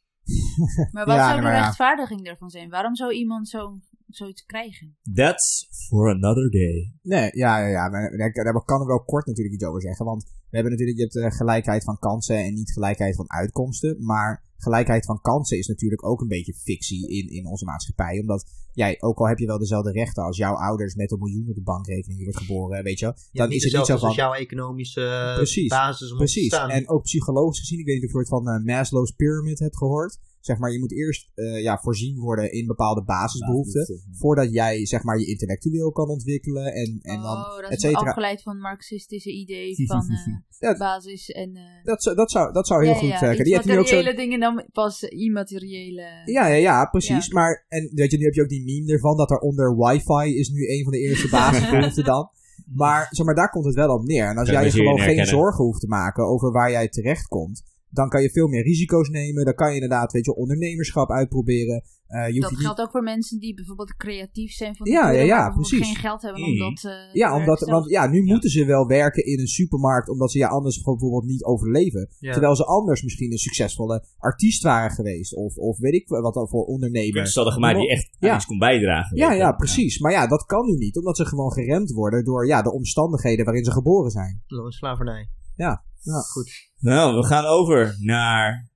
maar 0.92 1.06
wat 1.06 1.18
zou 1.18 1.40
de 1.40 1.48
rechtvaardiging 1.48 2.26
ervan 2.26 2.50
zijn? 2.50 2.70
Waarom 2.70 2.96
zou 2.96 3.12
iemand 3.12 3.48
zo 3.48 3.80
zoiets 4.16 4.44
krijgen. 4.44 4.96
That's 5.14 5.68
for 5.88 6.10
another 6.10 6.50
day. 6.50 6.94
Nee, 7.02 7.30
ja, 7.32 7.58
ja, 7.58 7.68
ja. 7.68 7.90
Daar 8.32 8.64
kan 8.64 8.80
ik 8.80 8.86
wel 8.86 9.04
kort 9.04 9.26
natuurlijk 9.26 9.54
iets 9.54 9.64
over 9.64 9.82
zeggen. 9.82 10.06
Want 10.06 10.22
we 10.22 10.58
hebben 10.58 10.72
natuurlijk, 10.72 10.98
je 10.98 11.04
hebt 11.04 11.16
uh, 11.16 11.38
gelijkheid 11.38 11.84
van 11.84 11.98
kansen 11.98 12.36
en 12.36 12.54
niet 12.54 12.72
gelijkheid 12.72 13.16
van 13.16 13.30
uitkomsten. 13.30 13.96
Maar 14.04 14.44
gelijkheid 14.56 15.04
van 15.04 15.20
kansen 15.20 15.58
is 15.58 15.66
natuurlijk 15.66 16.06
ook 16.06 16.20
een 16.20 16.28
beetje 16.28 16.54
fictie 16.54 17.08
in, 17.08 17.30
in 17.30 17.46
onze 17.46 17.64
maatschappij. 17.64 18.20
Omdat 18.20 18.44
jij, 18.72 18.96
ook 19.00 19.18
al 19.18 19.28
heb 19.28 19.38
je 19.38 19.46
wel 19.46 19.58
dezelfde 19.58 19.92
rechten 19.92 20.22
als 20.22 20.36
jouw 20.36 20.54
ouders 20.54 20.94
met 20.94 21.10
een 21.10 21.18
miljoen 21.18 21.48
op 21.48 21.54
de 21.54 21.62
bankrekening 21.62 22.22
wordt 22.22 22.38
geboren, 22.38 22.82
weet 22.82 22.98
je 22.98 23.14
Dan 23.32 23.50
is 23.50 23.64
het 23.64 23.72
niet 23.72 23.86
zo 23.86 23.96
van... 23.96 24.08
sociaal-economische 24.08 25.32
precies, 25.34 25.68
basis 25.68 26.10
om 26.10 26.16
precies. 26.16 26.48
Te 26.48 26.56
staan. 26.56 26.70
En 26.70 26.88
ook 26.88 27.02
psychologisch 27.02 27.58
gezien, 27.58 27.78
ik 27.78 27.86
weet 27.86 27.94
niet 27.94 28.04
of 28.04 28.12
je 28.12 28.18
het 28.18 28.28
van 28.28 28.48
uh, 28.48 28.64
Maslow's 28.64 29.10
Pyramid 29.10 29.58
hebt 29.58 29.76
gehoord 29.76 30.18
zeg 30.44 30.58
maar, 30.58 30.72
je 30.72 30.78
moet 30.78 30.92
eerst 30.92 31.30
uh, 31.34 31.62
ja, 31.62 31.78
voorzien 31.78 32.18
worden 32.18 32.52
in 32.52 32.66
bepaalde 32.66 33.02
basisbehoeften. 33.04 34.02
voordat 34.10 34.52
jij, 34.52 34.86
zeg 34.86 35.02
maar, 35.02 35.18
je 35.18 35.26
intellectueel 35.26 35.92
kan 35.92 36.08
ontwikkelen. 36.08 36.74
En, 36.74 36.98
en 37.02 37.16
oh, 37.16 37.22
dan, 37.22 37.70
dat 37.70 37.72
is 37.84 37.94
afgeleid 37.94 38.42
van 38.42 38.58
marxistische 38.58 39.30
idee 39.30 39.86
van 39.86 40.04
uh, 40.60 40.78
basis 40.78 41.30
en... 41.30 41.56
Uh, 41.56 41.62
dat, 41.84 42.12
dat, 42.16 42.30
zou, 42.30 42.52
dat 42.52 42.66
zou 42.66 42.84
heel 42.84 42.94
goed 42.94 43.20
werken. 43.20 43.44
Die 43.44 43.54
materiële 43.54 44.10
zo... 44.10 44.16
dingen 44.16 44.40
dan 44.40 44.64
pas 44.72 45.02
immateriële... 45.02 46.22
Ja, 46.24 46.46
ja, 46.46 46.54
ja, 46.54 46.84
precies. 46.84 47.28
Maar, 47.28 47.64
en 47.68 47.90
weet 47.94 48.10
je, 48.10 48.16
nu 48.18 48.24
heb 48.24 48.34
je 48.34 48.42
ook 48.42 48.48
die 48.48 48.64
meme 48.64 48.92
ervan 48.92 49.16
dat 49.16 49.30
er 49.30 49.38
onder 49.38 49.76
wifi 49.76 50.36
is 50.36 50.48
nu 50.48 50.68
een 50.68 50.82
van 50.82 50.92
de 50.92 50.98
eerste 50.98 51.28
basisbehoeften 51.36 52.04
dan. 52.04 52.30
Maar, 52.74 53.06
zeg 53.10 53.26
maar, 53.26 53.34
daar 53.34 53.50
komt 53.50 53.64
het 53.64 53.74
wel 53.74 53.94
op 53.94 54.04
neer. 54.04 54.28
En 54.28 54.36
als 54.36 54.48
jij 54.48 54.70
gewoon 54.70 55.00
geen 55.00 55.26
zorgen 55.26 55.64
hoeft 55.64 55.80
te 55.80 55.88
maken 55.88 56.24
over 56.24 56.52
waar 56.52 56.70
jij 56.70 56.88
terecht 56.88 57.26
komt 57.26 57.70
dan 57.92 58.08
kan 58.08 58.22
je 58.22 58.30
veel 58.30 58.48
meer 58.48 58.62
risico's 58.62 59.08
nemen. 59.08 59.44
Dan 59.44 59.54
kan 59.54 59.68
je 59.68 59.74
inderdaad, 59.74 60.12
weet 60.12 60.24
je, 60.24 60.34
ondernemerschap 60.34 61.10
uitproberen. 61.10 61.82
Uh, 62.08 62.28
je 62.28 62.40
dat 62.40 62.56
geldt 62.56 62.80
ook 62.80 62.90
voor 62.90 63.02
mensen 63.02 63.38
die 63.38 63.54
bijvoorbeeld 63.54 63.96
creatief 63.96 64.52
zijn 64.52 64.76
van 64.76 64.90
ja, 64.90 65.10
ja, 65.10 65.22
ja, 65.22 65.50
precies. 65.50 65.86
geen 65.86 65.96
geld 65.96 66.22
hebben 66.22 66.42
om 66.42 66.58
dat 66.58 66.82
uh, 66.84 66.92
Ja, 67.12 67.36
omdat, 67.36 67.60
want 67.60 67.90
ja, 67.90 68.06
nu 68.06 68.22
moeten 68.22 68.50
ze 68.50 68.64
wel 68.64 68.86
werken 68.86 69.24
in 69.24 69.40
een 69.40 69.46
supermarkt 69.46 70.08
omdat 70.08 70.30
ze 70.30 70.38
ja 70.38 70.48
anders 70.48 70.82
bijvoorbeeld 70.82 71.24
niet 71.24 71.44
overleven. 71.44 72.08
Terwijl 72.20 72.56
ze 72.56 72.64
anders 72.64 73.02
misschien 73.02 73.32
een 73.32 73.38
succesvolle 73.38 74.04
artiest 74.18 74.62
waren 74.62 74.90
geweest 74.90 75.34
of, 75.34 75.56
of 75.56 75.78
weet 75.78 75.94
ik 75.94 76.08
wat 76.08 76.34
dan 76.34 76.48
voor 76.48 76.64
ondernemer. 76.64 77.26
Ze 77.26 77.34
hadden 77.34 77.54
gemaakt 77.54 77.78
die 77.78 77.90
echt 77.90 78.16
ja. 78.18 78.34
iets 78.34 78.46
kon 78.46 78.58
bijdragen. 78.58 79.16
Ja, 79.16 79.32
ja, 79.32 79.52
precies. 79.52 79.98
Maar 79.98 80.12
ja, 80.12 80.26
dat 80.26 80.44
kan 80.44 80.66
nu 80.66 80.76
niet 80.76 80.96
omdat 80.96 81.16
ze 81.16 81.24
gewoon 81.24 81.52
geremd 81.52 81.90
worden 81.90 82.24
door 82.24 82.46
ja, 82.46 82.62
de 82.62 82.72
omstandigheden 82.72 83.44
waarin 83.44 83.64
ze 83.64 83.72
geboren 83.72 84.10
zijn. 84.10 84.42
Slavernij. 84.68 85.28
Ja, 85.56 85.84
ja. 86.00 86.20
goed. 86.20 86.70
Nou, 86.78 87.16
we 87.16 87.26
gaan 87.26 87.44
over 87.44 87.96
naar 87.98 88.70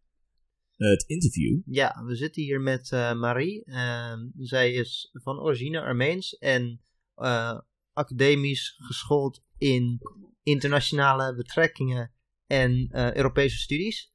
het 0.77 1.03
interview. 1.03 1.61
Ja, 1.64 2.03
we 2.05 2.14
zitten 2.14 2.43
hier 2.43 2.61
met 2.61 2.91
uh, 2.91 3.12
Marie. 3.12 3.62
Uh, 3.66 4.14
zij 4.37 4.72
is 4.72 5.11
van 5.12 5.41
origine 5.41 5.81
Armeens 5.81 6.39
en 6.39 6.81
uh, 7.16 7.61
academisch 7.93 8.74
geschoold 8.79 9.41
in 9.59 10.01
internationale 10.43 11.35
betrekkingen 11.35 12.12
en 12.47 12.89
eh, 12.91 13.14
Europese 13.14 13.59
studies. 13.59 14.12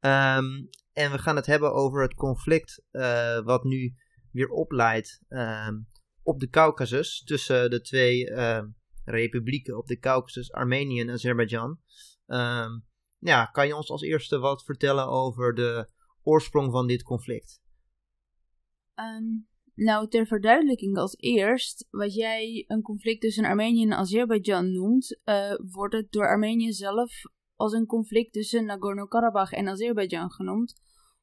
Um, 0.00 0.68
en 0.92 1.10
we 1.10 1.18
gaan 1.18 1.36
het 1.36 1.46
hebben 1.46 1.72
over 1.72 2.02
het 2.02 2.14
conflict 2.14 2.82
wat 3.44 3.64
nu 3.64 3.94
weer 4.30 4.48
opleidt 4.48 5.20
um, 5.28 5.88
op 6.22 6.40
de 6.40 6.48
Caucasus 6.48 7.22
tussen 7.24 7.70
de 7.70 7.80
twee 7.80 8.30
ehm, 8.30 8.66
republieken 9.04 9.76
op 9.76 9.86
de 9.86 9.98
Caucasus, 9.98 10.52
Armenië 10.52 11.00
en 11.00 11.10
Azerbeidzjan. 11.10 11.78
Um, 12.26 12.84
ja, 13.18 13.44
kan 13.44 13.66
je 13.66 13.76
ons 13.76 13.90
als 13.90 14.02
eerste 14.02 14.38
wat 14.38 14.64
vertellen 14.64 15.08
over 15.08 15.54
de 15.54 15.88
oorsprong 16.22 16.72
van 16.72 16.86
dit 16.86 17.02
conflict? 17.02 17.60
Um, 18.94 19.48
nou, 19.74 20.08
ter 20.08 20.26
verduidelijking 20.26 20.96
als 20.96 21.16
eerst, 21.16 21.86
wat 21.90 22.14
jij 22.14 22.64
een 22.66 22.82
conflict 22.82 23.20
tussen 23.20 23.44
Armenië 23.44 23.82
en 23.82 23.92
Azerbeidzjan 23.92 24.72
noemt, 24.72 25.20
uh, 25.24 25.54
wordt 25.72 25.94
het 25.94 26.12
door 26.12 26.28
Armenië 26.28 26.72
zelf 26.72 27.22
als 27.54 27.72
een 27.72 27.86
conflict 27.86 28.32
tussen 28.32 28.64
Nagorno-Karabakh 28.64 29.52
en 29.52 29.68
Azerbeidzjan 29.68 30.30
genoemd 30.30 30.80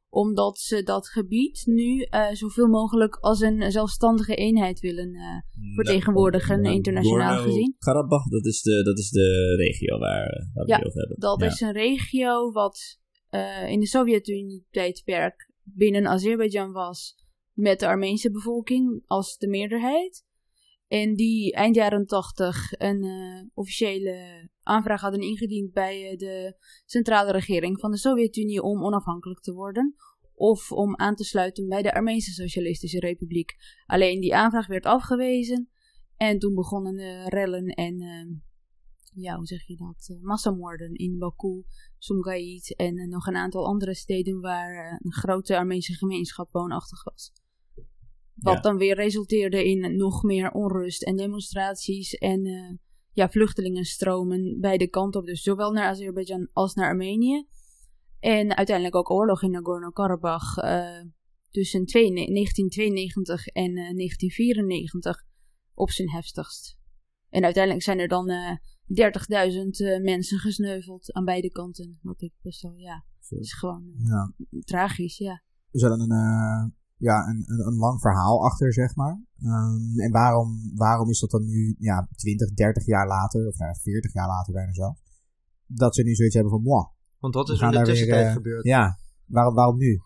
omdat 0.10 0.58
ze 0.58 0.84
dat 0.84 1.08
gebied 1.08 1.62
nu 1.66 2.08
uh, 2.10 2.32
zoveel 2.32 2.68
mogelijk 2.68 3.16
als 3.16 3.42
een 3.42 3.72
zelfstandige 3.72 4.36
eenheid 4.36 4.80
willen 4.80 5.14
uh, 5.14 5.76
vertegenwoordigen, 5.76 6.64
internationaal 6.64 7.44
gezien. 7.44 7.76
Karabach, 7.78 8.28
dat 8.28 8.46
is 8.46 8.62
de, 8.62 8.84
dat 8.84 8.98
is 8.98 9.10
de 9.10 9.56
regio 9.56 9.98
waar, 9.98 10.48
waar 10.54 10.66
we 10.66 10.74
het 10.74 10.86
over 10.86 11.00
hebben. 11.00 11.20
Dat 11.20 11.42
is 11.42 11.62
een 11.62 11.74
regio 11.74 12.52
wat 12.52 13.00
in 13.68 13.80
de 13.80 13.88
Sovjet-Unie-tijdperk 13.88 15.52
binnen 15.64 16.08
Azerbeidzjan 16.08 16.72
was 16.72 17.16
met 17.54 17.80
de 17.80 17.88
Armeense 17.88 18.32
bevolking 18.32 19.04
als 19.06 19.38
de 19.38 19.48
meerderheid. 19.48 20.26
En 20.90 21.16
die 21.16 21.54
eind 21.54 21.76
jaren 21.76 22.06
tachtig 22.06 22.72
een 22.72 23.52
officiële 23.54 24.50
aanvraag 24.64 25.02
hadden 25.02 25.22
ingediend 25.22 25.74
bij 25.74 26.16
de 26.18 26.56
centrale 26.86 27.32
regering 27.32 27.80
van 27.80 27.92
de 27.92 27.98
Sovjet-Unie 27.98 28.62
om 28.62 28.84
onafhankelijk 28.84 29.40
te 29.40 29.54
worden 29.54 29.96
of 30.40 30.72
om 30.72 30.96
aan 30.96 31.16
te 31.16 31.24
sluiten 31.24 31.68
bij 31.68 31.82
de 31.82 31.94
Armeense 31.94 32.32
Socialistische 32.32 33.00
Republiek. 33.00 33.56
Alleen 33.86 34.20
die 34.20 34.36
aanvraag 34.36 34.68
werd 34.68 34.86
afgewezen 34.86 35.70
en 36.18 36.40
toen 36.40 36.56
begonnen 36.56 36.96
de 36.96 37.24
rellen 37.28 37.66
en, 37.68 38.02
uh, 38.02 38.38
ja, 39.24 39.36
hoe 39.36 39.46
zeg 39.46 39.68
je 39.68 39.76
dat, 39.76 40.18
massamoorden 40.22 40.94
in 40.94 41.18
Baku, 41.18 41.64
Sumgait 41.98 42.76
en 42.76 43.10
nog 43.10 43.28
een 43.28 43.36
aantal 43.36 43.66
andere 43.66 43.94
steden 43.94 44.40
waar 44.40 45.00
een 45.04 45.14
grote 45.14 45.58
Armeense 45.58 45.94
gemeenschap 45.94 46.52
woonachtig 46.52 47.04
was. 47.04 47.32
Wat 48.42 48.64
dan 48.64 48.78
weer 48.78 48.96
resulteerde 48.96 49.70
in 49.70 49.96
nog 49.96 50.24
meer 50.24 50.52
onrust 50.52 51.04
en 51.04 51.16
demonstraties 51.16 52.14
en 52.14 52.80
ja, 53.12 53.30
vluchtelingenstromen 53.30 54.60
beide 54.60 54.88
kanten 54.88 55.20
op. 55.20 55.26
Dus 55.26 55.42
zowel 55.42 55.72
naar 55.72 55.88
Azerbeidzjan 55.88 56.50
als 56.54 56.74
naar 56.74 56.88
Armenië. 56.88 57.48
En 58.20 58.58
uiteindelijk 58.58 58.96
ook 58.96 59.12
oorlog 59.12 59.44
in 59.44 59.52
Nagorno-Karabakh 59.52 60.58
uh, 60.58 61.02
tussen 61.50 61.86
1992 61.86 63.48
en 63.48 63.70
uh, 63.70 63.76
1994 63.76 65.26
op 65.74 65.90
zijn 65.90 66.10
heftigst. 66.10 66.78
En 67.30 67.44
uiteindelijk 67.44 67.84
zijn 67.84 68.00
er 68.00 68.08
dan 68.08 68.30
uh, 68.30 68.50
eh, 68.50 68.58
30.000 69.98 70.04
mensen 70.04 70.40
gesneuveld 70.40 71.14
aan 71.14 71.26
beide 71.26 71.52
kanten. 71.52 72.00
Wat 72.02 72.22
ik 72.22 72.34
best 72.42 72.62
wel, 72.62 72.76
ja, 72.78 73.06
is 73.30 73.54
gewoon 73.54 73.94
ja. 73.98 74.34
tragisch, 74.60 75.18
ja. 75.18 75.44
Er 75.72 75.80
zit 75.80 75.90
een, 75.90 76.12
ja, 77.00 77.28
een, 77.28 77.44
een, 77.48 77.68
een, 77.68 77.78
lang 77.78 78.00
verhaal 78.02 78.46
achter, 78.46 78.74
zeg 78.74 78.96
maar. 78.96 79.22
Um, 79.44 80.00
en 80.00 80.12
waarom, 80.12 80.72
waarom 80.76 81.10
is 81.10 81.20
dat 81.20 81.30
dan 81.30 81.46
nu 81.46 81.76
ja, 81.80 82.08
20, 82.16 82.54
30 82.54 82.86
jaar 82.86 83.08
later, 83.08 83.48
of 83.48 83.58
nou, 83.58 83.76
40 83.82 84.14
jaar 84.14 84.28
later 84.28 84.54
bijna 84.54 84.74
zelf, 84.74 85.00
dat 85.66 85.96
ze 85.96 86.04
nu 86.04 86.16
zoiets 86.16 86.36
hebben 86.36 86.54
van, 86.54 86.62
moi, 86.62 86.86
want 87.20 87.34
wat 87.34 87.50
is 87.50 87.62
er 87.62 87.66
in 87.66 87.80
de 87.80 87.86
tussentijd 87.86 88.24
weer, 88.24 88.32
gebeurd? 88.32 88.64
Ja, 88.64 89.00
waarom, 89.26 89.56
waarom 89.56 89.78
nu? 89.78 90.02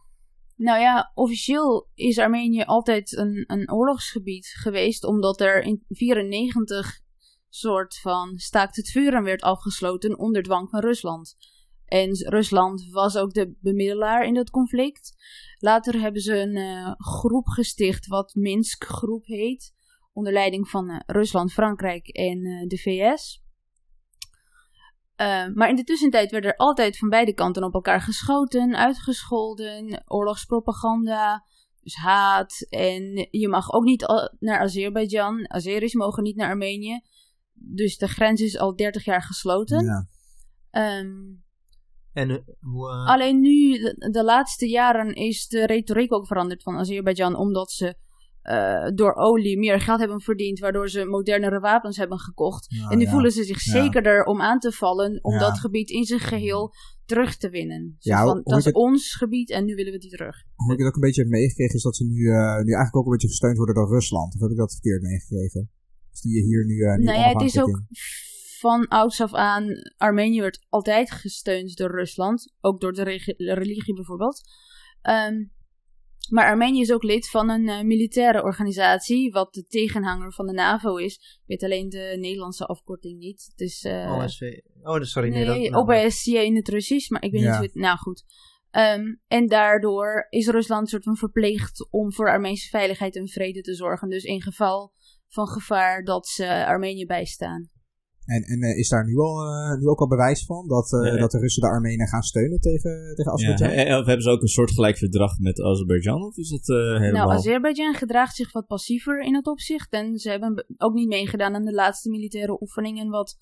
Nou 0.56 0.80
ja, 0.80 1.12
officieel 1.14 1.90
is 1.94 2.20
Armenië 2.20 2.64
altijd 2.64 3.18
een, 3.18 3.44
een 3.48 3.72
oorlogsgebied 3.72 4.46
geweest, 4.46 5.04
omdat 5.04 5.42
er 5.42 5.62
in 5.62 5.84
94 5.90 7.02
soort 7.50 8.00
van 8.00 8.38
staakt 8.38 8.76
het 8.76 8.90
vuren 8.90 9.24
werd 9.24 9.42
afgesloten 9.42 10.18
onder 10.18 10.44
dwang 10.44 10.70
van 10.70 10.80
Rusland. 10.80 11.36
En 11.94 12.30
Rusland 12.30 12.88
was 12.90 13.18
ook 13.18 13.34
de 13.34 13.56
bemiddelaar 13.60 14.26
in 14.26 14.34
dat 14.34 14.50
conflict. 14.50 15.16
Later 15.58 16.00
hebben 16.00 16.22
ze 16.22 16.40
een 16.40 16.56
uh, 16.56 16.92
groep 16.98 17.48
gesticht, 17.48 18.08
wat 18.08 18.36
Minsk 18.36 18.84
Groep 18.84 19.26
heet, 19.26 19.74
onder 20.14 20.34
leiding 20.34 20.70
van 20.70 20.90
uh, 20.90 21.00
Rusland, 21.06 21.54
Frankrijk 21.54 22.08
en 22.08 22.46
uh, 22.46 22.68
de 22.68 22.78
VS. 22.78 23.42
Maar 25.54 25.70
in 25.70 25.76
de 25.76 25.84
tussentijd 25.84 26.32
werd 26.32 26.46
er 26.46 26.56
altijd 26.56 26.98
van 26.98 27.10
beide 27.10 27.34
kanten 27.34 27.64
op 27.64 27.74
elkaar 27.74 28.02
geschoten, 28.02 28.76
uitgescholden, 28.76 30.04
oorlogspropaganda, 30.06 31.46
dus 31.82 31.96
haat. 31.96 32.66
En 32.70 33.28
je 33.32 33.48
mag 33.48 33.72
ook 33.72 33.84
niet 33.84 34.32
naar 34.40 34.60
Azerbeidzjan. 34.60 35.52
Azeris 35.52 35.94
mogen 35.94 36.24
niet 36.24 36.36
naar 36.36 36.50
Armenië. 36.50 37.02
Dus 37.54 37.98
de 37.98 38.08
grens 38.08 38.42
is 38.42 38.58
al 38.58 38.76
30 38.76 39.06
jaar 39.06 39.24
gesloten. 39.24 39.86
Ja. 39.86 41.00
Um, 41.00 41.43
en, 42.14 42.44
hoe, 42.60 42.90
uh... 42.90 43.08
Alleen 43.08 43.40
nu, 43.42 43.72
de, 43.72 44.10
de, 44.12 44.24
laatste 44.24 44.68
jaren, 44.68 45.14
is 45.14 45.48
de 45.48 45.66
retoriek 45.66 46.14
ook 46.14 46.28
veranderd 46.28 46.64
van 46.64 46.78
Azerbeidzjan, 46.78 47.36
omdat 47.36 47.72
ze 47.72 47.96
uh, 48.44 48.96
door 48.96 49.14
olie 49.16 49.58
meer 49.58 49.80
geld 49.82 50.00
hebben 50.00 50.22
verdiend, 50.22 50.60
waardoor 50.60 50.90
ze 50.90 51.06
modernere 51.06 51.60
wapens 51.60 51.98
hebben 51.98 52.20
gekocht. 52.20 52.76
en 52.90 52.98
nu 52.98 53.08
voelen 53.08 53.32
ze 53.32 53.44
zich 53.44 53.60
zekerder 53.60 54.24
om 54.24 54.42
aan 54.42 54.60
te 54.60 54.72
vallen, 54.72 55.24
om 55.24 55.38
dat 55.38 55.60
gebied 55.60 55.90
in 55.90 56.04
zijn 56.04 56.20
geheel 56.20 56.74
terug 57.06 57.38
te 57.38 57.50
winnen. 57.50 57.96
Ja, 58.00 58.24
van, 58.24 58.42
dat 58.44 58.66
is 58.66 58.72
ons 58.72 59.16
gebied 59.16 59.52
en 59.52 59.66
nu 59.66 59.76
willen 59.76 59.92
we 59.92 60.00
die 60.00 60.10
terug. 60.10 60.36
Hoe 60.56 60.74
ik 60.74 60.80
het 60.80 60.88
ook 60.88 60.96
een 60.96 61.02
beetje 61.02 61.22
heb 61.22 61.32
meegekregen, 61.32 61.76
is 61.76 61.84
dat 61.84 61.96
ze 61.96 62.06
nu, 62.06 62.20
uh, 62.20 62.36
nu 62.36 62.72
eigenlijk 62.74 62.96
ook 62.96 63.06
een 63.06 63.12
beetje 63.12 63.28
gesteund 63.28 63.58
worden 63.58 63.76
door 63.76 63.90
Rusland. 63.90 64.34
Of 64.36 64.42
heb 64.42 64.50
ik 64.50 64.58
dat 64.58 64.72
verkeerd 64.72 65.02
meegekregen? 65.02 65.70
Dus 66.12 66.22
die 66.22 66.36
je 66.36 66.42
hier 66.42 66.66
nu, 66.66 66.74
uh, 66.74 66.96
nu 66.96 67.04
Nou 67.04 67.18
ja, 67.18 67.30
het 67.30 67.42
is 67.42 67.60
ook 67.62 67.82
van 68.64 68.88
ouds 68.88 69.22
af 69.22 69.34
aan, 69.34 69.68
Armenië 69.98 70.42
werd 70.42 70.66
altijd 70.70 71.12
gesteund 71.12 71.76
door 71.76 71.92
Rusland. 71.92 72.54
Ook 72.62 72.82
door 72.82 72.94
de 72.94 73.04
religie 73.38 73.94
bijvoorbeeld. 73.94 74.42
Um, 75.10 75.52
maar 76.30 76.46
Armenië 76.46 76.82
is 76.82 76.92
ook 76.92 77.04
lid 77.04 77.30
van 77.30 77.50
een 77.50 77.68
uh, 77.68 77.82
militaire 77.82 78.44
organisatie, 78.44 79.32
wat 79.32 79.54
de 79.54 79.66
tegenhanger 79.66 80.34
van 80.34 80.46
de 80.46 80.54
NAVO 80.54 80.96
is. 80.96 81.14
Ik 81.16 81.42
weet 81.46 81.64
alleen 81.64 81.90
de 81.90 82.18
Nederlandse 82.20 82.66
afkorting 82.66 83.20
niet. 83.20 83.52
Dus, 83.56 83.84
uh, 83.84 84.18
OSV. 84.18 84.42
Oh, 84.82 85.02
sorry. 85.02 85.30
Nee, 85.30 85.46
nee 85.46 85.72
dat, 85.72 85.82
OBSJ 85.82 86.38
in 86.38 86.56
het 86.56 86.70
Russisch, 86.70 87.10
maar 87.10 87.24
ik 87.24 87.32
weet 87.32 87.42
niet 87.42 87.56
hoe 87.56 87.66
het... 87.66 87.76
Nou 87.76 87.98
goed. 87.98 88.24
Um, 88.72 89.22
en 89.28 89.48
daardoor 89.48 90.28
is 90.30 90.48
Rusland 90.48 90.90
soort 90.90 91.04
van 91.04 91.18
verplicht 91.18 91.88
om 91.92 92.14
voor 92.14 92.30
Armeense 92.30 92.70
veiligheid 92.70 93.16
en 93.16 93.28
vrede 93.28 93.62
te 93.62 93.76
zorgen. 93.76 94.10
Dus 94.10 94.24
in 94.24 94.42
geval 94.42 94.94
van 95.28 95.48
gevaar 95.48 96.04
dat 96.04 96.28
ze 96.28 96.66
Armenië 96.66 97.06
bijstaan. 97.06 97.73
En, 98.26 98.42
en 98.42 98.64
uh, 98.64 98.78
is 98.78 98.90
daar 98.90 99.06
nu, 99.06 99.18
al, 99.18 99.48
uh, 99.48 99.80
nu 99.80 99.88
ook 99.88 100.00
al 100.00 100.08
bewijs 100.08 100.46
van 100.46 100.68
dat, 100.68 100.92
uh, 100.92 101.20
dat 101.20 101.32
de 101.32 101.40
Russen 101.40 101.62
de 101.62 101.68
Armenen 101.68 102.08
gaan 102.08 102.22
steunen 102.22 102.60
tegen, 102.60 103.14
tegen 103.16 103.32
Azerbeidzjan? 103.32 103.86
Ja, 103.86 104.00
of 104.00 104.06
hebben 104.06 104.24
ze 104.24 104.30
ook 104.30 104.42
een 104.42 104.48
soortgelijk 104.48 104.98
verdrag 104.98 105.40
met 105.40 105.62
Azerbeidzjan? 105.62 106.24
Of 106.24 106.38
is 106.38 106.50
dat 106.50 106.66
helemaal... 106.68 107.28
Nou, 107.28 107.32
Azerbeidzjan 107.32 107.94
gedraagt 107.94 108.36
zich 108.36 108.52
wat 108.52 108.68
passiever 108.68 109.22
in 109.22 109.36
het 109.36 109.48
opzicht. 109.48 109.92
En 109.92 110.18
ze 110.18 110.30
hebben 110.30 110.66
ook 110.78 110.94
niet 110.94 111.08
meegedaan 111.08 111.56
aan 111.56 111.66
de 111.66 111.74
laatste 111.74 112.10
militaire 112.10 112.62
oefeningen 112.62 113.10
wat 113.10 113.38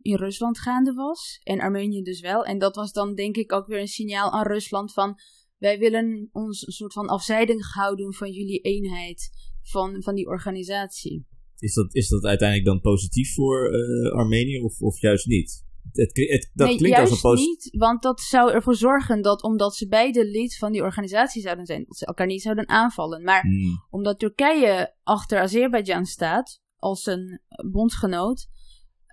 in 0.00 0.16
Rusland 0.16 0.58
gaande 0.58 0.92
was. 0.92 1.40
En 1.42 1.60
Armenië 1.60 2.02
dus 2.02 2.20
wel. 2.20 2.44
En 2.44 2.58
dat 2.58 2.76
was 2.76 2.92
dan 2.92 3.14
denk 3.14 3.36
ik 3.36 3.52
ook 3.52 3.66
weer 3.66 3.80
een 3.80 3.86
signaal 3.86 4.30
aan 4.30 4.46
Rusland 4.46 4.92
van... 4.92 5.14
Wij 5.58 5.78
willen 5.78 6.28
ons 6.32 6.66
een 6.66 6.72
soort 6.72 6.92
van 6.92 7.06
afzijdig 7.06 7.72
houden 7.72 8.14
van 8.14 8.30
jullie 8.30 8.60
eenheid 8.60 9.30
van, 9.62 10.02
van 10.02 10.14
die 10.14 10.26
organisatie. 10.26 11.26
Is 11.62 11.74
dat, 11.74 11.94
is 11.94 12.08
dat 12.08 12.24
uiteindelijk 12.24 12.68
dan 12.68 12.80
positief 12.80 13.34
voor 13.34 13.74
uh, 13.74 14.12
Armenië 14.12 14.60
of, 14.60 14.80
of 14.80 15.00
juist 15.00 15.26
niet? 15.26 15.64
Het, 15.92 16.16
het, 16.16 16.50
dat 16.54 16.66
nee, 16.66 16.76
klinkt 16.76 16.96
juist 16.96 17.12
als 17.12 17.22
een 17.22 17.30
positief. 17.30 17.72
niet, 17.72 17.80
want 17.80 18.02
dat 18.02 18.20
zou 18.20 18.52
ervoor 18.52 18.74
zorgen 18.74 19.22
dat 19.22 19.42
omdat 19.42 19.74
ze 19.74 19.88
beide 19.88 20.24
lid 20.30 20.56
van 20.56 20.72
die 20.72 20.82
organisatie 20.82 21.42
zouden 21.42 21.66
zijn, 21.66 21.84
dat 21.86 21.96
ze 21.96 22.06
elkaar 22.06 22.26
niet 22.26 22.42
zouden 22.42 22.68
aanvallen. 22.68 23.22
Maar 23.22 23.40
hmm. 23.40 23.86
omdat 23.90 24.18
Turkije 24.18 24.94
achter 25.02 25.40
Azerbeidzjan 25.40 26.04
staat, 26.04 26.60
als 26.76 27.06
een 27.06 27.40
bondgenoot, 27.72 28.48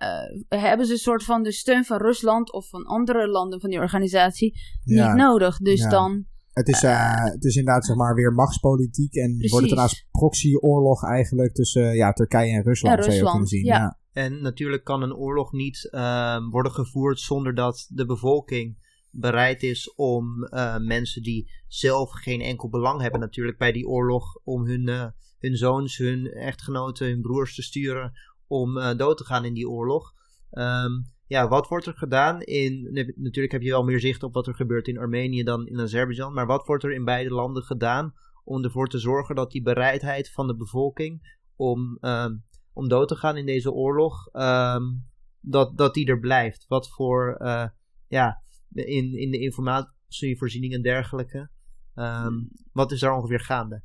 uh, 0.02 0.60
hebben 0.60 0.86
ze 0.86 0.92
een 0.92 0.98
soort 0.98 1.24
van 1.24 1.42
de 1.42 1.52
steun 1.52 1.84
van 1.84 1.98
Rusland 1.98 2.52
of 2.52 2.68
van 2.68 2.84
andere 2.84 3.28
landen 3.28 3.60
van 3.60 3.70
die 3.70 3.78
organisatie 3.78 4.60
niet 4.84 5.14
nodig. 5.14 5.58
Dus 5.58 5.88
dan 5.88 6.26
het 6.52 6.68
is, 6.68 6.82
uh, 6.82 7.24
het 7.24 7.44
is 7.44 7.56
inderdaad 7.56 7.84
zeg 7.84 7.96
maar 7.96 8.14
weer 8.14 8.32
machtspolitiek 8.32 9.14
en 9.14 9.32
precies. 9.32 9.50
wordt 9.50 9.66
het 9.66 9.74
dan 9.74 9.84
als 9.84 10.06
proxyoorlog 10.10 11.04
eigenlijk 11.04 11.54
tussen 11.54 11.94
ja, 11.96 12.12
Turkije 12.12 12.52
en 12.52 12.62
Rusland, 12.62 12.98
ja, 12.98 13.04
Rusland, 13.04 13.30
zou 13.30 13.40
je 13.40 13.46
zien. 13.46 13.64
Ja. 13.64 13.98
En 14.12 14.42
natuurlijk 14.42 14.84
kan 14.84 15.02
een 15.02 15.14
oorlog 15.14 15.52
niet 15.52 15.88
uh, 15.90 16.48
worden 16.50 16.72
gevoerd 16.72 17.20
zonder 17.20 17.54
dat 17.54 17.86
de 17.88 18.06
bevolking 18.06 18.88
bereid 19.10 19.62
is 19.62 19.94
om 19.94 20.44
uh, 20.44 20.76
mensen 20.78 21.22
die 21.22 21.50
zelf 21.68 22.10
geen 22.10 22.40
enkel 22.40 22.68
belang 22.68 23.00
hebben 23.00 23.20
natuurlijk 23.20 23.58
bij 23.58 23.72
die 23.72 23.86
oorlog 23.86 24.40
om 24.44 24.66
hun, 24.66 25.12
hun 25.38 25.56
zoons, 25.56 25.96
hun 25.96 26.26
echtgenoten, 26.26 27.08
hun 27.08 27.20
broers 27.20 27.54
te 27.54 27.62
sturen 27.62 28.12
om 28.46 28.96
dood 28.96 29.16
te 29.16 29.24
gaan 29.24 29.44
in 29.44 29.54
die 29.54 29.68
oorlog. 29.68 30.12
Um, 30.50 31.04
ja, 31.30 31.48
wat 31.48 31.68
wordt 31.68 31.86
er 31.86 31.96
gedaan 31.96 32.42
in. 32.42 32.88
Natuurlijk 33.16 33.52
heb 33.52 33.62
je 33.62 33.70
wel 33.70 33.84
meer 33.84 34.00
zicht 34.00 34.22
op 34.22 34.34
wat 34.34 34.46
er 34.46 34.54
gebeurt 34.54 34.88
in 34.88 34.98
Armenië 34.98 35.42
dan 35.42 35.66
in 35.66 35.80
Azerbeidzjan. 35.80 36.32
Maar 36.32 36.46
wat 36.46 36.66
wordt 36.66 36.84
er 36.84 36.92
in 36.92 37.04
beide 37.04 37.30
landen 37.30 37.62
gedaan 37.62 38.14
om 38.44 38.64
ervoor 38.64 38.88
te 38.88 38.98
zorgen 38.98 39.34
dat 39.34 39.50
die 39.50 39.62
bereidheid 39.62 40.30
van 40.30 40.46
de 40.46 40.56
bevolking 40.56 41.38
om, 41.56 41.98
uh, 42.00 42.26
om 42.72 42.88
dood 42.88 43.08
te 43.08 43.16
gaan 43.16 43.36
in 43.36 43.46
deze 43.46 43.72
oorlog, 43.72 44.28
um, 44.32 45.08
dat, 45.40 45.78
dat 45.78 45.94
die 45.94 46.06
er 46.06 46.18
blijft? 46.18 46.64
Wat 46.68 46.88
voor. 46.88 47.38
Uh, 47.40 47.66
ja, 48.08 48.42
in, 48.72 49.18
in 49.18 49.30
de 49.30 49.38
informatievoorziening 49.38 50.72
en 50.72 50.82
dergelijke. 50.82 51.50
Um, 51.94 52.50
wat 52.72 52.92
is 52.92 53.00
daar 53.00 53.16
ongeveer 53.16 53.40
gaande? 53.40 53.82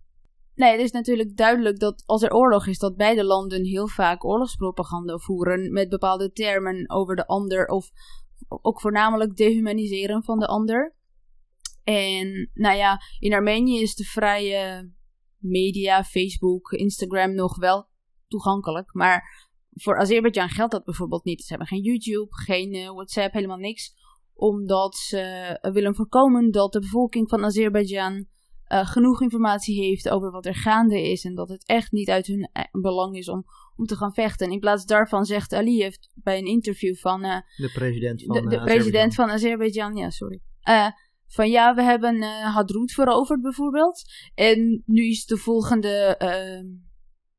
Nee, 0.56 0.72
het 0.72 0.82
is 0.82 0.92
natuurlijk 0.92 1.38
duidelijk 1.38 1.80
dat 1.80 2.04
als 2.06 2.22
er 2.22 2.34
oorlog 2.34 2.68
is, 2.68 2.80
dat 2.80 2.96
beide 2.96 3.24
landen 3.24 3.64
heel 3.66 3.88
vaak 3.88 4.26
oorlogspropaganda 4.26 5.18
voeren 5.18 5.72
met 5.72 5.90
bepaalde 5.90 6.32
termen 6.32 6.90
over 6.90 7.16
de 7.16 7.28
ander 7.28 7.68
of 7.68 7.92
ook 8.48 8.82
voornamelijk 8.82 9.36
dehumaniseren 9.36 10.24
van 10.24 10.40
de 10.40 10.48
ander. 10.48 10.96
En 11.84 12.50
nou 12.54 12.78
ja, 12.78 13.02
in 13.20 13.34
Armenië 13.34 13.82
is 13.82 13.96
de 13.96 14.04
vrije 14.04 14.92
media, 15.38 16.04
Facebook, 16.04 16.72
Instagram 16.72 17.34
nog 17.34 17.58
wel 17.58 17.88
toegankelijk. 18.28 18.94
Maar 18.94 19.50
voor 19.74 19.98
Azerbeidzjan 19.98 20.50
geldt 20.50 20.72
dat 20.72 20.84
bijvoorbeeld 20.84 21.24
niet. 21.24 21.42
Ze 21.42 21.50
hebben 21.50 21.68
geen 21.68 21.82
YouTube, 21.82 22.28
geen 22.30 22.76
uh, 22.76 22.90
WhatsApp, 22.90 23.34
helemaal 23.34 23.58
niks. 23.58 23.94
Omdat 24.34 24.96
ze 24.96 25.58
willen 25.62 25.96
voorkomen 25.96 26.52
dat 26.52 26.74
de 26.74 26.80
bevolking 26.80 27.30
van 27.30 27.44
Azerbeidzjan 27.44 28.28
uh, 28.72 28.88
genoeg 28.88 29.22
informatie 29.22 29.84
heeft 29.84 30.10
over 30.10 30.32
wat 30.32 30.46
er 30.46 30.56
gaande 30.56 31.10
is. 31.10 31.26
En 31.26 31.36
dat 31.36 31.50
het 31.50 31.66
echt 31.66 31.92
niet 31.92 32.10
uit 32.10 32.28
hun 32.28 32.50
belang 32.72 33.16
is 33.16 33.30
om, 33.30 33.46
om 33.76 33.86
te 33.86 33.96
gaan 33.96 34.14
vechten. 34.14 34.52
In 34.52 34.60
plaats 34.60 34.86
daarvan 34.86 35.26
zegt 35.26 35.54
Aliyev 35.54 35.96
bij 36.14 36.38
een 36.38 36.48
interview 36.48 36.96
van. 36.96 37.26
Uh, 37.26 37.38
de 37.56 37.72
president 37.74 38.24
van 38.24 38.42
de, 38.42 38.58
de 38.58 38.64
president 38.64 39.16
van 39.16 39.30
Azerbeidzjan, 39.30 39.96
ja, 39.96 40.10
sorry. 40.10 40.42
van 41.28 41.50
ja, 41.50 41.76
we 41.76 41.82
hebben 41.82 42.22
Hadroet 42.24 42.92
veroverd 42.92 43.42
bijvoorbeeld. 43.42 44.04
En 44.34 44.84
nu 44.86 45.10
is 45.10 45.26
de 45.26 45.38
volgende 45.38 46.18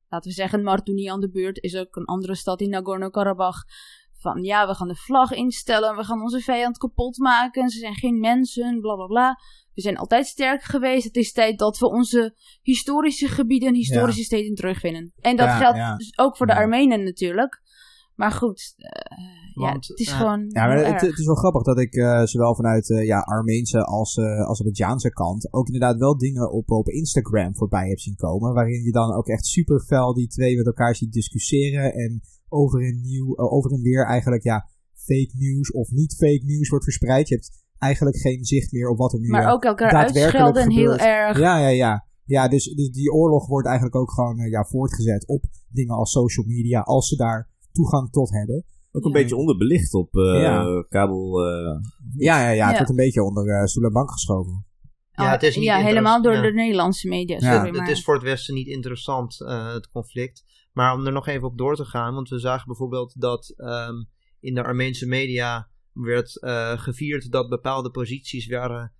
laten 0.09 0.31
we 0.31 0.37
zeggen, 0.37 0.63
Martuni 0.63 1.07
aan 1.07 1.21
de 1.21 1.31
beurt 1.31 1.63
is 1.63 1.77
ook 1.77 1.97
een 1.97 2.05
andere 2.05 2.35
stad 2.35 2.61
in 2.61 2.71
Nagorno-Karabakh. 2.71 3.65
Van 4.19 4.43
ja, 4.43 4.67
we 4.67 4.75
gaan 4.75 4.89
de 4.89 4.95
vlag 4.95 5.31
instellen, 5.31 5.97
we 5.97 6.05
gaan 6.05 6.23
onze 6.23 6.41
vijand 6.41 6.79
kapot 6.79 7.19
maken, 7.19 7.69
ze 7.69 7.79
zijn 7.79 7.95
geen 7.95 8.21
mensen, 8.21 8.81
bla 8.81 8.95
bla 8.95 9.07
bla. 9.07 9.39
We 9.77 9.83
zijn 9.83 9.97
altijd 9.97 10.27
sterk 10.27 10.63
geweest. 10.63 11.05
Het 11.05 11.17
is 11.17 11.33
tijd 11.33 11.59
dat 11.59 11.79
we 11.79 11.91
onze 11.91 12.37
historische 12.63 13.29
gebieden 13.29 13.69
en 13.69 13.75
historische 13.75 14.23
steden 14.23 14.55
terugvinden. 14.55 15.13
En 15.21 15.37
dat 15.37 15.51
geldt 15.51 15.99
dus 15.99 16.19
ook 16.19 16.37
voor 16.37 16.47
de 16.47 16.55
Armenen 16.55 17.05
natuurlijk. 17.05 17.63
Maar 18.15 18.33
goed, 18.33 18.75
uh, 18.77 19.65
ja, 19.65 19.73
het 19.73 19.99
is 19.99 20.13
gewoon. 20.13 20.45
Ja, 20.49 20.67
maar 20.67 20.77
het, 20.77 21.01
het, 21.01 21.19
is 21.19 21.27
wel 21.27 21.35
grappig 21.35 21.63
dat 21.63 21.79
ik 21.79 21.95
uh, 21.95 22.25
zowel 22.25 22.55
vanuit 22.55 22.89
uh, 22.89 23.05
ja, 23.05 23.19
Armeense 23.19 23.85
als 23.85 24.17
uh, 24.17 24.41
Azerbeidzjaanse 24.41 25.11
kant 25.11 25.53
ook 25.53 25.67
inderdaad 25.67 25.99
wel 25.99 26.19
dingen 26.19 26.53
op, 26.53 26.71
op 26.71 26.89
Instagram 26.89 27.57
voorbij 27.57 27.89
heb 27.89 27.99
zien 27.99 28.17
komen. 28.17 28.55
Waarin 28.55 28.83
je 28.83 28.93
dan 28.93 29.15
ook 29.15 29.27
echt 29.27 29.47
super 29.47 29.81
fel 29.81 30.15
die 30.15 30.29
twee 30.29 30.57
met 30.57 30.67
elkaar 30.67 30.95
ziet 30.95 31.13
discussiëren. 31.13 31.93
En 31.93 32.21
over 32.49 32.85
en, 32.87 33.01
nieuw, 33.01 33.37
over 33.37 33.73
en 33.73 33.83
weer 33.83 34.07
eigenlijk 34.07 34.43
ja, 34.43 34.69
fake 34.95 35.33
news 35.33 35.73
of 35.73 35.91
niet 35.91 36.15
fake 36.15 36.43
news 36.45 36.69
wordt 36.69 36.85
verspreid. 36.85 37.29
Je 37.29 37.35
hebt 37.35 37.66
eigenlijk 37.79 38.17
geen 38.17 38.45
zicht 38.45 38.73
meer 38.73 38.89
op 38.89 38.99
wat 38.99 39.13
er 39.13 39.21
nu 39.21 39.29
Maar 39.29 39.53
ook 39.53 39.65
elkaar 39.65 39.93
uitschelden 39.93 40.63
en 40.63 40.71
heel 40.71 40.97
erg. 40.97 41.39
Ja, 41.39 41.59
ja, 41.59 41.69
ja. 41.69 42.07
Ja, 42.25 42.49
dus, 42.49 42.65
dus 42.65 42.91
die 42.91 43.13
oorlog 43.13 43.47
wordt 43.47 43.67
eigenlijk 43.67 43.97
ook 43.97 44.13
gewoon 44.13 44.37
ja, 44.37 44.65
voortgezet 44.65 45.27
op 45.27 45.45
dingen 45.69 45.95
als 45.95 46.11
social 46.11 46.47
media. 46.47 46.81
Als 46.81 47.09
ze 47.09 47.17
daar 47.17 47.51
toegang 47.73 48.11
tot 48.11 48.31
hebben. 48.31 48.65
Ook 48.93 49.05
een 49.05 49.13
beetje 49.13 49.37
onderbelicht 49.37 49.95
op 49.95 50.15
uh, 50.15 50.83
kabel. 50.89 51.47
Uh, 51.47 51.81
ja, 52.17 52.41
ja, 52.41 52.51
ja, 52.51 52.67
het 52.67 52.77
wordt 52.77 52.91
een 52.91 52.97
beetje 52.97 53.23
onder 53.23 53.47
uh, 53.47 53.65
stoel 53.65 53.85
en 53.85 53.93
bank 53.93 54.11
geschoven. 54.11 54.67
Ja, 55.13 55.31
het 55.31 55.43
is 55.43 55.57
niet 55.57 55.65
ja 55.65 55.79
helemaal 55.79 56.23
door 56.23 56.43
de 56.43 56.53
Nederlandse 56.53 57.09
media. 57.09 57.39
Sorry, 57.39 57.71
maar... 57.71 57.81
Het 57.81 57.97
is 57.97 58.05
voor 58.05 58.15
het 58.15 58.23
Westen 58.23 58.55
niet 58.55 58.67
interessant, 58.67 59.39
het 59.75 59.91
conflict. 59.91 60.45
Maar 60.73 60.95
om 60.95 61.07
er 61.07 61.13
nog 61.13 61.27
even 61.27 61.49
op 61.49 61.59
door 61.59 61.77
te 61.77 61.85
gaan, 61.85 62.15
want 62.15 62.29
we 62.29 62.39
zagen 62.39 62.67
bijvoorbeeld 62.67 63.21
dat 63.21 63.55
um, 63.57 64.09
in 64.41 64.55
de 64.55 64.65
Armeense 64.65 65.07
media 65.07 65.69
werd 66.05 66.39
gevierd 66.81 67.31
dat 67.31 67.49
bepaalde 67.49 67.91
posities 67.91 68.47
werden 68.47 68.93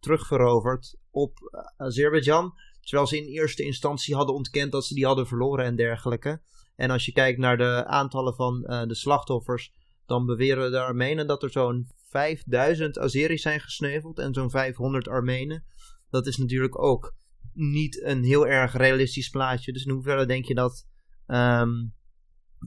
terugveroverd 0.00 0.96
op 1.10 1.38
Azerbeidzjan. 1.76 2.52
Terwijl 2.80 3.06
ze 3.06 3.16
in 3.16 3.24
eerste 3.24 3.62
instantie 3.62 4.14
hadden 4.14 4.34
ontkend 4.34 4.72
dat 4.72 4.84
ze 4.84 4.94
die 4.94 5.06
hadden 5.06 5.26
verloren 5.26 5.64
en 5.64 5.76
dergelijke. 5.76 6.42
En 6.76 6.90
als 6.90 7.04
je 7.04 7.12
kijkt 7.12 7.38
naar 7.38 7.56
de 7.56 7.84
aantallen 7.86 8.34
van 8.34 8.60
de 8.60 8.94
slachtoffers, 8.94 9.72
dan 10.06 10.26
beweren 10.26 10.70
de 10.70 10.80
Armenen 10.80 11.26
dat 11.26 11.42
er 11.42 11.50
zo'n 11.50 11.88
5000 12.12 12.98
Azeris 12.98 13.42
zijn 13.42 13.60
gesneuveld 13.60 14.18
en 14.18 14.34
zo'n 14.34 14.50
500 14.50 15.08
Armenen. 15.08 15.64
Dat 16.10 16.26
is 16.26 16.36
natuurlijk 16.36 16.82
ook 16.82 17.14
niet 17.52 18.02
een 18.02 18.24
heel 18.24 18.46
erg 18.46 18.76
realistisch 18.76 19.28
plaatje. 19.28 19.72
Dus 19.72 19.84
in 19.84 19.92
hoeverre 19.92 20.26
denk 20.26 20.44
je 20.44 20.54
dat 20.54 20.86
um, 21.26 21.94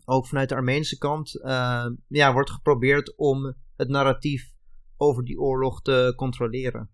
ook 0.06 0.28
vanuit 0.28 0.50
de 0.50 0.56
Armeense 0.56 0.98
kant 0.98 1.36
uh, 1.36 1.86
ja, 2.08 2.34
wordt 2.34 2.50
geprobeerd 2.52 3.18
om 3.18 3.56
het 3.76 3.90
narratief 3.90 4.54
over 4.98 5.24
die 5.24 5.40
oorlog 5.40 5.82
te 5.82 6.14
controleren? 6.16 6.90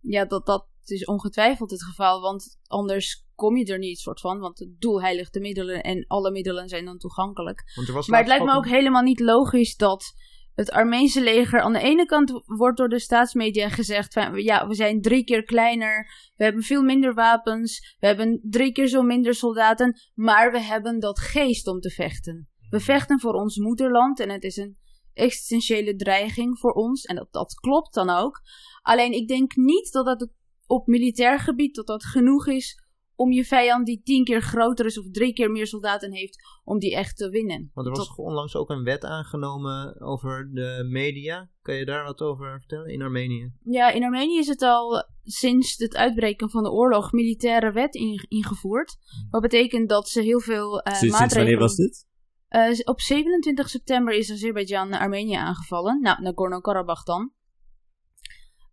Ja, 0.00 0.24
dat, 0.24 0.46
dat 0.46 0.66
is 0.84 1.04
ongetwijfeld 1.04 1.70
het 1.70 1.84
geval, 1.84 2.20
want 2.20 2.58
anders 2.66 3.26
kom 3.34 3.56
je 3.56 3.64
er 3.64 3.78
niet 3.78 3.98
soort 3.98 4.20
van, 4.20 4.38
want 4.38 4.58
het 4.58 4.80
doel 4.80 5.02
heiligt 5.02 5.32
de 5.32 5.40
middelen 5.40 5.82
en 5.82 6.04
alle 6.06 6.30
middelen 6.30 6.68
zijn 6.68 6.84
dan 6.84 6.98
toegankelijk. 6.98 7.62
Maar 8.06 8.18
het 8.18 8.28
lijkt 8.28 8.44
me 8.44 8.54
ook 8.54 8.68
helemaal 8.68 9.02
niet 9.02 9.20
logisch 9.20 9.76
dat 9.76 10.14
het 10.58 10.70
Armeense 10.70 11.20
leger 11.20 11.60
aan 11.60 11.72
de 11.72 11.80
ene 11.80 12.06
kant 12.06 12.42
wordt 12.44 12.78
door 12.78 12.88
de 12.88 12.98
staatsmedia 12.98 13.68
gezegd 13.68 14.12
van 14.12 14.42
ja, 14.42 14.66
we 14.66 14.74
zijn 14.74 15.00
drie 15.00 15.24
keer 15.24 15.42
kleiner, 15.44 16.10
we 16.36 16.44
hebben 16.44 16.62
veel 16.62 16.82
minder 16.82 17.14
wapens, 17.14 17.96
we 17.98 18.06
hebben 18.06 18.40
drie 18.42 18.72
keer 18.72 18.86
zo 18.86 19.02
minder 19.02 19.34
soldaten, 19.34 20.00
maar 20.14 20.52
we 20.52 20.60
hebben 20.60 21.00
dat 21.00 21.18
geest 21.18 21.66
om 21.66 21.80
te 21.80 21.90
vechten. 21.90 22.48
We 22.70 22.80
vechten 22.80 23.20
voor 23.20 23.32
ons 23.32 23.56
moederland 23.56 24.20
en 24.20 24.30
het 24.30 24.42
is 24.42 24.56
een 24.56 24.76
existentiële 25.12 25.96
dreiging 25.96 26.58
voor 26.58 26.72
ons 26.72 27.04
en 27.04 27.16
dat, 27.16 27.32
dat 27.32 27.54
klopt 27.54 27.94
dan 27.94 28.10
ook. 28.10 28.40
Alleen 28.82 29.12
ik 29.12 29.28
denk 29.28 29.56
niet 29.56 29.92
dat 29.92 30.04
dat 30.04 30.28
op 30.66 30.86
militair 30.86 31.38
gebied 31.38 31.74
dat 31.74 31.86
dat 31.86 32.04
genoeg 32.04 32.46
is 32.46 32.87
om 33.18 33.32
je 33.32 33.44
vijand 33.44 33.86
die 33.86 34.00
tien 34.02 34.24
keer 34.24 34.42
groter 34.42 34.86
is 34.86 34.98
of 34.98 35.10
drie 35.10 35.32
keer 35.32 35.50
meer 35.50 35.66
soldaten 35.66 36.12
heeft, 36.12 36.38
om 36.64 36.78
die 36.78 36.94
echt 36.94 37.16
te 37.16 37.30
winnen. 37.30 37.70
Want 37.74 37.86
er 37.86 37.92
was 37.92 38.14
onlangs 38.14 38.56
ook 38.56 38.70
een 38.70 38.84
wet 38.84 39.04
aangenomen 39.04 40.00
over 40.00 40.50
de 40.52 40.86
media. 40.90 41.50
Kan 41.62 41.74
je 41.74 41.84
daar 41.84 42.04
wat 42.04 42.20
over 42.20 42.58
vertellen 42.58 42.88
in 42.88 43.02
Armenië? 43.02 43.52
Ja, 43.62 43.90
in 43.90 44.04
Armenië 44.04 44.38
is 44.38 44.46
het 44.46 44.62
al 44.62 45.04
sinds 45.22 45.76
het 45.76 45.96
uitbreken 45.96 46.50
van 46.50 46.62
de 46.62 46.70
oorlog 46.70 47.12
militaire 47.12 47.72
wet 47.72 47.94
ingevoerd. 48.28 48.96
Hmm. 48.98 49.30
Wat 49.30 49.42
betekent 49.42 49.88
dat 49.88 50.08
ze 50.08 50.20
heel 50.20 50.40
veel 50.40 50.86
uh, 50.86 50.94
sinds, 50.94 51.18
maatregelen... 51.18 51.28
Sinds 51.30 51.34
wanneer 51.34 51.58
was 51.58 51.76
dit? 51.76 52.06
Uh, 52.50 52.88
op 52.88 53.00
27 53.00 53.68
september 53.68 54.14
is 54.14 54.32
Azerbeidzjan 54.32 54.92
Armenië 54.92 55.34
aangevallen. 55.34 56.00
Nou, 56.00 56.22
Nagorno-Karabakh 56.22 57.04
dan. 57.04 57.32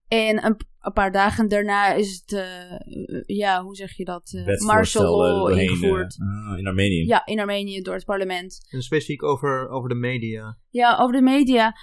En 0.08 0.46
een, 0.46 0.56
een, 0.80 0.94
paar 0.94 1.12
dagen 1.12 1.48
daarna 1.48 1.94
is 1.94 2.24
het, 2.26 2.32
uh, 2.32 3.20
ja, 3.26 3.64
hoe 3.64 3.76
zeg 3.76 3.98
je 3.98 4.06
dat? 4.06 4.34
Uh, 4.36 4.60
martial 4.60 5.18
law 5.18 5.60
ingevoerd. 5.60 6.18
Uh, 6.20 6.58
in 6.58 6.68
Armenië. 6.68 7.06
Ja, 7.06 7.26
in 7.26 7.40
Armenië 7.40 7.82
door 7.82 7.94
het 7.94 8.06
parlement. 8.06 8.68
En 8.70 8.82
specifiek 8.82 9.24
over, 9.24 9.70
over 9.70 9.90
de 9.90 9.96
media. 9.96 10.58
Ja, 10.70 10.98
over 10.98 11.16
de 11.16 11.22
media. 11.22 11.76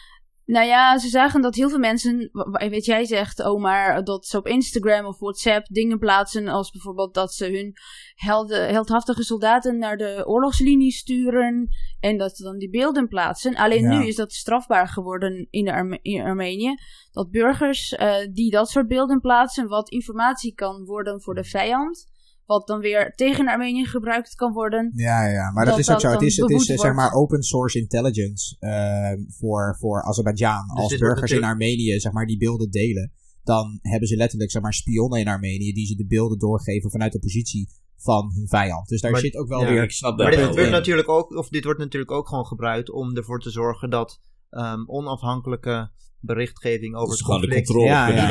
Nou 0.44 0.66
ja, 0.66 0.98
ze 0.98 1.08
zagen 1.08 1.40
dat 1.40 1.54
heel 1.54 1.68
veel 1.68 1.78
mensen, 1.78 2.30
weet 2.52 2.84
jij 2.84 3.04
zegt, 3.04 3.44
oh 3.44 3.60
maar 3.60 4.04
dat 4.04 4.26
ze 4.26 4.36
op 4.36 4.46
Instagram 4.46 5.06
of 5.06 5.18
WhatsApp 5.18 5.66
dingen 5.66 5.98
plaatsen 5.98 6.48
als 6.48 6.70
bijvoorbeeld 6.70 7.14
dat 7.14 7.34
ze 7.34 7.44
hun 7.44 7.72
helden, 8.14 8.68
heldhaftige 8.68 9.22
soldaten 9.22 9.78
naar 9.78 9.96
de 9.96 10.22
oorlogslinie 10.26 10.92
sturen 10.92 11.68
en 12.00 12.18
dat 12.18 12.36
ze 12.36 12.42
dan 12.42 12.58
die 12.58 12.70
beelden 12.70 13.08
plaatsen. 13.08 13.54
Alleen 13.54 13.88
nu 13.88 14.06
is 14.06 14.16
dat 14.16 14.32
strafbaar 14.32 14.88
geworden 14.88 15.46
in, 15.50 15.64
de 15.64 15.98
in 16.02 16.22
Armenië, 16.22 16.74
dat 17.10 17.30
burgers 17.30 17.92
uh, 17.92 18.14
die 18.32 18.50
dat 18.50 18.70
soort 18.70 18.88
beelden 18.88 19.20
plaatsen, 19.20 19.68
wat 19.68 19.90
informatie 19.90 20.54
kan 20.54 20.84
worden 20.84 21.22
voor 21.22 21.34
de 21.34 21.44
vijand, 21.44 22.11
wat 22.52 22.66
dan 22.66 22.80
weer 22.80 23.12
tegen 23.14 23.48
Armenië 23.48 23.86
gebruikt 23.86 24.34
kan 24.34 24.52
worden. 24.52 24.92
Ja, 24.94 25.26
ja, 25.26 25.50
maar 25.50 25.64
dat, 25.64 25.78
is 25.78 25.90
ook 25.90 26.00
zo. 26.00 26.10
Het 26.10 26.22
is, 26.22 26.36
het 26.36 26.50
is 26.50 26.64
zeg 26.64 26.94
maar 26.94 27.12
open 27.12 27.42
source 27.42 27.78
intelligence 27.78 28.56
uh, 28.60 29.26
voor, 29.38 29.76
voor 29.78 30.02
Azerbeidzjan. 30.02 30.66
Dus 30.74 30.82
Als 30.82 30.98
burgers 30.98 31.32
in 31.32 31.44
Armenië 31.44 32.00
zeg 32.00 32.12
maar 32.12 32.26
die 32.26 32.38
beelden 32.38 32.70
delen, 32.70 33.12
dan 33.44 33.78
hebben 33.82 34.08
ze 34.08 34.16
letterlijk 34.16 34.50
zeg 34.50 34.62
maar 34.62 34.74
spionnen 34.74 35.20
in 35.20 35.28
Armenië 35.28 35.72
die 35.72 35.86
ze 35.86 35.94
de 35.94 36.06
beelden 36.06 36.38
doorgeven 36.38 36.90
vanuit 36.90 37.12
de 37.12 37.18
positie 37.18 37.68
van 37.96 38.32
hun 38.34 38.48
vijand. 38.48 38.88
Dus 38.88 39.00
daar 39.00 39.16
zit 39.16 39.36
ook 39.36 39.48
wel 39.48 39.66
weer... 39.66 39.82
Ik 39.82 39.90
snap 39.90 40.18
maar 40.18 40.30
dit 40.30 40.54
wordt, 40.54 40.70
natuurlijk 40.70 41.08
ook, 41.08 41.36
of 41.36 41.48
dit 41.48 41.64
wordt 41.64 41.78
natuurlijk 41.78 42.10
ook 42.10 42.28
gewoon 42.28 42.46
gebruikt 42.46 42.90
om 42.90 43.16
ervoor 43.16 43.40
te 43.40 43.50
zorgen 43.50 43.90
dat 43.90 44.20
um, 44.52 44.88
onafhankelijke 44.88 45.90
berichtgeving 46.20 46.96
over 46.96 47.12
het 47.12 47.22
conflict. 47.22 47.66
De 47.66 47.72
controle. 47.72 47.86
Ja, 47.86 48.08
ja. 48.08 48.26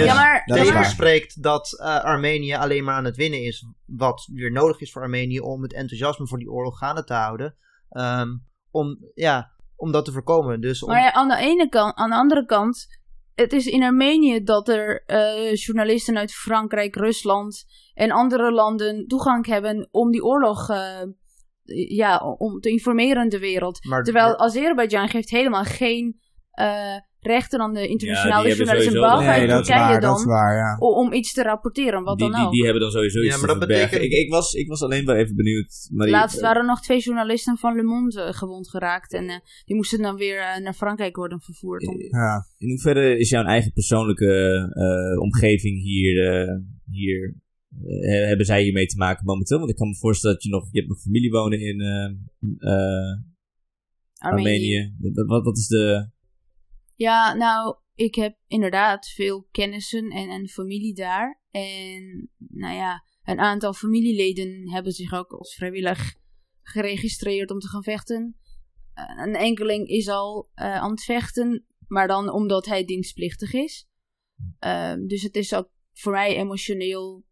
Dus 0.46 0.68
ja, 0.68 0.74
maar, 0.74 0.86
spreekt 0.86 1.44
dat 1.44 1.78
uh, 1.80 2.04
Armenië 2.04 2.54
alleen 2.54 2.84
maar 2.84 2.96
aan 2.96 3.06
het 3.06 3.16
winnen 3.16 3.44
is. 3.44 3.66
Wat 3.86 4.30
weer 4.34 4.52
nodig 4.52 4.82
is 4.82 4.92
voor 4.92 5.02
Armenië 5.02 5.40
om 5.40 5.62
het 5.62 5.74
enthousiasme 5.74 6.28
voor 6.28 6.38
die 6.38 6.52
oorlog 6.52 6.78
gaande 6.78 7.04
te 7.04 7.14
houden. 7.14 7.56
Um, 7.90 8.46
om, 8.72 8.98
ja, 9.14 9.52
om 9.76 9.92
dat 9.92 10.06
te 10.06 10.12
voorkomen. 10.12 10.62
Dus 10.62 10.84
om... 10.84 10.90
Maar 10.90 11.02
ja, 11.02 11.14
aan 11.14 11.28
de 11.28 11.38
ene 11.38 11.70
kant, 11.70 11.96
aan 11.96 12.10
de 12.10 12.16
andere 12.16 12.46
kant, 12.46 12.88
het 13.36 13.54
is 13.54 13.66
in 13.66 13.84
Armenië 13.84 14.44
dat 14.44 14.68
er 14.68 15.04
uh, 15.08 15.56
journalisten 15.56 16.18
uit 16.18 16.34
Frankrijk, 16.34 16.96
Rusland 16.96 17.66
en 17.94 18.12
andere 18.12 18.52
landen 18.52 19.08
toegang 19.08 19.46
hebben 19.46 19.88
om 19.92 20.12
die 20.12 20.24
oorlog 20.24 20.70
uh, 20.70 21.02
ja, 21.74 22.18
om 22.38 22.60
te 22.60 22.70
informeren 22.70 23.30
de 23.30 23.40
wereld. 23.40 23.86
Maar, 23.86 24.04
Terwijl 24.04 24.40
Azerbeidzjan 24.40 25.10
geeft 25.10 25.30
helemaal 25.30 25.64
geen 25.64 26.20
uh, 26.60 26.98
rechten 27.20 27.60
dan 27.60 27.74
de 27.74 27.88
internationale 27.88 28.48
ja, 28.48 28.56
journalisten, 28.56 28.94
behalve 28.94 29.26
nee, 29.26 29.48
Turkije 29.48 30.00
dan, 30.00 30.26
waar, 30.26 30.56
ja. 30.56 30.78
om 30.78 31.14
iets 31.14 31.34
te 31.34 31.44
rapporteren, 31.44 32.04
wat 32.04 32.18
die, 32.18 32.30
dan 32.30 32.36
die, 32.36 32.46
ook. 32.46 32.52
Die 32.54 32.64
hebben 32.64 32.82
dan 32.82 32.92
sowieso 32.92 33.22
iets 33.22 33.34
ja, 33.34 33.40
maar 33.40 33.48
dat 33.48 33.60
betekent... 33.60 34.02
ik, 34.02 34.12
ik, 34.12 34.30
was, 34.30 34.54
ik 34.54 34.68
was 34.68 34.82
alleen 34.82 35.06
wel 35.06 35.16
even 35.16 35.36
benieuwd. 35.36 35.90
Maar 35.94 36.08
Laatst 36.08 36.40
waren 36.40 36.66
nog 36.66 36.82
twee 36.82 37.00
journalisten 37.00 37.58
van 37.58 37.76
Le 37.76 37.84
Monde 37.84 38.22
uh, 38.22 38.34
gewond 38.34 38.70
geraakt 38.70 39.14
en 39.14 39.24
uh, 39.24 39.36
die 39.66 39.76
moesten 39.76 40.02
dan 40.02 40.16
weer 40.16 40.38
uh, 40.38 40.64
naar 40.64 40.74
Frankrijk 40.74 41.16
worden 41.16 41.42
vervoerd. 41.42 41.82
Ja. 42.12 42.46
In 42.58 42.70
hoeverre 42.70 43.18
is 43.18 43.30
jouw 43.30 43.44
eigen 43.44 43.72
persoonlijke 43.72 45.18
omgeving 45.22 45.82
hier, 45.82 46.48
hier 46.92 47.41
hebben 48.28 48.46
zij 48.46 48.64
hiermee 48.64 48.86
te 48.86 48.98
maken 48.98 49.26
momenteel? 49.26 49.58
Want 49.58 49.70
ik 49.70 49.76
kan 49.76 49.88
me 49.88 49.96
voorstellen 49.96 50.36
dat 50.36 50.46
je 50.46 50.50
nog, 50.50 50.70
je 50.72 50.78
hebt 50.78 50.92
nog 50.92 51.02
familie 51.02 51.32
wonen 51.32 51.60
in 51.60 51.82
Armenië. 54.18 54.96
Wat, 55.00 55.44
wat 55.44 55.58
is 55.58 55.68
de... 55.68 56.10
Ja, 56.96 57.34
nou, 57.34 57.76
ik 57.96 58.16
heb 58.16 58.38
inderdaad 58.48 59.08
veel 59.08 59.48
kennissen 59.52 60.10
en, 60.10 60.30
en 60.30 60.48
familie 60.48 60.94
daar. 60.94 61.42
En 61.52 62.30
nou 62.38 62.76
ja, 62.76 63.04
een 63.24 63.40
aantal 63.40 63.74
familieleden 63.74 64.70
hebben 64.70 64.92
zich 64.92 65.14
ook 65.14 65.32
als 65.32 65.54
vrijwillig 65.54 66.16
geregistreerd 66.62 67.52
om 67.52 67.60
te 67.60 67.68
gaan 67.68 67.84
vechten. 67.84 68.36
Een 69.18 69.36
enkeling 69.36 69.88
is 69.88 70.08
al 70.08 70.50
uh, 70.56 70.76
aan 70.76 70.92
het 70.92 71.04
vechten, 71.04 71.66
maar 71.88 72.08
dan 72.08 72.32
omdat 72.32 72.66
hij 72.66 72.86
dienstplichtig 72.86 73.54
is. 73.54 73.88
Uh, 74.66 74.94
dus 75.08 75.22
het 75.22 75.36
is 75.36 75.54
ook 75.54 75.70
voor 75.94 76.12
mij 76.12 76.36
emotioneel, 76.38 77.26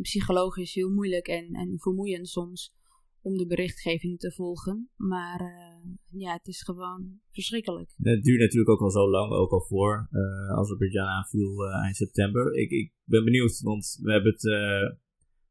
psychologisch 0.00 0.74
heel 0.74 0.90
moeilijk 0.90 1.26
en, 1.26 1.52
en 1.52 1.74
vermoeiend 1.78 2.28
soms 2.28 2.74
om 3.20 3.36
de 3.36 3.46
berichtgeving 3.46 4.18
te 4.18 4.32
volgen. 4.32 4.90
Maar 4.96 5.40
uh, 5.40 6.20
ja, 6.20 6.32
het 6.32 6.46
is 6.46 6.62
gewoon 6.62 7.20
verschrikkelijk. 7.30 7.94
Het 7.96 8.22
duurt 8.22 8.40
natuurlijk 8.40 8.70
ook 8.70 8.80
al 8.80 8.90
zo 8.90 9.10
lang, 9.10 9.32
ook 9.32 9.50
al 9.50 9.64
voor 9.68 10.08
uh, 10.10 10.58
Azerbeidzjan 10.58 11.06
aanviel 11.06 11.68
uh, 11.68 11.82
eind 11.84 11.96
september. 11.96 12.54
Ik, 12.54 12.70
ik 12.70 12.92
ben 13.04 13.24
benieuwd, 13.24 13.60
want 13.60 13.98
we 14.02 14.12
hebben 14.12 14.32
het 14.32 14.42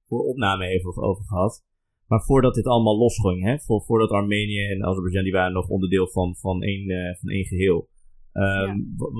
voor 0.05 0.23
opname 0.23 0.67
even 0.67 0.97
over 0.97 1.23
gehad. 1.25 1.63
Maar 2.07 2.23
voordat 2.23 2.53
dit 2.55 2.65
allemaal 2.65 2.97
losging, 2.97 3.43
hè, 3.43 3.59
voor, 3.59 3.81
voordat 3.81 4.09
Armenië 4.09 4.67
en 4.67 4.85
Azerbeidzjan, 4.85 5.23
die 5.23 5.33
waren 5.33 5.53
nog 5.53 5.67
onderdeel 5.67 6.07
van, 6.07 6.35
van, 6.35 6.61
één, 6.63 7.17
van 7.19 7.29
één 7.29 7.45
geheel. 7.45 7.89
Um, 8.33 8.43
ja. 8.43 8.75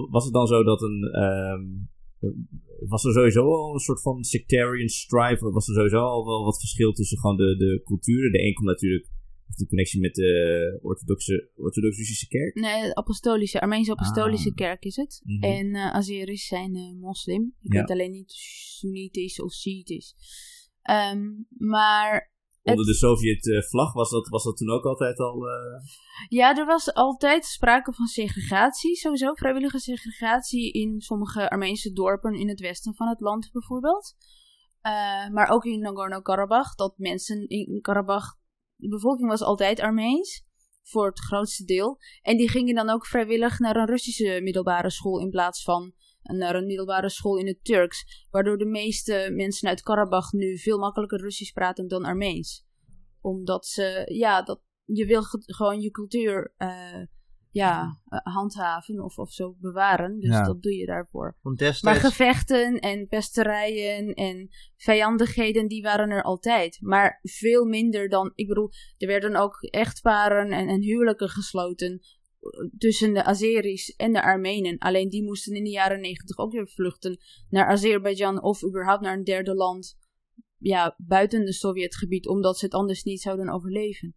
Was 0.10 0.24
het 0.24 0.34
dan 0.34 0.48
zo 0.48 0.64
dat 0.64 0.82
een, 0.82 1.24
um, 1.24 1.90
was 2.80 3.04
er 3.06 3.12
sowieso 3.12 3.54
al 3.54 3.74
een 3.74 3.80
soort 3.80 4.02
van 4.02 4.24
sectarian 4.24 4.90
strife? 4.90 5.52
Was 5.52 5.68
er 5.68 5.74
sowieso 5.74 5.98
al 5.98 6.26
wel 6.26 6.44
wat 6.44 6.60
verschil 6.60 6.92
tussen 6.92 7.18
gewoon 7.18 7.38
de, 7.38 7.56
de 7.58 7.82
culturen? 7.84 8.32
De 8.32 8.46
een 8.46 8.54
komt 8.54 8.68
natuurlijk 8.68 9.10
de 9.56 9.68
connectie 9.68 10.00
met 10.00 10.16
de 10.16 10.80
orthodoxe, 10.82 11.50
orthodoxe 11.56 12.28
kerk? 12.28 12.56
Nee, 12.56 12.82
de 12.82 12.96
apostolische, 12.96 13.62
Armeense 13.62 13.92
apostolische 13.92 14.50
ah. 14.50 14.56
kerk 14.56 14.84
is 14.84 14.96
het. 14.96 15.22
Mm 15.24 15.36
-hmm. 15.36 15.52
En 15.52 15.66
uh, 15.66 15.94
Azeris 15.94 16.48
zijn 16.48 16.76
uh, 16.76 16.94
moslim. 17.00 17.56
Ik 17.62 17.74
ja. 17.74 17.80
weet 17.80 17.92
alleen 17.92 18.12
niet 18.12 18.32
Soenitisch 18.32 19.42
of 19.42 19.54
Shiitisch. 19.54 20.16
Um, 21.14 21.46
maar 21.58 22.31
Onder 22.64 22.86
de 22.86 22.93
Sovjet-vlag 22.93 23.93
was 23.93 24.09
dat, 24.09 24.28
was 24.28 24.43
dat 24.43 24.57
toen 24.57 24.70
ook 24.70 24.86
altijd 24.86 25.20
al. 25.20 25.47
Uh... 25.47 25.53
Ja, 26.28 26.57
er 26.57 26.66
was 26.66 26.93
altijd 26.93 27.45
sprake 27.45 27.93
van 27.93 28.05
segregatie, 28.05 28.95
sowieso 28.95 29.34
vrijwillige 29.34 29.80
segregatie 29.80 30.72
in 30.72 31.01
sommige 31.01 31.49
Armeense 31.49 31.93
dorpen 31.93 32.34
in 32.34 32.49
het 32.49 32.59
westen 32.59 32.95
van 32.95 33.07
het 33.07 33.20
land 33.20 33.49
bijvoorbeeld. 33.51 34.16
Uh, 34.84 35.30
maar 35.30 35.49
ook 35.49 35.66
in 35.66 35.80
Nagorno-Karabakh, 35.80 36.76
dat 36.76 36.97
mensen 36.97 37.47
in 37.47 37.80
Karabakh, 37.82 38.36
de 38.76 38.88
bevolking 38.88 39.30
was 39.30 39.41
altijd 39.41 39.80
Armeens, 39.80 40.45
voor 40.84 41.07
het 41.07 41.20
grootste 41.20 41.66
deel. 41.66 41.97
En 42.22 42.38
die 42.38 42.49
gingen 42.49 42.76
dan 42.76 42.89
ook 42.89 43.05
vrijwillig 43.05 43.59
naar 43.59 43.76
een 43.76 43.88
Russische 43.88 44.39
middelbare 44.43 44.89
school 44.89 45.20
in 45.20 45.30
plaats 45.30 45.64
van 45.64 45.93
naar 46.22 46.56
een 46.56 46.66
middelbare 46.66 47.10
school 47.10 47.38
in 47.38 47.48
het 47.48 47.64
Turks. 47.64 48.26
Waardoor 48.30 48.58
de 48.58 48.66
meeste 48.66 49.30
mensen 49.34 49.70
uit 49.70 49.82
Karabach 49.82 50.32
nu 50.32 50.58
veel 50.58 50.80
makkelijker 50.80 51.22
Russisch 51.22 51.54
praten 51.54 51.88
dan 51.88 52.04
Armeens. 52.04 52.66
Omdat 53.22 53.66
ze, 53.66 54.04
ja, 54.14 54.42
dat, 54.42 54.62
je 54.86 55.06
wil 55.06 55.22
gewoon 55.46 55.82
je 55.82 55.92
cultuur 55.92 56.54
uh, 56.58 57.06
ja, 57.52 58.02
uh, 58.10 58.34
handhaven 58.34 59.04
of, 59.04 59.18
of 59.18 59.32
zo 59.32 59.56
bewaren. 59.60 60.20
Dus 60.20 60.30
ja. 60.30 60.44
dat 60.44 60.62
doe 60.62 60.76
je 60.76 60.86
daarvoor. 60.86 61.38
Destijds... 61.44 61.82
Maar 61.82 61.96
gevechten 61.96 62.80
en 62.80 63.08
pesterijen 63.08 64.14
en 64.14 64.50
vijandigheden, 64.76 65.68
die 65.68 65.82
waren 65.82 66.10
er 66.10 66.24
altijd. 66.24 66.78
Maar 66.82 67.20
veel 67.22 67.66
minder 67.66 68.10
dan, 68.10 68.32
ik 68.36 68.48
bedoel, 68.48 68.70
er 68.98 69.08
werden 69.08 69.36
ook 69.36 69.62
echtparen 69.62 70.52
en, 70.52 70.68
en 70.68 70.82
huwelijken 70.82 71.30
gesloten 71.30 72.02
tussen 72.78 73.14
de 73.14 73.24
Azeris 73.24 73.96
en 73.96 74.14
de 74.14 74.24
Armenen. 74.24 74.78
Alleen 74.78 75.10
die 75.10 75.24
moesten 75.24 75.56
in 75.56 75.64
de 75.64 75.70
jaren 75.70 76.02
negentig 76.02 76.38
ook 76.38 76.52
weer 76.52 76.68
vluchten 76.68 77.18
naar 77.50 77.68
Azerbeidzjan 77.68 78.44
of 78.44 78.66
überhaupt 78.66 79.02
naar 79.02 79.18
een 79.18 79.24
derde 79.24 79.56
land 79.56 80.00
ja, 80.58 80.96
buiten 80.98 81.46
het 81.46 81.56
Sovjetgebied, 81.56 82.28
omdat 82.28 82.58
ze 82.58 82.66
het 82.66 82.74
anders 82.74 83.04
niet 83.04 83.22
zouden 83.22 83.50
overleven. 83.50 84.16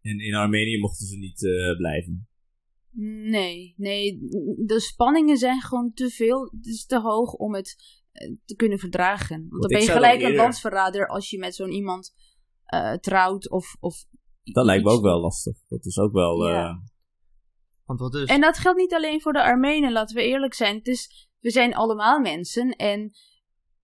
En 0.00 0.18
in 0.18 0.34
Armenië 0.34 0.78
mochten 0.78 1.06
ze 1.06 1.16
niet 1.16 1.42
uh, 1.42 1.76
blijven? 1.76 2.28
Nee, 3.30 3.74
nee, 3.76 4.18
de 4.66 4.80
spanningen 4.80 5.36
zijn 5.36 5.60
gewoon 5.60 5.92
te 5.92 6.10
veel. 6.10 6.44
Het 6.44 6.66
is 6.66 6.86
te 6.86 7.00
hoog 7.00 7.32
om 7.32 7.54
het 7.54 7.76
uh, 8.12 8.36
te 8.44 8.54
kunnen 8.54 8.78
verdragen. 8.78 9.46
Want 9.48 9.62
dan 9.62 9.70
ben 9.70 9.80
je 9.80 9.90
gelijk 9.90 10.14
eerder... 10.14 10.30
een 10.30 10.36
landsverrader 10.36 11.08
als 11.08 11.30
je 11.30 11.38
met 11.38 11.54
zo'n 11.54 11.72
iemand 11.72 12.14
uh, 12.74 12.92
trouwt 12.92 13.50
of, 13.50 13.76
of 13.80 14.06
dat 14.52 14.64
lijkt 14.64 14.84
me 14.84 14.90
ook 14.90 15.02
wel 15.02 15.20
lastig. 15.20 15.56
Dat 15.68 15.84
is 15.84 15.98
ook 15.98 16.12
wel. 16.12 16.48
Ja. 16.48 16.82
Want 17.86 18.00
wat 18.00 18.14
is... 18.14 18.24
En 18.24 18.40
dat 18.40 18.58
geldt 18.58 18.78
niet 18.78 18.94
alleen 18.94 19.20
voor 19.20 19.32
de 19.32 19.42
Armenen, 19.42 19.92
laten 19.92 20.16
we 20.16 20.22
eerlijk 20.22 20.54
zijn. 20.54 20.76
Het 20.76 20.86
is, 20.86 21.30
we 21.40 21.50
zijn 21.50 21.74
allemaal 21.74 22.20
mensen 22.20 22.70
en 22.70 23.10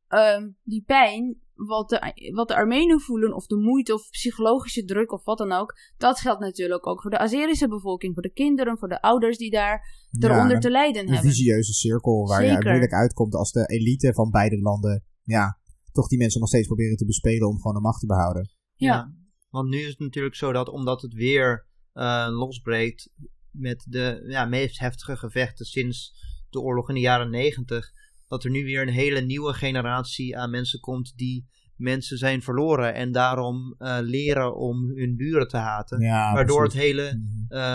uh, 0.09 0.47
die 0.63 0.83
pijn, 0.87 1.41
wat 1.55 1.89
de, 1.89 2.31
wat 2.35 2.49
de 2.49 2.55
Armenen 2.55 3.01
voelen, 3.01 3.35
of 3.35 3.47
de 3.47 3.57
moeite 3.57 3.95
of 3.95 4.11
psychologische 4.11 4.85
druk 4.85 5.13
of 5.13 5.25
wat 5.25 5.39
dan 5.39 5.53
ook, 5.53 5.75
dat 5.97 6.21
geldt 6.21 6.41
natuurlijk 6.41 6.87
ook 6.87 7.03
voor 7.03 7.11
de 7.11 7.19
Azerische 7.19 7.69
bevolking, 7.69 8.13
voor 8.15 8.23
de 8.23 8.33
kinderen, 8.33 8.79
voor 8.79 8.89
de 8.89 9.03
ouders 9.03 9.39
die 9.39 9.51
daar 9.51 10.09
eronder 10.21 10.61
te 10.61 10.71
lijden 10.71 11.03
hebben. 11.03 11.17
Een 11.17 11.35
visieuze 11.35 11.73
cirkel 11.73 12.27
waar 12.27 12.41
Zeker. 12.41 12.63
je 12.63 12.69
moeilijk 12.69 12.93
uitkomt 12.93 13.35
als 13.35 13.53
de 13.53 13.67
elite 13.67 14.15
van 14.15 14.31
beide 14.31 14.61
landen, 14.61 15.05
ja, 15.23 15.59
toch 15.93 16.09
die 16.09 16.19
mensen 16.19 16.41
nog 16.41 16.49
steeds 16.49 16.67
proberen 16.67 16.97
te 16.97 17.07
bespelen 17.07 17.49
om 17.49 17.57
gewoon 17.57 17.75
de 17.75 17.81
macht 17.81 18.01
te 18.01 18.07
behouden. 18.07 18.51
Ja. 18.75 18.95
ja. 18.95 19.13
Want 19.51 19.69
nu 19.69 19.79
is 19.79 19.89
het 19.89 19.99
natuurlijk 19.99 20.35
zo 20.35 20.53
dat 20.53 20.69
omdat 20.69 21.03
het 21.03 21.13
weer 21.13 21.67
uh, 21.95 22.27
losbreekt, 22.31 23.11
met 23.53 23.87
de 23.89 24.25
ja, 24.29 24.45
meest 24.45 24.79
heftige 24.79 25.17
gevechten 25.17 25.67
sinds 25.67 26.15
de 26.51 26.61
oorlog 26.61 26.89
in 26.89 26.95
de 26.95 27.01
jaren 27.01 27.31
negentig. 27.31 27.93
Dat 28.27 28.45
er 28.45 28.51
nu 28.51 28.65
weer 28.65 28.83
een 28.83 28.89
hele 28.89 29.21
nieuwe 29.21 29.53
generatie 29.53 30.39
aan 30.39 30.51
mensen 30.51 30.81
komt 30.81 31.13
die 31.17 31.51
mensen 31.77 32.19
zijn 32.19 32.43
verloren 32.43 32.95
en 32.95 33.13
daarom 33.13 33.75
uh, 33.79 33.99
leren 34.01 34.57
om 34.57 34.91
hun 34.97 35.17
buren 35.17 35.49
te 35.49 35.57
haten. 35.57 36.01
Ja, 36.01 36.33
waardoor 36.33 36.69
precies. 36.69 36.81
het 36.81 36.89
hele 36.89 37.21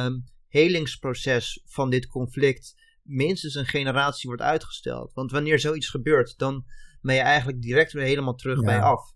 um, 0.05 0.23
helingsproces 0.47 1.61
van 1.65 1.89
dit 1.89 2.07
conflict 2.07 2.75
minstens 3.01 3.55
een 3.55 3.65
generatie 3.65 4.27
wordt 4.27 4.41
uitgesteld. 4.41 5.13
Want 5.13 5.31
wanneer 5.31 5.59
zoiets 5.59 5.89
gebeurt, 5.89 6.37
dan 6.37 6.65
ben 7.01 7.15
je 7.15 7.21
eigenlijk 7.21 7.61
direct 7.61 7.91
weer 7.91 8.03
helemaal 8.03 8.35
terug 8.35 8.59
ja. 8.59 8.65
bij 8.65 8.81
af. 8.81 9.13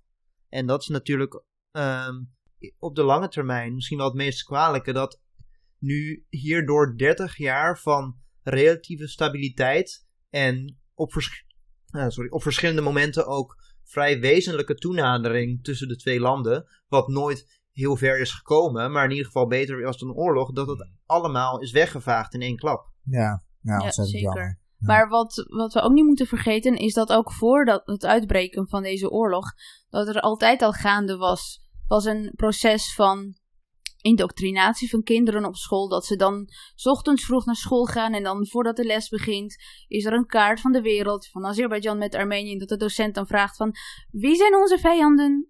En 0.50 0.66
dat 0.66 0.82
is 0.82 0.88
natuurlijk 0.88 1.44
um, 1.72 2.34
op 2.78 2.96
de 2.96 3.04
lange 3.04 3.28
termijn 3.28 3.74
misschien 3.74 3.98
wel 3.98 4.08
het 4.08 4.16
meest 4.16 4.44
kwalijke. 4.44 4.94
Dat 4.94 5.20
nu 5.82 6.26
hierdoor 6.30 6.98
30 6.98 7.38
jaar 7.38 7.80
van 7.80 8.16
relatieve 8.42 9.08
stabiliteit 9.08 10.06
en 10.30 10.80
op, 10.94 11.12
vers 11.12 11.46
uh, 11.92 12.08
sorry, 12.08 12.30
op 12.30 12.42
verschillende 12.42 12.82
momenten 12.82 13.28
ook 13.28 13.56
vrij 13.84 14.20
wezenlijke 14.20 14.76
toenadering 14.76 15.64
tussen 15.64 15.88
de 15.88 15.96
twee 15.96 16.20
landen, 16.20 16.68
wat 16.88 17.08
nooit 17.08 17.60
heel 17.72 17.96
ver 17.96 18.20
is 18.20 18.32
gekomen, 18.32 18.92
maar 18.92 19.04
in 19.04 19.10
ieder 19.10 19.26
geval 19.26 19.48
beter 19.48 19.82
was 19.82 19.98
dan 19.98 20.10
een 20.10 20.16
oorlog, 20.16 20.52
dat 20.52 20.68
het 20.68 20.90
allemaal 21.06 21.60
is 21.60 21.72
weggevaagd 21.72 22.34
in 22.34 22.42
één 22.42 22.58
klap. 22.58 22.92
Ja, 23.04 23.44
ja, 23.62 23.80
ja 23.80 23.92
zeker. 23.92 24.20
Jammer. 24.20 24.60
Ja. 24.78 24.88
Maar 24.88 25.10
wat, 25.10 25.46
wat 25.48 25.74
we 25.74 25.82
ook 25.82 25.92
niet 25.92 26.06
moeten 26.06 26.28
vergeten 26.28 26.76
is 26.76 26.94
dat 26.94 27.12
ook 27.12 27.32
voor 27.32 27.66
dat, 27.66 27.82
het 27.86 28.06
uitbreken 28.06 28.68
van 28.68 28.84
deze 28.84 29.10
oorlog, 29.10 29.46
dat 29.90 30.08
er 30.08 30.22
altijd 30.22 30.62
al 30.62 30.72
gaande 30.72 31.18
was, 31.18 31.66
was 31.88 32.06
een 32.06 32.34
proces 32.36 32.94
van 32.94 33.36
indoctrinatie 34.02 34.90
van 34.90 35.04
kinderen 35.04 35.46
op 35.46 35.56
school. 35.56 35.90
Dat 35.90 36.06
ze 36.06 36.16
dan 36.16 36.48
s 36.76 36.86
ochtends 36.86 37.26
vroeg 37.26 37.46
naar 37.46 37.56
school 37.56 37.86
gaan 37.86 38.14
en 38.14 38.24
dan 38.24 38.48
voordat 38.48 38.76
de 38.76 38.86
les 38.86 39.10
begint 39.10 39.56
is 39.88 40.06
er 40.06 40.14
een 40.14 40.26
kaart 40.26 40.62
van 40.62 40.72
de 40.72 40.82
wereld 40.82 41.28
van 41.28 41.46
Azerbeidzjan 41.46 41.98
met 41.98 42.16
Armenië. 42.16 42.58
Dat 42.58 42.70
de 42.70 42.78
docent 42.78 43.16
dan 43.16 43.28
vraagt 43.28 43.56
van 43.56 43.76
wie 44.10 44.36
zijn 44.36 44.56
onze 44.56 44.78
vijanden? 44.78 45.46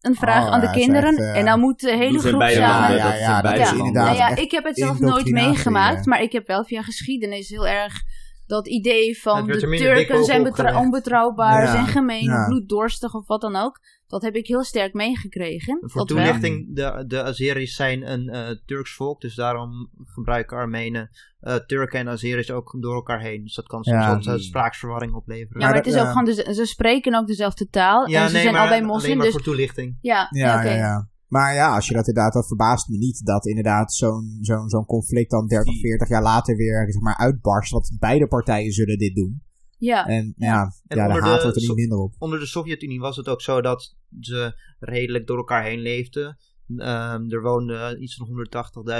Een 0.00 0.14
vraag 0.14 0.46
oh, 0.46 0.52
aan 0.52 0.60
de 0.60 0.70
kinderen. 0.70 1.16
Echt, 1.16 1.18
uh, 1.18 1.36
en 1.36 1.44
dan 1.44 1.60
moet 1.60 1.80
de 1.80 1.96
hele 1.96 2.18
groep 2.18 2.42
samen. 2.42 2.96
Ja, 2.96 3.14
ja, 3.14 3.14
ja, 3.14 3.42
dat. 3.42 3.92
Nou 3.92 4.16
ja, 4.16 4.36
ik 4.36 4.50
heb 4.50 4.64
het 4.64 4.76
zelf 4.76 4.98
nooit 4.98 5.30
meegemaakt, 5.30 6.06
maar 6.06 6.22
ik 6.22 6.32
heb 6.32 6.46
wel 6.46 6.64
via 6.64 6.82
geschiedenis 6.82 7.48
heel 7.48 7.66
erg 7.66 8.02
dat 8.46 8.68
idee 8.68 9.20
van 9.20 9.46
de 9.46 9.58
Turken 9.58 10.24
zijn 10.24 10.76
onbetrouwbaar, 10.76 11.68
zijn 11.68 11.86
gemeen, 11.86 12.44
bloeddorstig 12.46 13.14
of 13.14 13.26
wat 13.26 13.40
dan 13.40 13.56
ook. 13.56 13.80
Dat 14.06 14.22
heb 14.22 14.34
ik 14.34 14.46
heel 14.46 14.64
sterk 14.64 14.92
meegekregen. 14.92 15.78
Voor 15.82 16.06
toelichting, 16.06 16.74
de, 16.76 17.04
de 17.06 17.22
Azeris 17.22 17.74
zijn 17.74 18.10
een 18.10 18.34
uh, 18.34 18.48
Turks 18.66 18.94
volk, 18.94 19.20
dus 19.20 19.34
daarom 19.34 19.90
gebruiken 20.04 20.56
Armenen 20.56 21.10
uh, 21.40 21.54
Turken 21.54 21.98
en 21.98 22.08
Azeris 22.08 22.50
ook 22.50 22.76
door 22.80 22.94
elkaar 22.94 23.20
heen. 23.20 23.42
Dus 23.42 23.54
dat 23.54 23.66
kan 23.66 23.84
soms 23.84 24.24
ja. 24.24 24.38
spraaksverwarring 24.38 25.14
opleveren. 25.14 25.60
Ja, 25.60 25.66
maar 25.66 25.76
het 25.76 25.86
is 25.86 25.96
ook 25.96 26.06
gewoon, 26.06 26.24
de, 26.24 26.54
ze 26.54 26.64
spreken 26.64 27.14
ook 27.14 27.26
dezelfde 27.26 27.68
taal. 27.68 28.08
Ja, 28.08 28.22
en 28.22 28.28
ze 28.28 28.34
nee, 28.34 28.42
zijn 28.42 28.56
allebei 28.56 28.82
moslim. 28.82 29.20
dus... 29.20 29.32
voor 29.32 29.42
toelichting. 29.42 29.98
Ja, 30.00 30.28
ja, 30.30 30.62
ja, 30.62 30.74
ja. 30.74 31.08
Maar 31.28 31.54
ja, 31.54 31.74
als 31.74 31.88
je 31.88 31.94
dat 31.94 32.08
inderdaad, 32.08 32.32
dat 32.32 32.46
verbaast 32.46 32.88
me 32.88 32.96
niet 32.96 33.24
dat 33.24 33.46
inderdaad 33.46 33.92
zo'n 33.92 34.38
zo'n 34.40 34.68
zo'n 34.68 34.86
conflict 34.86 35.30
dan 35.30 35.46
30, 35.46 35.80
40 35.80 36.08
jaar 36.08 36.22
later 36.22 36.56
weer 36.56 36.92
zeg 36.92 37.02
maar, 37.02 37.16
uitbarst. 37.16 37.72
Want 37.72 37.96
beide 37.98 38.26
partijen 38.26 38.72
zullen 38.72 38.98
dit 38.98 39.14
doen. 39.14 39.42
Ja. 39.78 40.06
En 40.06 40.34
ja, 40.36 40.72
en 40.86 40.96
ja 40.96 41.06
de 41.06 41.20
haat 41.20 41.42
wordt 41.42 41.56
er 41.56 41.62
niet 41.62 41.74
minder 41.74 41.98
op. 41.98 42.14
Onder 42.18 42.38
de 42.38 42.46
Sovjet-Unie 42.46 43.00
was 43.00 43.16
het 43.16 43.28
ook 43.28 43.40
zo 43.40 43.60
dat 43.60 43.96
ze 44.20 44.58
redelijk 44.78 45.26
door 45.26 45.36
elkaar 45.36 45.64
heen 45.64 45.80
leefden. 45.80 46.36
Um, 46.68 47.30
er 47.30 47.42
woonden 47.42 48.02
iets 48.02 48.16
van 48.16 48.46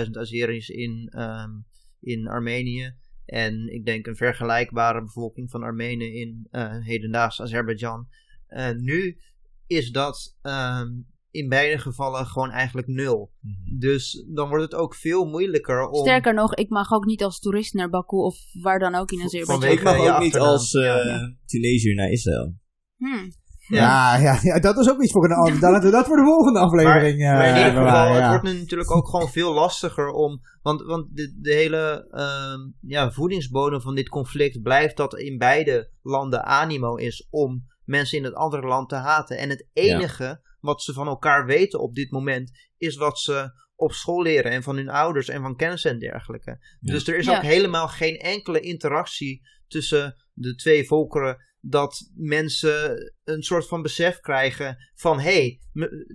180.000 0.06 0.10
Azeris 0.10 0.68
in, 0.68 1.12
um, 1.16 1.66
in 2.00 2.28
Armenië. 2.28 2.94
En 3.24 3.72
ik 3.72 3.84
denk 3.84 4.06
een 4.06 4.16
vergelijkbare 4.16 5.02
bevolking 5.02 5.50
van 5.50 5.62
Armenen 5.62 6.12
in 6.12 6.48
uh, 6.50 6.84
hedendaags 6.84 7.40
Azerbeidzjan. 7.40 8.08
Uh, 8.48 8.70
nu 8.70 9.18
is 9.66 9.90
dat 9.90 10.36
um, 10.42 11.06
in 11.34 11.48
beide 11.48 11.78
gevallen 11.78 12.26
gewoon 12.26 12.50
eigenlijk 12.50 12.86
nul. 12.86 13.32
Mhm. 13.40 13.78
Dus 13.78 14.24
dan 14.34 14.48
wordt 14.48 14.64
het 14.64 14.74
ook 14.74 14.94
veel 14.94 15.24
moeilijker 15.24 15.88
om... 15.88 16.00
Sterker 16.00 16.34
nog, 16.34 16.54
ik 16.54 16.68
mag 16.68 16.92
ook 16.92 17.04
niet 17.04 17.22
als 17.22 17.38
toerist 17.38 17.74
naar 17.74 17.90
Baku 17.90 18.16
of 18.16 18.36
waar 18.62 18.78
dan 18.78 18.94
ook 18.94 19.10
in 19.10 19.22
Azerbeidzjan. 19.22 19.72
Ik 19.72 19.82
mag 19.82 20.14
ook 20.14 20.22
niet 20.22 20.38
als 20.38 20.72
uh, 20.72 21.22
Tunesiër 21.46 21.94
naar 21.94 22.10
Israël. 22.10 22.54
Hmm. 22.96 23.32
Ja. 23.68 24.16
Ja, 24.16 24.38
ja, 24.42 24.58
dat 24.58 24.78
is 24.78 24.90
ook 24.90 25.02
iets 25.02 25.12
voor 25.12 25.24
een 25.24 25.60
Dan 25.60 25.70
laten 25.70 25.90
we 25.90 25.96
dat 25.96 26.06
voor 26.06 26.16
de 26.16 26.24
volgende 26.24 26.58
aflevering. 26.58 27.22
Maar, 27.22 27.36
maar 27.36 27.48
in 27.48 27.56
ieder 27.56 27.82
geval, 27.82 28.14
het 28.14 28.28
wordt 28.28 28.44
nu 28.44 28.52
natuurlijk 28.52 28.90
ook 28.90 29.08
gewoon 29.08 29.28
veel 29.28 29.54
lastiger 29.54 30.10
om. 30.10 30.40
Want, 30.62 30.82
want 30.82 31.16
de, 31.16 31.38
de 31.40 31.52
hele 31.52 32.08
uh, 32.10 32.90
ja, 32.90 33.10
voedingsbodem 33.10 33.80
van 33.80 33.94
dit 33.94 34.08
conflict 34.08 34.62
blijft 34.62 34.96
dat 34.96 35.18
in 35.18 35.38
beide 35.38 35.90
landen 36.02 36.44
animo 36.44 36.94
is 36.94 37.26
om 37.30 37.64
mensen 37.84 38.18
in 38.18 38.24
het 38.24 38.34
andere 38.34 38.66
land 38.66 38.88
te 38.88 38.94
haten. 38.94 39.38
En 39.38 39.48
het 39.48 39.66
enige 39.72 40.40
wat 40.64 40.82
ze 40.82 40.92
van 40.92 41.06
elkaar 41.06 41.46
weten 41.46 41.80
op 41.80 41.94
dit 41.94 42.10
moment, 42.10 42.50
is 42.76 42.96
wat 42.96 43.18
ze 43.18 43.62
op 43.76 43.92
school 43.92 44.22
leren 44.22 44.52
en 44.52 44.62
van 44.62 44.76
hun 44.76 44.88
ouders 44.88 45.28
en 45.28 45.42
van 45.42 45.56
kennis 45.56 45.84
en 45.84 45.98
dergelijke. 45.98 46.76
Dus 46.80 47.06
er 47.06 47.16
is 47.16 47.30
ook 47.30 47.42
helemaal 47.42 47.88
geen 47.88 48.16
enkele 48.16 48.60
interactie 48.60 49.42
tussen 49.66 50.16
de 50.32 50.54
twee 50.54 50.86
volkeren 50.86 51.42
dat 51.60 52.10
mensen 52.14 53.12
een 53.24 53.42
soort 53.42 53.68
van 53.68 53.82
besef 53.82 54.20
krijgen 54.20 54.76
van 54.94 55.20
hé, 55.20 55.30
hey, 55.32 55.60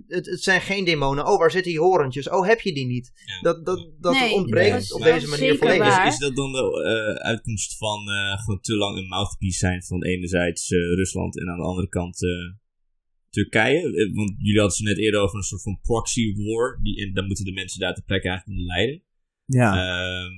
het, 0.06 0.26
het, 0.26 0.42
zijn 0.42 0.60
geen 0.60 0.84
demonen. 0.84 1.26
Oh, 1.26 1.38
waar 1.38 1.50
zitten 1.50 1.72
die 1.72 1.80
horentjes? 1.80 2.28
Oh, 2.28 2.46
heb 2.46 2.60
je 2.60 2.72
die 2.72 2.86
niet? 2.86 3.12
Dat, 3.40 3.66
dat, 3.66 3.90
dat 3.98 4.32
ontbreekt 4.32 4.92
op 4.92 5.02
deze 5.02 5.28
manier 5.28 5.56
volledig. 5.56 6.04
Is, 6.04 6.12
is, 6.12 6.18
dat 6.18 6.36
dan 6.36 6.52
de 6.52 7.16
uh, 7.18 7.26
uitkomst 7.26 7.76
van 7.76 8.08
uh, 8.08 8.38
gewoon 8.38 8.60
te 8.60 8.76
lang 8.76 8.96
een 8.96 9.08
mouthpiece 9.08 9.58
zijn 9.58 9.82
van 9.82 10.04
enerzijds 10.04 10.70
uh, 10.70 10.78
Rusland 10.78 11.40
en 11.40 11.48
aan 11.48 11.58
de 11.58 11.66
andere 11.66 11.88
kant 11.88 12.18
Turkije. 13.30 13.78
Eh, 13.78 14.14
want 14.14 14.34
jullie 14.38 14.60
hadden 14.60 14.76
het 14.76 14.86
net 14.86 15.04
eerder 15.04 15.20
over 15.20 15.36
een 15.36 15.42
soort 15.42 15.62
van 15.62 15.80
proxy 15.82 16.34
war. 16.36 16.78
Die, 16.82 16.96
en 17.02 17.14
dan 17.14 17.26
moeten 17.26 17.44
de 17.44 17.52
mensen 17.52 17.80
daar 17.80 17.94
ter 17.94 18.04
plekke 18.04 18.28
eigenlijk 18.28 18.60
leiden. 18.66 19.02
Ja. 19.44 19.68
Um, 20.24 20.32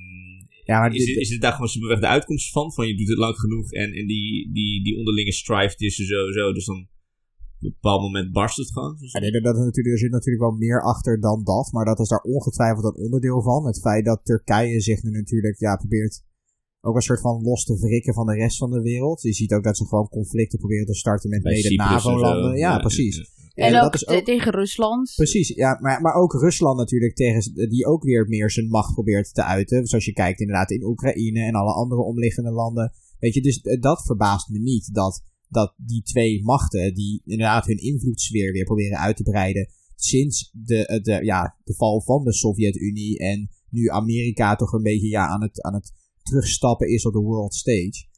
ja 0.64 0.78
maar 0.78 0.95
is, 0.95 1.05
dit, 1.05 1.16
is 1.16 1.28
dit 1.28 1.40
daar 1.40 1.53
gewoon 1.53 1.68
simpelweg 1.68 2.01
de 2.01 2.07
uitkomst 2.07 2.51
van? 2.51 2.72
Van 2.72 2.86
je 2.86 2.97
doet 2.97 3.09
het 3.09 3.18
lang 3.18 3.36
genoeg 3.36 3.72
en, 3.72 3.93
en 3.93 4.07
die, 4.07 4.53
die, 4.53 4.84
die 4.84 4.97
onderlinge 4.97 5.32
strife 5.32 5.76
tussen 5.76 6.07
sowieso. 6.07 6.53
Dus 6.53 6.64
dan 6.64 6.76
op 6.76 7.68
een 7.68 7.76
bepaald 7.80 8.03
moment 8.03 8.32
barst 8.32 8.57
het 8.57 8.72
gewoon. 8.72 8.97
Ja, 8.99 9.20
nee, 9.20 9.30
dat 9.30 9.57
natuurlijk, 9.57 9.95
er 9.95 9.99
zit 9.99 10.11
natuurlijk 10.11 10.45
wel 10.45 10.57
meer 10.59 10.82
achter 10.82 11.20
dan 11.20 11.45
dat. 11.45 11.72
Maar 11.72 11.84
dat 11.84 12.01
is 12.01 12.09
daar 12.09 12.20
ongetwijfeld 12.20 12.84
een 12.84 13.05
onderdeel 13.05 13.43
van. 13.43 13.66
Het 13.66 13.80
feit 13.80 14.05
dat 14.05 14.24
Turkije 14.24 14.80
zich 14.80 15.03
nu 15.03 15.11
natuurlijk 15.11 15.59
ja, 15.59 15.76
probeert 15.76 16.24
ook 16.85 16.97
een 16.97 17.03
soort 17.03 17.20
van 17.20 17.43
los 17.43 17.64
te 17.64 17.78
wrikken 17.78 18.14
van 18.14 18.26
de 18.26 18.35
rest 18.35 18.59
van 18.59 18.70
de 18.70 18.80
wereld. 18.80 19.22
Je 19.22 19.33
ziet 19.33 19.53
ook 19.53 19.64
dat 19.64 19.76
ze 19.76 19.87
gewoon 19.87 20.09
conflicten 20.09 20.59
proberen 20.59 20.87
te 20.87 20.95
starten 20.95 21.30
met 21.30 21.43
mede-NAVO-landen. 21.43 22.57
Ja, 22.57 22.78
precies. 22.78 23.30
En, 23.55 23.80
ook, 23.80 23.97
tegen 24.24 24.53
Rusland. 24.53 25.12
Precies, 25.14 25.49
ja, 25.49 25.78
maar, 25.80 26.01
maar 26.01 26.14
ook 26.14 26.33
Rusland 26.33 26.76
natuurlijk, 26.76 27.14
tegen, 27.14 27.68
die 27.68 27.87
ook 27.87 28.03
weer 28.03 28.28
meer 28.28 28.51
zijn 28.51 28.68
macht 28.68 28.93
probeert 28.93 29.35
te 29.35 29.45
uiten. 29.45 29.87
Zoals 29.87 30.05
je 30.05 30.12
kijkt 30.12 30.41
inderdaad 30.41 30.70
in 30.70 30.85
Oekraïne 30.85 31.41
en 31.41 31.55
alle 31.55 31.72
andere 31.72 32.03
omliggende 32.03 32.51
landen. 32.51 32.93
Weet 33.18 33.35
je, 33.35 33.43
dus 33.43 33.61
eh, 33.61 33.80
dat 33.80 34.03
verbaast 34.03 34.49
me 34.49 34.59
niet, 34.59 34.95
dat, 34.95 35.24
dat 35.49 35.74
die 35.76 36.03
twee 36.03 36.43
machten, 36.43 36.95
die 36.95 37.22
inderdaad 37.24 37.66
hun 37.66 37.83
invloedssfeer 37.83 38.53
weer 38.53 38.64
proberen 38.64 38.99
uit 38.99 39.16
te 39.16 39.22
breiden, 39.22 39.68
sinds 39.97 40.51
de, 40.53 40.87
eh, 40.87 41.03
de, 41.03 41.24
ja, 41.24 41.57
de 41.64 41.74
val 41.74 42.01
van 42.01 42.24
de 42.24 42.33
Sovjet-Unie 42.33 43.18
en 43.18 43.51
nu 43.70 43.89
Amerika 43.89 44.57
toch 44.57 44.72
een 44.72 44.83
beetje 44.83 45.09
ja, 45.09 45.26
aan 45.26 45.43
het, 45.43 45.62
aan 45.62 45.74
het 45.74 45.93
terugstappen 46.22 46.88
is 46.88 47.06
op 47.06 47.12
de 47.12 47.20
world 47.20 47.54
stage. 47.54 48.10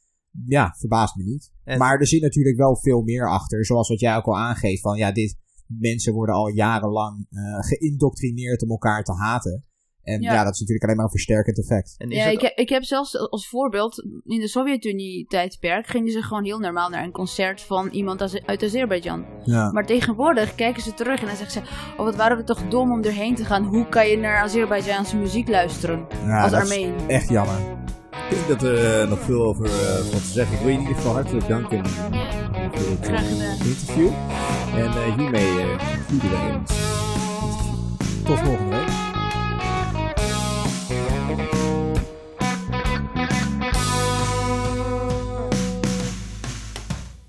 Ja, 0.45 0.75
verbaast 0.77 1.15
me 1.15 1.23
niet. 1.23 1.51
Maar 1.77 1.99
er 1.99 2.07
zit 2.07 2.21
natuurlijk 2.21 2.57
wel 2.57 2.77
veel 2.77 3.01
meer 3.01 3.29
achter. 3.29 3.65
Zoals 3.65 3.89
wat 3.89 3.99
jij 3.99 4.15
ook 4.15 4.25
al 4.25 4.37
aangeeft. 4.37 4.81
Van 4.81 4.97
ja, 4.97 5.11
dit, 5.11 5.37
mensen 5.67 6.13
worden 6.13 6.35
al 6.35 6.47
jarenlang 6.47 7.27
uh, 7.29 7.59
geïndoctrineerd 7.59 8.63
om 8.63 8.69
elkaar 8.69 9.03
te 9.03 9.13
haten. 9.13 9.65
En 10.05 10.21
ja. 10.21 10.43
dat 10.43 10.53
is 10.53 10.59
natuurlijk 10.59 10.83
alleen 10.83 10.95
maar 10.95 11.05
een 11.05 11.11
versterkend 11.11 11.59
effect. 11.59 11.95
ja, 11.97 12.25
ik, 12.25 12.41
heb, 12.41 12.57
ik 12.57 12.69
heb 12.69 12.83
zelfs 12.83 13.17
als 13.17 13.47
voorbeeld, 13.47 14.03
in 14.23 14.39
de 14.39 14.47
Sovjet-Unie-tijdperk 14.47 15.87
gingen 15.87 16.11
ze 16.11 16.21
gewoon 16.21 16.43
heel 16.43 16.59
normaal 16.59 16.89
naar 16.89 17.03
een 17.03 17.11
concert 17.11 17.61
van 17.61 17.89
iemand 17.89 18.21
uit 18.45 18.63
Azerbeidzjan. 18.63 19.25
Ja. 19.43 19.71
Maar 19.71 19.85
tegenwoordig 19.85 20.55
kijken 20.55 20.81
ze 20.81 20.93
terug 20.93 21.19
en 21.19 21.27
dan 21.27 21.35
zeggen 21.35 21.63
ze, 21.63 21.69
oh 21.97 22.05
wat 22.05 22.15
waren 22.15 22.37
we 22.37 22.43
toch 22.43 22.67
dom 22.67 22.91
om 22.91 23.03
erheen 23.03 23.35
te 23.35 23.45
gaan. 23.45 23.63
Hoe 23.63 23.89
kan 23.89 24.07
je 24.07 24.17
naar 24.17 24.41
Azerbeidzjaanse 24.41 25.17
muziek 25.17 25.47
luisteren 25.47 26.07
ja, 26.25 26.43
als 26.43 26.53
Armeen? 26.53 26.93
echt 27.07 27.29
jammer. 27.29 27.83
Ik 28.29 28.35
denk 28.35 28.47
dat 28.47 28.69
er 28.69 29.01
uh, 29.01 29.09
nog 29.09 29.19
veel 29.19 29.43
over 29.43 29.65
uh, 29.65 29.71
te 29.71 30.31
zeggen. 30.33 30.55
Ik 30.55 30.61
wil 30.61 30.69
je 30.69 30.75
in 30.75 30.81
ieder 30.81 30.95
geval 30.95 31.13
hartelijk 31.13 31.47
danken 31.47 31.85
voor 31.87 32.89
het 32.89 33.05
gedaan. 33.05 33.23
interview. 33.65 34.09
En 34.75 35.19
hiermee 35.19 35.51
uh, 35.51 36.55
ons. 36.55 36.71
Tot 38.23 38.39
volgende 38.39 38.75
week. 38.75 38.84